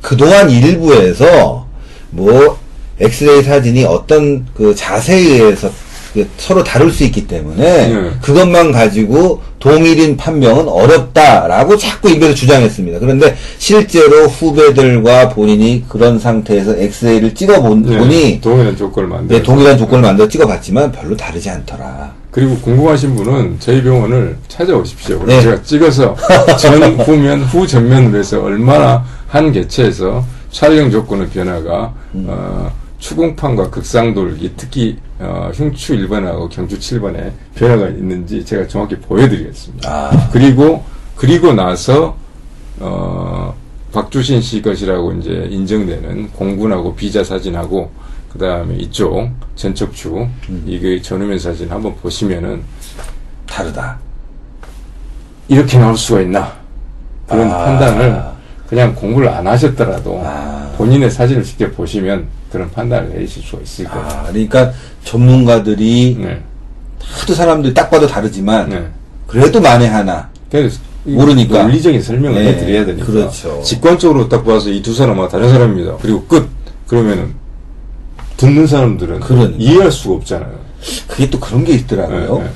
그동안 0.02 0.50
일부에서, 0.50 1.68
뭐, 2.12 2.58
엑스레이 3.00 3.44
사진이 3.44 3.84
어떤 3.86 4.46
그 4.54 4.74
자세에 4.74 5.42
의해서 5.42 5.70
그 5.70 5.89
서로 6.38 6.64
다룰 6.64 6.91
수 6.91 7.03
있기 7.03 7.28
때문에, 7.28 7.88
네. 7.88 8.12
그것만 8.22 8.72
가지고 8.72 9.41
동일인 9.60 10.16
판명은 10.18 10.68
어렵다라고 10.68 11.78
자꾸 11.78 12.10
입에서 12.10 12.34
주장했습니다. 12.34 12.99
그런데 12.99 13.36
실제로 13.57 14.28
후배들과 14.28 15.30
본인이 15.30 15.84
그런 15.88 16.18
상태에서 16.18 16.76
엑스레이를 16.78 17.36
찍어보니, 17.36 18.07
네, 18.07 18.41
동일한 18.41 18.76
조건을 18.76 19.10
만들어. 19.10 19.38
네, 19.38 19.43
동일한 19.43 19.78
조건을 19.78 20.01
만들어 20.01 20.28
찍어봤지만 20.28 20.91
별로 20.91 21.16
다르지 21.16 21.49
않더라. 21.49 22.20
그리고 22.32 22.55
궁금하신 22.60 23.16
분은 23.16 23.57
저희 23.60 23.82
병원을 23.82 24.38
찾아오십시오. 24.47 25.24
네. 25.26 25.41
제가 25.41 25.62
찍어서 25.64 26.16
전 26.60 26.82
후면 26.99 27.41
후 27.41 27.66
전면으로 27.66 28.20
해서 28.20 28.41
얼마나 28.41 29.03
한 29.28 29.51
개체에서 29.51 30.24
촬영 30.51 30.89
조건의 30.91 31.30
변화가 31.30 31.93
음. 32.16 32.26
어, 32.28 32.72
추궁판과 32.99 33.70
극상돌기 33.70 34.53
특히 34.57 34.97
어, 35.20 35.52
흉추 35.54 35.96
1번하고 35.98 36.50
경추 36.50 36.80
7번에 36.80 37.32
변화가 37.56 37.90
있는지 37.90 38.44
제가 38.46 38.68
정확히 38.68 38.96
보여드리겠습니다. 38.96 39.90
아, 39.90 40.30
그리고 40.32 40.84
그리고 41.16 41.54
나서 41.54 42.16
어 42.80 43.54
박주신 43.92 44.42
씨 44.42 44.62
것이라고 44.62 45.14
이제 45.14 45.48
인정되는 45.50 46.32
공군하고 46.32 46.96
비자 46.96 47.24
사진하고 47.24 47.92
그 48.32 48.40
다음에 48.40 48.76
이쪽 48.76 49.30
전척추 49.56 50.28
이게 50.66 51.02
전후면 51.02 51.38
사진 51.40 51.70
한번 51.70 51.96
보시면은 51.98 52.64
다르다. 53.46 53.98
이렇게 55.50 55.80
나올 55.80 55.98
수가 55.98 56.22
있나 56.22 56.54
그런 57.28 57.52
아. 57.52 57.66
판단을 57.66 58.24
그냥 58.70 58.94
공부를 58.94 59.28
안 59.30 59.48
하셨더라도 59.48 60.22
아. 60.24 60.72
본인의 60.78 61.10
사진을 61.10 61.44
직접 61.44 61.76
보시면 61.76 62.28
그런 62.52 62.70
판단을 62.72 63.10
내리실 63.10 63.42
수가 63.44 63.64
있을 63.64 63.86
거예요. 63.86 64.06
아, 64.08 64.24
그러니까 64.28 64.72
전문가들이 65.04 66.18
네. 66.20 66.42
하도 67.04 67.34
사람들이 67.34 67.74
딱 67.74 67.90
봐도 67.90 68.06
다르지만 68.06 68.70
네. 68.70 68.88
그래도 69.26 69.60
만에 69.60 69.88
하나 69.88 70.30
그래서 70.52 70.80
이 71.06 71.12
모르니까. 71.14 71.64
논리적인 71.64 72.02
설명을 72.02 72.44
네, 72.44 72.50
해드려야 72.54 72.86
되니까. 72.86 73.06
그렇죠. 73.08 73.62
직관적으로 73.64 74.30
딱 74.30 74.46
봐서 74.46 74.70
이 74.70 74.82
두 74.84 74.94
사람은 74.94 75.28
다른 75.30 75.50
사람입니다. 75.50 75.98
그리고 76.02 76.24
끝. 76.26 76.48
그러면은 76.88 77.34
듣는 78.38 78.68
사람들은 78.68 79.20
그러니까. 79.22 79.56
이해할 79.58 79.92
수가 79.92 80.16
없잖아요. 80.16 80.60
그게 81.08 81.30
또 81.30 81.40
그런 81.40 81.64
게 81.66 81.74
있더라고요. 81.74 82.40
네, 82.40 82.50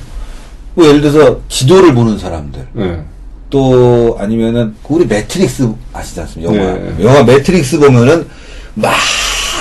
뭐 0.74 0.86
예를 0.86 1.00
들어서 1.00 1.40
지도를 1.48 1.92
보는 1.94 2.18
사람들 2.18 2.66
네. 2.72 3.02
또 3.50 4.16
아니면은 4.18 4.74
그 4.86 4.94
우리 4.94 5.06
매트릭스 5.06 5.68
아시지 5.92 6.20
않습니까? 6.20 6.54
영화 6.54 6.72
네. 6.74 6.94
영화 7.04 7.22
매트릭스 7.22 7.78
보면은 7.78 8.26
막 8.74 8.92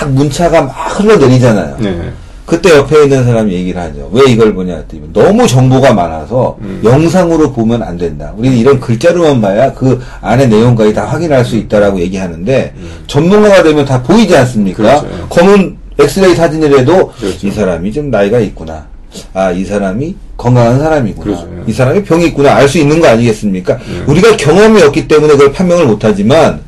문자가 0.07 0.63
막 0.63 0.71
흘러내리잖아요. 0.99 1.77
네. 1.79 2.11
그때 2.45 2.75
옆에 2.75 3.03
있는 3.03 3.23
사람이 3.23 3.53
얘기를 3.53 3.79
하죠. 3.81 4.09
왜 4.11 4.29
이걸 4.29 4.53
보냐 4.53 4.75
했더니 4.75 5.03
너무 5.13 5.47
정보가 5.47 5.93
많아서 5.93 6.57
음. 6.61 6.81
영상으로 6.83 7.53
보면 7.53 7.81
안 7.81 7.97
된다. 7.97 8.33
우리는 8.35 8.57
이런 8.57 8.79
글자로만 8.79 9.39
봐야 9.39 9.73
그 9.73 10.01
안에 10.21 10.47
내용까지 10.47 10.93
다 10.93 11.05
확인할 11.05 11.45
수 11.45 11.55
있다라고 11.55 11.99
얘기하는데 12.01 12.73
전문가가 13.07 13.63
되면 13.63 13.85
다 13.85 14.03
보이지 14.03 14.35
않습니까? 14.35 14.99
음. 15.01 15.07
그렇죠. 15.07 15.27
검은 15.29 15.77
엑스레이 15.99 16.35
사진이라도 16.35 17.11
그렇죠. 17.11 17.47
이 17.47 17.51
사람이 17.51 17.93
좀 17.93 18.09
나이가 18.11 18.39
있구나. 18.39 18.87
아, 19.33 19.51
이 19.51 19.63
사람이 19.65 20.15
건강한 20.37 20.79
사람이구나. 20.79 21.23
그렇죠. 21.23 21.63
이 21.67 21.71
사람이 21.73 22.03
병이 22.03 22.25
있구나. 22.27 22.55
알 22.55 22.67
수 22.67 22.77
있는 22.77 22.99
거 22.99 23.07
아니겠습니까? 23.07 23.77
네. 23.77 24.03
우리가 24.07 24.35
경험이 24.37 24.81
없기 24.83 25.07
때문에 25.07 25.33
그걸 25.33 25.51
판명을 25.51 25.85
못하지만 25.85 26.61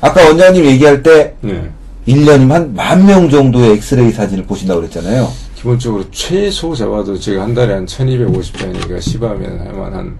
아까 0.00 0.24
원장님 0.26 0.64
얘기할 0.64 1.02
때 1.02 1.34
네. 1.40 1.70
1년이면 2.06 2.50
한 2.50 2.74
만 2.74 3.06
명 3.06 3.28
정도의 3.28 3.72
엑스레이 3.72 4.10
사진을 4.12 4.44
보신다고 4.44 4.80
그랬잖아요. 4.80 5.28
기본적으로 5.56 6.04
최소 6.12 6.74
잡아도 6.74 7.18
제가 7.18 7.42
한 7.42 7.54
달에 7.54 7.72
한 7.74 7.86
1250장이니까 7.86 8.98
10하면 8.98 9.58
하면 9.66 9.94
한, 9.94 10.16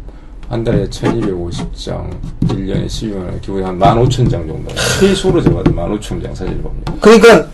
한 0.49 0.65
달에 0.65 0.87
1250장, 0.87 2.11
1년에 2.49 2.87
12만, 2.87 3.41
기본에 3.43 3.65
한 3.67 3.79
15,000장 3.79 4.31
정도. 4.31 4.65
최소로 4.99 5.41
잡아도 5.43 5.71
15,000장 5.71 6.35
사진을 6.35 6.59
봅니다. 6.63 6.93
그러니까 7.01 7.47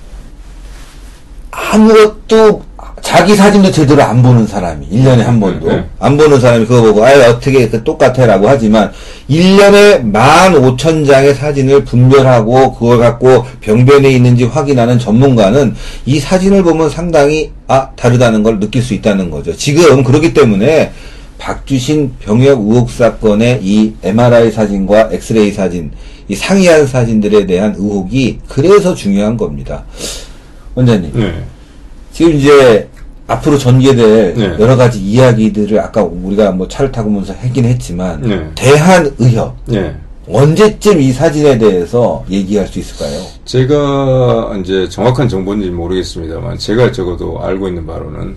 아무것도 1.51 2.63
자기 3.03 3.35
사진도 3.35 3.71
제대로 3.71 4.03
안 4.03 4.23
보는 4.23 4.47
사람이 4.47 4.87
1년에 4.89 5.19
한 5.19 5.39
번도 5.39 5.69
네, 5.69 5.77
네. 5.77 5.85
안 5.99 6.17
보는 6.17 6.41
사람이 6.41 6.65
그거 6.67 6.83
보고 6.83 7.05
아예 7.05 7.27
어떻게 7.27 7.69
그 7.69 7.83
똑같아라고 7.83 8.49
하지만 8.49 8.91
1년에 9.29 10.13
15,000장의 10.13 11.35
사진을 11.35 11.85
분별하고 11.85 12.75
그걸 12.75 12.99
갖고 12.99 13.45
병변에 13.61 14.09
있는지 14.09 14.45
확인하는 14.45 14.99
전문가는 15.01 15.75
이 16.07 16.21
사진을 16.21 16.63
보면 16.63 16.89
상당히 16.89 17.51
아 17.67 17.91
다르다는 17.97 18.45
걸 18.45 18.61
느낄 18.61 18.83
수 18.83 18.95
있다는 18.95 19.31
거죠. 19.31 19.55
지금 19.57 20.05
그렇기 20.05 20.33
때문에 20.33 20.93
박주신 21.39 22.15
병역 22.21 22.61
의혹 22.61 22.89
사건의 22.89 23.59
이 23.63 23.95
MRI 24.05 24.53
사진과 24.53 25.09
엑스레이 25.11 25.51
사진, 25.51 25.91
이 26.29 26.37
상이한 26.37 26.87
사진들에 26.87 27.47
대한 27.47 27.75
의혹이 27.77 28.39
그래서 28.47 28.95
중요한 28.95 29.37
겁니다. 29.37 29.85
원장님, 30.77 31.11
네. 31.15 31.43
지금 32.13 32.37
이제 32.37 32.89
앞으로 33.33 33.59
전개될 33.59 34.35
네. 34.35 34.57
여러 34.59 34.77
가지 34.77 35.01
이야기들을 35.01 35.79
아까 35.81 36.03
우리가 36.03 36.53
뭐 36.53 36.69
차를 36.69 36.93
타고 36.93 37.11
면서 37.11 37.33
하긴 37.33 37.65
했지만 37.65 38.21
네. 38.23 38.51
대한의협 38.55 39.57
네. 39.67 39.97
언제쯤 40.29 41.01
이 41.01 41.13
사진에 41.13 41.59
대해서 41.59 42.25
얘기할 42.31 42.67
수 42.69 42.79
있을까요? 42.79 43.21
제가 43.45 44.57
이제 44.61 44.89
정확한 44.89 45.29
정보인지 45.29 45.71
모르겠습니다만 45.71 46.59
제가 46.59 46.93
적어도 46.93 47.43
알고 47.43 47.69
있는 47.69 47.87
바로는 47.87 48.37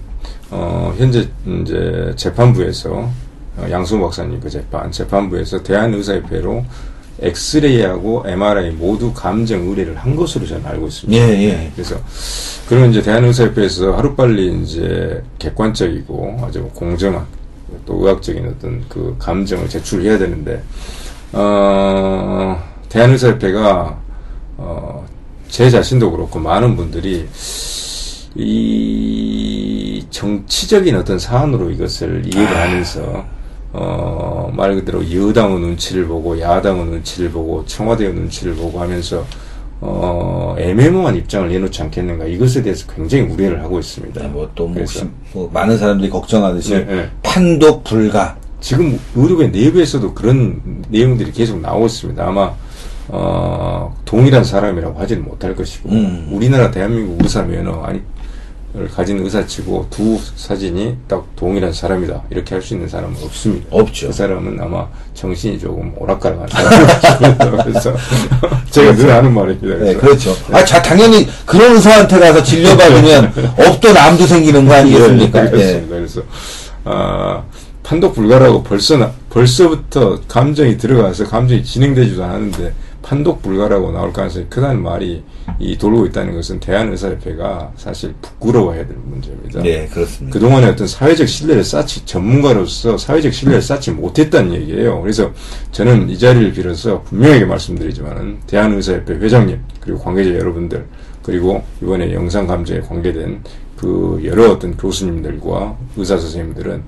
어 0.52 0.94
현재 0.98 1.28
이제 1.62 2.14
재판부에서 2.16 3.10
어, 3.58 3.68
양수 3.70 4.00
박사님 4.00 4.40
그 4.40 4.50
재판 4.50 4.92
재판부에서 4.92 5.62
대한의사협회로 5.64 6.66
엑스레이하고 7.20 8.24
MRI 8.26 8.72
모두 8.72 9.14
감정 9.14 9.68
의뢰를 9.68 9.96
한 9.96 10.16
것으로 10.16 10.46
저는 10.46 10.66
알고 10.66 10.88
있습니다. 10.88 11.24
예, 11.24 11.44
예. 11.44 11.72
그래서 11.76 11.96
그러면 12.68 12.92
이제 12.92 13.02
대한의사협회에서 13.02 13.94
하루빨리 13.94 14.62
이제 14.64 15.24
객관적이고 15.40 16.42
아주 16.44 16.70
공정한 16.74 17.26
또 17.86 17.96
의학적인 17.96 18.48
어떤 18.48 18.84
그 18.90 19.16
감정을 19.20 19.70
제출해야 19.70 20.18
되는데 20.18 20.62
어 21.34 22.62
대한의사협회가 22.90 24.00
어 24.58 25.06
제 25.56 25.70
자신도 25.70 26.12
그렇고 26.12 26.38
많은 26.38 26.76
분들이 26.76 27.26
이 28.36 30.06
정치적인 30.10 30.96
어떤 30.98 31.18
사안으로 31.18 31.70
이것을 31.72 32.24
이해를 32.26 32.58
하면서 32.58 33.26
어, 33.78 34.50
말 34.56 34.74
그대로 34.76 35.04
여당의 35.12 35.60
눈치를 35.60 36.06
보고 36.06 36.40
야당의 36.40 36.86
눈치를 36.86 37.30
보고 37.32 37.66
청와대의 37.66 38.14
눈치를 38.14 38.56
보고 38.56 38.80
하면서 38.80 39.26
어, 39.82 40.56
애매모호한 40.58 41.18
입장을 41.18 41.50
내놓지 41.50 41.82
않겠는가 41.82 42.26
이것에 42.26 42.64
대해서 42.64 42.88
굉장히 42.88 43.26
우려를 43.26 43.62
하고 43.62 43.78
있습니다. 43.78 44.30
뭐또 44.30 44.68
뭐, 44.68 44.74
그래서 44.74 45.06
뭐 45.34 45.50
많은 45.52 45.78
사람들이 45.78 46.10
걱정하듯이 46.10 46.74
네, 46.74 46.86
네. 46.86 47.10
판독 47.22 47.84
불가. 47.84 48.38
지금 48.62 48.98
의료계 49.14 49.50
내부에서도 49.50 50.14
그런 50.14 50.84
내용들이 50.88 51.34
계속 51.34 51.60
나오고 51.60 51.88
있습니다. 51.88 52.26
아마 52.26 52.54
어, 53.10 53.94
동일한 54.06 54.46
사람이라고 54.46 54.98
하지는 54.98 55.26
못할 55.26 55.54
것이고 55.54 55.90
음. 55.90 56.30
우리나라 56.32 56.72
대한민국 56.72 57.22
의사 57.22 57.44
면허 57.44 57.84
아니 57.84 58.00
를 58.00 58.06
가진 58.94 59.20
의사치고 59.24 59.88
두 59.90 60.20
사진이 60.36 60.98
딱 61.08 61.26
동일한 61.36 61.72
사람이다 61.72 62.24
이렇게 62.30 62.56
할 62.56 62.62
수 62.62 62.74
있는 62.74 62.88
사람은 62.90 63.16
없습니다. 63.24 63.66
없죠. 63.72 64.08
그 64.08 64.14
사람은 64.14 64.60
아마 64.60 64.86
정신이 65.14 65.60
조금 65.60 65.94
오락가락한. 65.98 66.48
그래서 67.64 67.94
제가 68.72 68.96
늘 68.96 69.12
하는 69.14 69.34
말입니다. 69.34 69.78
네, 69.84 69.94
그렇죠. 69.96 70.36
아, 70.52 70.64
자, 70.66 70.82
당연히 70.82 71.28
그런 71.46 71.76
의사한테 71.76 72.20
가서 72.20 72.44
진료받으면 72.44 73.34
없던 73.58 73.96
암도 73.98 74.26
생기는 74.28 74.68
거 74.68 74.74
아니겠습니까? 74.74 75.40
예, 75.40 75.46
예. 75.46 75.50
그렇습니다. 75.50 75.96
그래서 75.96 76.22
아, 76.84 77.44
판독 77.84 78.16
불가라고 78.16 78.64
벌써 78.64 78.98
나- 78.98 79.12
벌써부터 79.30 80.20
감정이 80.28 80.78
들어가서 80.78 81.26
감정이 81.26 81.64
진행되지도 81.64 82.24
않았는데 82.24 82.74
판독 83.06 83.44
불가라고 83.44 83.92
나올 83.92 84.12
가능성이 84.12 84.48
크다는 84.50 84.82
말이 84.82 85.24
이 85.60 85.78
돌고 85.78 86.08
있다는 86.08 86.34
것은 86.34 86.60
대한의사협회가 86.60 87.74
사실 87.78 88.16
부끄러워해야 88.20 88.88
될 88.88 88.98
문제입니다. 88.98 89.62
네, 89.62 89.88
그렇습니다. 89.94 90.34
그동안에 90.34 90.70
어떤 90.70 90.88
사회적 90.88 91.28
신뢰를 91.28 91.64
쌓지, 91.64 92.04
전문가로서 92.04 92.98
사회적 92.98 93.32
신뢰를 93.32 93.62
쌓지 93.62 93.92
못했다는 93.92 94.54
얘기예요. 94.56 95.02
그래서 95.02 95.32
저는 95.72 96.10
이 96.10 96.18
자리를 96.18 96.52
빌어서 96.54 97.04
분명하게 97.04 97.46
말씀드리지만은, 97.46 98.40
대한의사협회 98.48 99.14
회장님, 99.14 99.60
그리고 99.82 100.00
관계자 100.00 100.32
여러분들, 100.32 100.84
그리고 101.22 101.64
이번에 101.84 102.12
영상 102.12 102.48
감정에 102.48 102.80
관계된 102.80 103.44
그 103.78 104.20
여러 104.26 104.50
어떤 104.52 104.76
교수님들과 104.76 105.78
의사 105.96 106.18
선생님들은, 106.18 106.84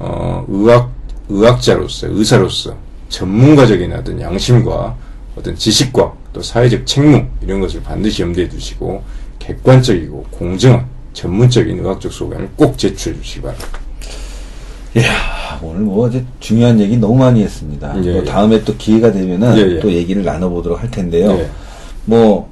어, 0.00 0.44
의학, 0.48 0.92
의학자로서, 1.30 2.08
의사로서 2.10 2.76
전문가적인 3.08 3.90
어떤 3.94 4.20
양심과 4.20 5.11
어떤 5.36 5.56
지식과 5.56 6.12
또 6.32 6.42
사회적 6.42 6.86
책무, 6.86 7.24
이런 7.42 7.60
것을 7.60 7.82
반드시 7.82 8.22
염두에 8.22 8.48
두시고, 8.48 9.02
객관적이고 9.38 10.26
공정한 10.30 10.86
전문적인 11.12 11.78
의학적 11.78 12.12
소견을 12.12 12.50
꼭 12.56 12.78
제출해 12.78 13.18
주시기 13.20 13.42
바랍니다. 13.42 13.80
이야, 14.94 15.58
오늘 15.62 15.80
뭐 15.80 16.08
이제 16.08 16.24
중요한 16.38 16.78
얘기 16.78 16.96
너무 16.96 17.16
많이 17.16 17.42
했습니다. 17.42 17.94
예, 18.04 18.12
뭐 18.12 18.20
예. 18.20 18.24
다음에 18.24 18.62
또 18.62 18.76
기회가 18.76 19.10
되면은 19.10 19.56
예, 19.56 19.76
예. 19.76 19.80
또 19.80 19.90
얘기를 19.90 20.22
나눠보도록 20.22 20.82
할 20.82 20.90
텐데요. 20.90 21.30
예. 21.32 21.48
뭐, 22.04 22.48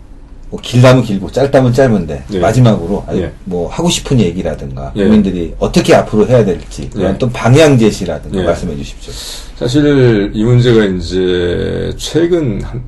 뭐 0.51 0.61
길다면 0.61 1.05
길고 1.05 1.31
짧다면 1.31 1.73
짧은데 1.73 2.25
예. 2.33 2.39
마지막으로 2.41 3.05
예. 3.13 3.31
뭐 3.45 3.69
하고 3.71 3.89
싶은 3.89 4.19
얘기라든가 4.19 4.93
예. 4.97 5.05
국민들이 5.05 5.55
어떻게 5.61 5.95
앞으로 5.95 6.27
해야 6.27 6.45
될지 6.45 6.91
그런 6.91 7.15
예. 7.15 7.19
또 7.19 7.31
방향 7.31 7.79
제시라든가 7.79 8.41
예. 8.41 8.43
말씀해 8.45 8.77
주십시오. 8.77 9.13
사실 9.57 10.31
이 10.35 10.43
문제가 10.43 10.85
이제 10.87 11.93
최근 11.97 12.61
한, 12.63 12.83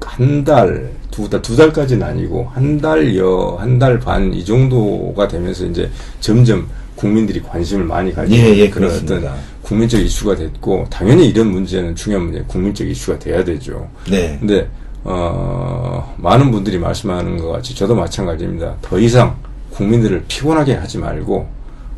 한 0.00 0.42
달, 0.44 0.90
두 1.10 1.28
달, 1.28 1.42
두 1.42 1.54
달까지는 1.56 2.06
아니고 2.06 2.48
한 2.54 2.78
달여, 2.80 3.58
한 3.60 3.78
달 3.78 3.98
반 4.00 4.32
이 4.32 4.42
정도가 4.44 5.28
되면서 5.28 5.66
이제 5.66 5.90
점점 6.20 6.66
국민들이 6.96 7.42
관심을 7.42 7.84
많이 7.84 8.14
가지고 8.14 8.36
예, 8.38 8.56
예, 8.58 8.70
그런. 8.70 8.90
어떤 8.90 9.28
국민적 9.62 10.00
이슈가 10.00 10.34
됐고 10.36 10.86
당연히 10.90 11.28
이런 11.28 11.48
문제는 11.48 11.94
중요한 11.94 12.26
문제, 12.26 12.42
국민적 12.46 12.86
이슈가 12.88 13.18
돼야 13.18 13.44
되죠. 13.44 13.86
네. 14.10 14.36
근데 14.40 14.66
어, 15.04 16.14
많은 16.18 16.50
분들이 16.50 16.78
말씀하는 16.78 17.38
것 17.38 17.48
같이 17.48 17.74
저도 17.74 17.94
마찬가지입니다. 17.94 18.76
더 18.82 18.98
이상 18.98 19.36
국민들을 19.70 20.24
피곤하게 20.28 20.74
하지 20.74 20.98
말고 20.98 21.48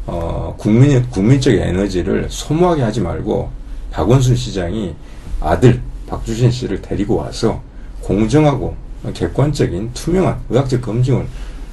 어, 0.06 0.54
국민 0.58 1.08
국민적 1.10 1.54
에너지를 1.54 2.26
소모하게 2.28 2.82
하지 2.82 3.00
말고 3.00 3.50
박원순 3.90 4.36
시장이 4.36 4.94
아들 5.40 5.80
박주신 6.06 6.50
씨를 6.50 6.82
데리고 6.82 7.16
와서 7.16 7.60
공정하고 8.02 8.76
객관적인 9.14 9.90
투명한 9.94 10.40
의학적 10.50 10.82
검증을 10.82 11.26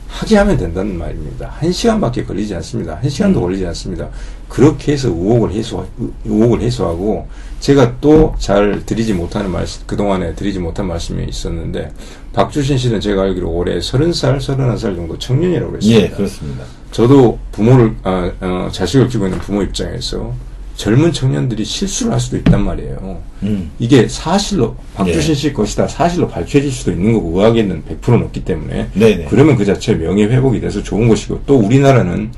하게 0.09 0.37
하면 0.37 0.57
된다는 0.57 0.97
말입니다. 0.97 1.53
한 1.59 1.71
시간밖에 1.71 2.23
걸리지 2.23 2.55
않습니다. 2.55 2.95
한 2.99 3.07
시간도 3.09 3.39
걸리지 3.41 3.65
않습니다. 3.67 4.09
그렇게 4.49 4.93
해서 4.93 5.07
의혹을 5.07 5.51
해소, 5.51 5.85
의혹을 6.25 6.61
해소하고, 6.61 7.27
제가 7.59 7.99
또 8.01 8.33
잘 8.39 8.83
드리지 8.85 9.13
못하는 9.13 9.51
말씀, 9.51 9.85
그동안에 9.85 10.33
드리지 10.33 10.59
못한 10.59 10.87
말씀이 10.87 11.23
있었는데, 11.25 11.91
박주신 12.33 12.77
씨는 12.77 12.99
제가 12.99 13.21
알기로 13.21 13.49
올해 13.51 13.77
30살, 13.79 14.39
31살 14.39 14.95
정도 14.95 15.17
청년이라고 15.17 15.71
그랬습니다. 15.71 16.01
예, 16.03 16.09
그렇습니다. 16.09 16.63
저도 16.91 17.37
부모를, 17.51 17.95
아, 18.03 18.31
어, 18.41 18.69
자식을 18.71 19.09
키우고 19.09 19.27
있는 19.27 19.39
부모 19.39 19.61
입장에서 19.61 20.33
젊은 20.79 21.11
청년들이 21.11 21.65
실수를 21.65 22.13
할 22.13 22.21
수도 22.21 22.37
있단 22.37 22.63
말이에요. 22.63 23.21
음. 23.43 23.69
이게 23.79 24.07
사실로 24.07 24.77
박주신 24.95 25.31
예. 25.31 25.35
씨 25.35 25.51
것이다 25.51 25.89
사실로 25.89 26.29
밝혀질 26.29 26.71
수도 26.71 26.91
있는 26.93 27.11
거고 27.11 27.37
의학에는 27.37 27.83
100%는 27.83 28.23
없기 28.23 28.45
때문에 28.45 28.87
네네. 28.93 29.27
그러면 29.29 29.57
그 29.57 29.65
자체 29.65 29.93
명예 29.93 30.23
회복이 30.23 30.61
돼서 30.61 30.81
좋은 30.81 31.09
것이고 31.09 31.41
또 31.45 31.57
우리나라는 31.57 32.31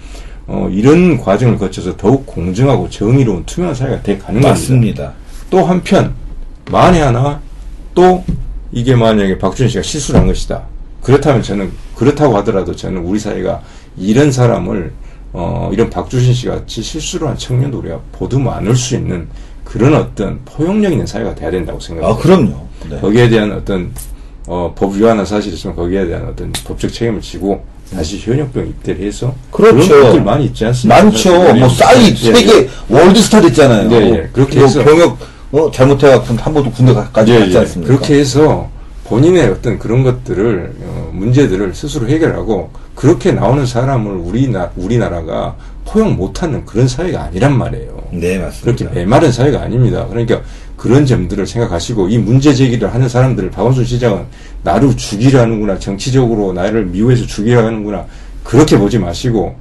어, 0.48 0.68
이런 0.72 1.20
과정을 1.20 1.60
거쳐서 1.60 1.96
더욱 1.98 2.26
공정하고 2.26 2.90
정의로운 2.90 3.46
투명한 3.46 3.76
사회가 3.76 4.02
돼 4.02 4.18
가는 4.18 4.42
겁니다. 4.42 4.50
맞습니다. 4.50 5.14
또 5.52 5.64
한편 5.64 6.16
만에 6.72 7.00
하나 7.00 7.40
또 7.94 8.24
이게 8.72 8.96
만약에 8.96 9.38
박준희 9.38 9.70
씨가 9.70 9.84
실수를 9.84 10.20
한 10.20 10.26
것이다. 10.26 10.64
그렇다면 11.04 11.44
저는 11.44 11.72
그렇다고 11.94 12.36
하더라도 12.38 12.76
저는 12.76 13.04
우리 13.04 13.20
사회가 13.20 13.62
이런 13.98 14.32
사람을 14.32 14.94
어, 15.34 15.70
이런 15.74 15.90
박주신 15.90 16.34
씨 16.34 16.48
같이 16.48 16.82
실수를 16.82 17.28
한 17.28 17.38
청년도 17.38 17.80
우리가 17.80 18.00
보도 18.12 18.38
많을 18.40 18.76
수 18.76 18.96
있는 18.96 19.28
그런 19.64 19.94
어떤 19.96 20.40
포용력 20.46 20.92
있는 20.92 21.06
사회가 21.06 21.34
돼야 21.36 21.50
된다고 21.52 21.78
아, 21.78 21.82
생각합니다. 21.82 22.22
그럼요. 22.22 22.68
네. 22.90 23.00
거기에 23.00 23.30
대한 23.30 23.52
어떤 23.54 23.92
어, 24.48 24.74
법 24.76 24.96
위반한 24.96 25.26
사실이 25.26 25.56
있으면 25.56 25.76
거기에 25.76 26.08
대한 26.08 26.28
어떤 26.28 26.52
법적 26.66 26.92
책임을 26.92 27.22
지고 27.22 27.64
다시 27.94 28.18
현역병 28.20 28.68
입대를 28.68 29.06
해서 29.06 29.34
그렇죠. 29.52 29.88
그런 29.88 30.02
분들 30.04 30.24
많이 30.24 30.46
있지 30.46 30.66
않습니까? 30.66 31.04
많죠. 31.04 31.46
예, 31.50 31.54
뭐 31.54 31.70
싸이 31.70 32.06
예, 32.10 32.16
세계 32.16 32.70
월드스타 32.90 33.42
됐잖아요. 33.42 33.92
예, 33.92 33.96
예. 34.10 34.30
그렇게 34.34 34.60
뭐 34.60 34.68
해서- 34.68 34.84
병역 34.84 35.18
어, 35.52 35.70
잘못해갖고 35.72 36.34
한 36.36 36.54
번도 36.54 36.72
군대까지 36.72 37.32
예, 37.34 37.40
갔지 37.40 37.54
예. 37.54 37.58
않습니까? 37.60 37.94
그렇게 37.94 38.20
해서 38.20 38.70
본인의 39.06 39.50
어떤 39.50 39.78
그런 39.78 40.04
것들을 40.04 40.74
어, 40.84 41.01
문제들을 41.12 41.74
스스로 41.74 42.08
해결하고 42.08 42.72
그렇게 42.96 43.32
나오는 43.32 43.66
사람을 43.66 44.12
우리나 44.14 44.72
우리나라가 44.76 45.56
포용 45.86 46.16
못하는 46.16 46.66
그런 46.66 46.88
사회가 46.88 47.24
아니란 47.24 47.58
말이에요. 47.58 48.04
네, 48.12 48.38
그렇게 48.62 48.86
맞습니다. 48.86 48.92
메마른 48.94 49.32
사회가 49.32 49.62
아닙니다. 49.62 50.06
그러니까 50.08 50.42
그런 50.78 51.06
점들을 51.06 51.46
생각하시고 51.46 52.10
이 52.10 52.18
문제 52.18 52.54
제기를 52.54 52.94
하는 52.94 53.08
사람들을 53.08 53.52
박원순 53.52 53.86
시장은 53.86 54.26
나를 54.64 54.96
죽이려 54.98 55.42
하는구나 55.42 55.78
정치적으로 55.78 56.54
나를 56.54 56.86
미워해서 56.86 57.26
죽이려 57.26 57.66
하는구나 57.66 58.06
그렇게 58.44 58.78
보지 58.78 58.98
마시고 58.98 59.56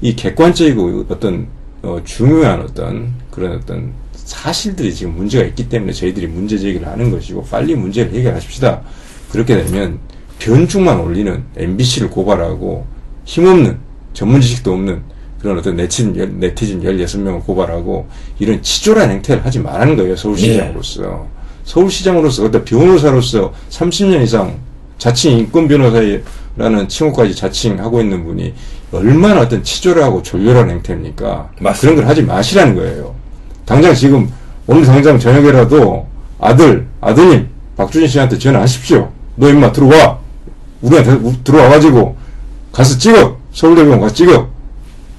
이 0.00 0.14
객관적이고 0.14 1.06
어떤 1.08 1.48
어, 1.82 2.00
중요한 2.04 2.60
어떤 2.60 3.12
그런 3.30 3.52
어떤 3.52 3.92
사실들이 4.12 4.94
지금 4.94 5.16
문제가 5.16 5.44
있기 5.46 5.68
때문에 5.68 5.92
저희들이 5.92 6.28
문제 6.28 6.56
제기를 6.56 6.86
하는 6.86 7.10
것이고 7.10 7.44
빨리 7.44 7.74
문제를 7.74 8.12
해결하십시다. 8.12 8.80
그렇게 9.32 9.64
되면 9.64 9.98
변죽만 10.40 10.98
올리는 10.98 11.44
MBC를 11.56 12.10
고발하고 12.10 12.84
힘없는 13.24 13.78
전문 14.12 14.40
지식도 14.40 14.72
없는 14.72 15.02
그런 15.40 15.58
어떤 15.58 15.76
네티즌, 15.76 16.16
열- 16.16 16.32
네티즌 16.38 16.82
16명을 16.82 17.44
고발하고 17.44 18.06
이런 18.40 18.60
치졸한 18.60 19.10
행태를 19.10 19.44
하지 19.44 19.60
말라는 19.60 19.96
거예요, 19.96 20.16
서울시장으로서. 20.16 21.26
서울시장으로서, 21.64 22.44
어떤 22.46 22.64
변호사로서 22.64 23.52
30년 23.70 24.22
이상 24.22 24.58
자칭 24.98 25.38
인권 25.38 25.68
변호사라는 25.68 26.88
칭호까지 26.88 27.34
자칭하고 27.34 28.00
있는 28.00 28.24
분이 28.24 28.52
얼마나 28.92 29.40
어떤 29.42 29.62
치졸하고 29.62 30.22
졸렬한 30.22 30.68
행태입니까? 30.70 31.50
맞습니다. 31.60 31.80
그런 31.80 31.96
걸 31.96 32.06
하지 32.06 32.22
마시라는 32.22 32.74
거예요. 32.74 33.14
당장 33.64 33.94
지금, 33.94 34.28
오늘 34.66 34.84
당장 34.84 35.18
저녁에라도 35.18 36.06
아들, 36.38 36.86
아드님, 37.00 37.48
박준희 37.76 38.08
씨한테 38.08 38.36
전화하십시오. 38.36 39.10
너 39.36 39.48
임마 39.48 39.72
들어와. 39.72 40.18
우리한테 40.82 41.12
우- 41.12 41.34
들어와가지고 41.44 42.16
가서 42.72 42.96
찍어. 42.98 43.36
서울대병원 43.52 44.00
가서 44.00 44.14
찍어. 44.14 44.48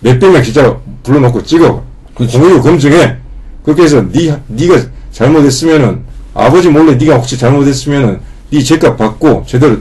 몇백 0.01 0.32
명 0.32 0.41
기자 0.41 0.78
불러놓고 1.03 1.43
찍어. 1.43 1.84
그렇죠. 2.16 2.39
공유로 2.39 2.62
검증해. 2.62 3.18
그렇게 3.64 3.84
해서 3.84 4.01
니, 4.12 4.32
니가 4.49 4.80
잘못했으면은 5.12 6.01
아버지 6.34 6.70
몰래 6.70 6.95
니가 6.95 7.16
혹시 7.16 7.38
잘못했으면은 7.38 8.20
니 8.51 8.64
죄값 8.64 8.97
받고 8.97 9.43
제대로 9.45 9.78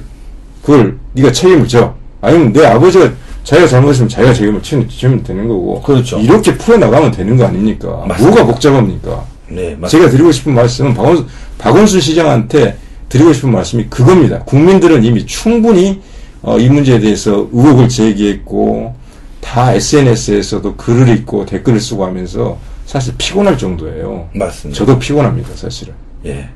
그걸 0.63 0.99
니가 1.15 1.33
책임을 1.33 1.67
져. 1.69 1.95
아니면 2.21 2.53
내 2.53 2.67
아버지가 2.67 3.11
자기가 3.45 3.67
잘못했으면 3.69 4.09
자기가 4.09 4.35
책임을 4.35 4.63
지- 4.63 4.87
지면 4.89 5.23
되는 5.23 5.49
거고. 5.49 5.81
그렇죠. 5.81 6.19
이렇게 6.19 6.57
풀어나가면 6.59 7.11
되는 7.13 7.37
거 7.37 7.47
아닙니까? 7.47 8.05
맞습니다. 8.07 8.37
뭐가 8.43 8.53
복잡합니까? 8.53 9.25
네, 9.49 9.75
맞습니다. 9.81 9.89
제가 9.89 10.11
드리고 10.11 10.31
싶은 10.31 10.55
말씀은 10.55 10.93
박원순, 10.95 11.27
박원순 11.59 12.01
시장한테 12.01 12.77
드리고 13.11 13.33
싶은 13.35 13.53
말씀이 13.53 13.87
그겁니다. 13.91 14.39
국민들은 14.45 15.05
이미 15.05 15.27
충분히 15.27 16.01
어, 16.43 16.59
이 16.59 16.71
문제에 16.71 17.01
대해서 17.01 17.49
의혹을 17.53 17.91
제기했고 17.91 18.95
다 19.43 19.75
SNS에서도 19.75 20.77
글을 20.77 21.09
읽고 21.09 21.45
댓글을 21.45 21.81
쓰고 21.81 22.07
하면서 22.07 22.59
사실 22.87 23.13
피곤할 23.19 23.59
정도예요. 23.59 24.31
맞습니다. 24.35 24.79
저도 24.79 24.99
피곤합니다, 24.99 25.55
사실은. 25.55 25.93
예. 26.25 26.49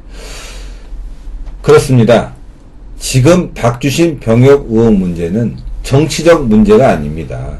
그렇습니다. 1.61 2.33
지금 2.99 3.53
박주신 3.53 4.21
병역 4.21 4.67
의혹 4.71 4.95
문제는 4.95 5.57
정치적 5.83 6.47
문제가 6.47 6.91
아닙니다. 6.93 7.59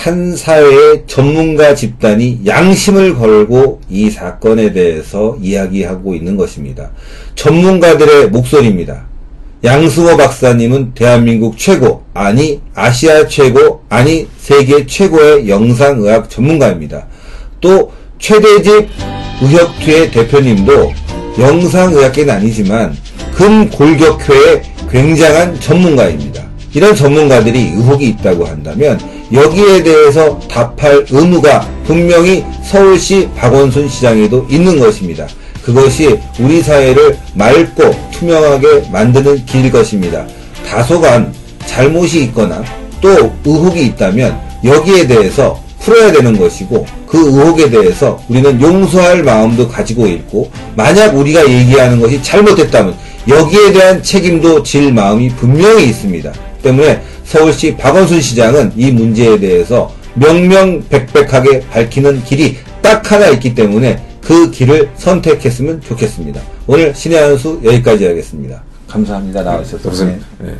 한 0.00 0.34
사회의 0.34 1.02
전문가 1.06 1.74
집단이 1.74 2.40
양심을 2.46 3.16
걸고 3.16 3.82
이 3.90 4.08
사건에 4.08 4.72
대해서 4.72 5.36
이야기하고 5.42 6.14
있는 6.14 6.38
것입니다. 6.38 6.90
전문가들의 7.34 8.30
목소리입니다. 8.30 9.04
양승호 9.62 10.16
박사님은 10.16 10.94
대한민국 10.94 11.58
최고, 11.58 12.02
아니 12.14 12.62
아시아 12.74 13.26
최고, 13.26 13.82
아니 13.90 14.26
세계 14.38 14.86
최고의 14.86 15.50
영상의학 15.50 16.30
전문가입니다. 16.30 17.06
또 17.60 17.92
최대집 18.18 18.88
의협회 19.42 20.10
대표님도 20.12 20.94
영상의학계는 21.38 22.34
아니지만 22.36 22.96
금골격회의 23.34 24.62
굉장한 24.90 25.60
전문가입니다. 25.60 26.49
이런 26.72 26.94
전문가들이 26.94 27.72
의혹이 27.74 28.08
있다고 28.08 28.46
한다면 28.46 29.00
여기에 29.32 29.82
대해서 29.82 30.38
답할 30.48 31.06
의무가 31.10 31.68
분명히 31.84 32.44
서울시 32.62 33.28
박원순 33.36 33.88
시장에도 33.88 34.46
있는 34.48 34.78
것입니다. 34.78 35.26
그것이 35.62 36.18
우리 36.38 36.62
사회를 36.62 37.16
맑고 37.34 38.10
투명하게 38.12 38.88
만드는 38.92 39.44
길일 39.46 39.70
것입니다. 39.70 40.26
다소간 40.68 41.32
잘못이 41.66 42.24
있거나 42.24 42.62
또 43.00 43.32
의혹이 43.44 43.86
있다면 43.86 44.38
여기에 44.64 45.06
대해서 45.06 45.60
풀어야 45.80 46.12
되는 46.12 46.38
것이고 46.38 46.86
그 47.06 47.18
의혹에 47.18 47.70
대해서 47.70 48.20
우리는 48.28 48.60
용서할 48.60 49.22
마음도 49.22 49.66
가지고 49.66 50.06
있고 50.06 50.50
만약 50.76 51.16
우리가 51.16 51.48
얘기하는 51.48 52.00
것이 52.00 52.22
잘못됐다면 52.22 52.94
여기에 53.28 53.72
대한 53.72 54.02
책임도 54.02 54.62
질 54.62 54.92
마음이 54.92 55.30
분명히 55.30 55.84
있습니다. 55.86 56.32
때문에 56.62 57.02
서울시 57.24 57.76
박원순 57.76 58.20
시장은 58.20 58.72
이 58.76 58.90
문제에 58.90 59.38
대해서 59.38 59.92
명명백백하게 60.14 61.60
밝히는 61.70 62.24
길이 62.24 62.56
딱 62.82 63.10
하나 63.10 63.28
있기 63.28 63.54
때문에 63.54 64.02
그 64.20 64.50
길을 64.50 64.90
선택했으면 64.96 65.80
좋겠습니다. 65.80 66.40
오늘 66.66 66.94
신의 66.94 67.18
한수 67.18 67.60
여기까지 67.64 68.06
하겠습니다. 68.06 68.62
감사합니다. 68.88 69.42
나와주셔서. 69.42 69.88
무슨, 69.88 70.20
예. 70.44 70.54